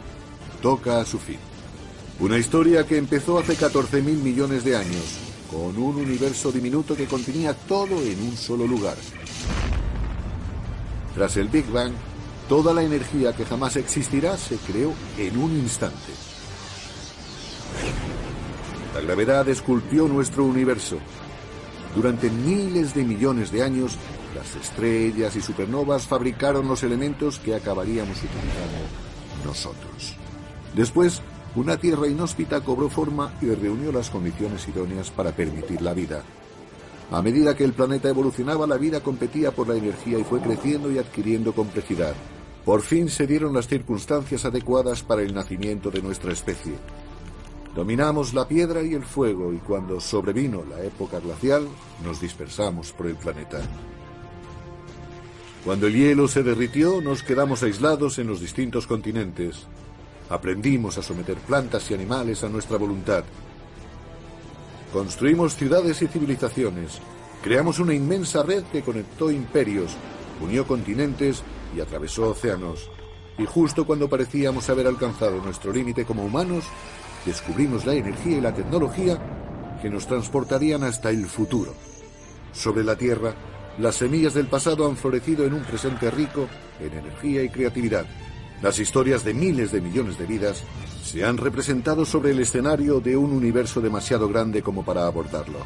toca 0.61 0.99
a 0.99 1.05
su 1.05 1.17
fin. 1.19 1.39
Una 2.19 2.37
historia 2.37 2.85
que 2.85 2.97
empezó 2.97 3.39
hace 3.39 3.55
14.000 3.55 4.01
millones 4.01 4.63
de 4.63 4.75
años, 4.75 5.17
con 5.49 5.77
un 5.77 5.95
universo 5.95 6.51
diminuto 6.51 6.95
que 6.95 7.07
contenía 7.07 7.53
todo 7.53 8.01
en 8.01 8.21
un 8.21 8.37
solo 8.37 8.67
lugar. 8.67 8.95
Tras 11.21 11.37
el 11.37 11.49
Big 11.49 11.67
Bang, 11.69 11.93
toda 12.49 12.73
la 12.73 12.81
energía 12.81 13.31
que 13.31 13.45
jamás 13.45 13.75
existirá 13.75 14.37
se 14.37 14.57
creó 14.57 14.91
en 15.19 15.37
un 15.37 15.51
instante. 15.51 16.11
La 18.95 19.01
gravedad 19.01 19.47
esculpió 19.47 20.07
nuestro 20.07 20.45
universo. 20.45 20.97
Durante 21.95 22.31
miles 22.31 22.95
de 22.95 23.03
millones 23.03 23.51
de 23.51 23.61
años, 23.61 23.99
las 24.33 24.55
estrellas 24.55 25.35
y 25.35 25.41
supernovas 25.43 26.07
fabricaron 26.07 26.67
los 26.67 26.81
elementos 26.81 27.37
que 27.37 27.53
acabaríamos 27.53 28.17
utilizando 28.17 29.45
nosotros. 29.45 30.15
Después, 30.73 31.21
una 31.53 31.77
Tierra 31.77 32.07
inhóspita 32.07 32.61
cobró 32.61 32.89
forma 32.89 33.31
y 33.43 33.45
reunió 33.53 33.91
las 33.91 34.09
condiciones 34.09 34.67
idóneas 34.67 35.11
para 35.11 35.31
permitir 35.31 35.83
la 35.83 35.93
vida. 35.93 36.23
A 37.11 37.21
medida 37.21 37.57
que 37.57 37.65
el 37.65 37.73
planeta 37.73 38.07
evolucionaba, 38.07 38.65
la 38.65 38.77
vida 38.77 39.01
competía 39.01 39.51
por 39.51 39.67
la 39.67 39.75
energía 39.75 40.17
y 40.17 40.23
fue 40.23 40.39
creciendo 40.39 40.89
y 40.89 40.97
adquiriendo 40.97 41.53
complejidad. 41.53 42.13
Por 42.63 42.81
fin 42.81 43.09
se 43.09 43.27
dieron 43.27 43.53
las 43.53 43.67
circunstancias 43.67 44.45
adecuadas 44.45 45.03
para 45.03 45.21
el 45.21 45.33
nacimiento 45.33 45.91
de 45.91 46.01
nuestra 46.01 46.31
especie. 46.31 46.73
Dominamos 47.75 48.33
la 48.33 48.47
piedra 48.47 48.81
y 48.81 48.93
el 48.93 49.03
fuego 49.03 49.51
y 49.51 49.57
cuando 49.57 49.99
sobrevino 49.99 50.63
la 50.63 50.81
época 50.83 51.19
glacial, 51.19 51.67
nos 52.01 52.21
dispersamos 52.21 52.93
por 52.93 53.07
el 53.07 53.15
planeta. 53.15 53.61
Cuando 55.65 55.87
el 55.87 55.93
hielo 55.93 56.29
se 56.29 56.43
derritió, 56.43 57.01
nos 57.01 57.23
quedamos 57.23 57.61
aislados 57.61 58.19
en 58.19 58.27
los 58.27 58.39
distintos 58.39 58.87
continentes. 58.87 59.67
Aprendimos 60.29 60.97
a 60.97 61.03
someter 61.03 61.35
plantas 61.37 61.91
y 61.91 61.93
animales 61.93 62.43
a 62.45 62.49
nuestra 62.49 62.77
voluntad. 62.77 63.25
Construimos 64.91 65.55
ciudades 65.55 66.01
y 66.01 66.07
civilizaciones. 66.07 66.99
Creamos 67.41 67.79
una 67.79 67.93
inmensa 67.93 68.43
red 68.43 68.63
que 68.71 68.81
conectó 68.81 69.31
imperios, 69.31 69.95
unió 70.41 70.67
continentes 70.67 71.43
y 71.75 71.79
atravesó 71.79 72.31
océanos. 72.31 72.89
Y 73.37 73.45
justo 73.45 73.85
cuando 73.85 74.09
parecíamos 74.09 74.69
haber 74.69 74.87
alcanzado 74.87 75.41
nuestro 75.41 75.71
límite 75.71 76.03
como 76.03 76.25
humanos, 76.25 76.65
descubrimos 77.25 77.85
la 77.85 77.93
energía 77.93 78.37
y 78.37 78.41
la 78.41 78.53
tecnología 78.53 79.17
que 79.81 79.89
nos 79.89 80.07
transportarían 80.07 80.83
hasta 80.83 81.09
el 81.09 81.25
futuro. 81.25 81.73
Sobre 82.51 82.83
la 82.83 82.97
Tierra, 82.97 83.33
las 83.79 83.95
semillas 83.95 84.33
del 84.33 84.47
pasado 84.47 84.87
han 84.87 84.97
florecido 84.97 85.45
en 85.45 85.53
un 85.53 85.63
presente 85.63 86.11
rico 86.11 86.47
en 86.81 86.93
energía 86.97 87.43
y 87.43 87.49
creatividad. 87.49 88.05
Las 88.61 88.77
historias 88.77 89.23
de 89.23 89.33
miles 89.33 89.71
de 89.71 89.81
millones 89.81 90.19
de 90.19 90.27
vidas 90.27 90.63
se 91.03 91.25
han 91.25 91.37
representado 91.37 92.05
sobre 92.05 92.31
el 92.31 92.39
escenario 92.39 92.99
de 92.99 93.17
un 93.17 93.31
universo 93.31 93.81
demasiado 93.81 94.29
grande 94.29 94.61
como 94.61 94.85
para 94.85 95.07
abordarlo. 95.07 95.59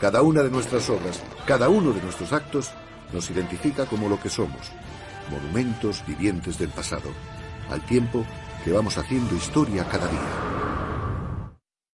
Cada 0.00 0.22
una 0.22 0.42
de 0.42 0.50
nuestras 0.50 0.90
obras, 0.90 1.22
cada 1.46 1.68
uno 1.68 1.92
de 1.92 2.02
nuestros 2.02 2.32
actos, 2.32 2.72
nos 3.12 3.30
identifica 3.30 3.86
como 3.86 4.08
lo 4.08 4.20
que 4.20 4.28
somos, 4.28 4.72
monumentos 5.30 6.02
vivientes 6.04 6.58
del 6.58 6.70
pasado, 6.70 7.10
al 7.70 7.84
tiempo 7.86 8.24
que 8.64 8.72
vamos 8.72 8.98
haciendo 8.98 9.36
historia 9.36 9.84
cada 9.88 10.08
día. 10.08 11.01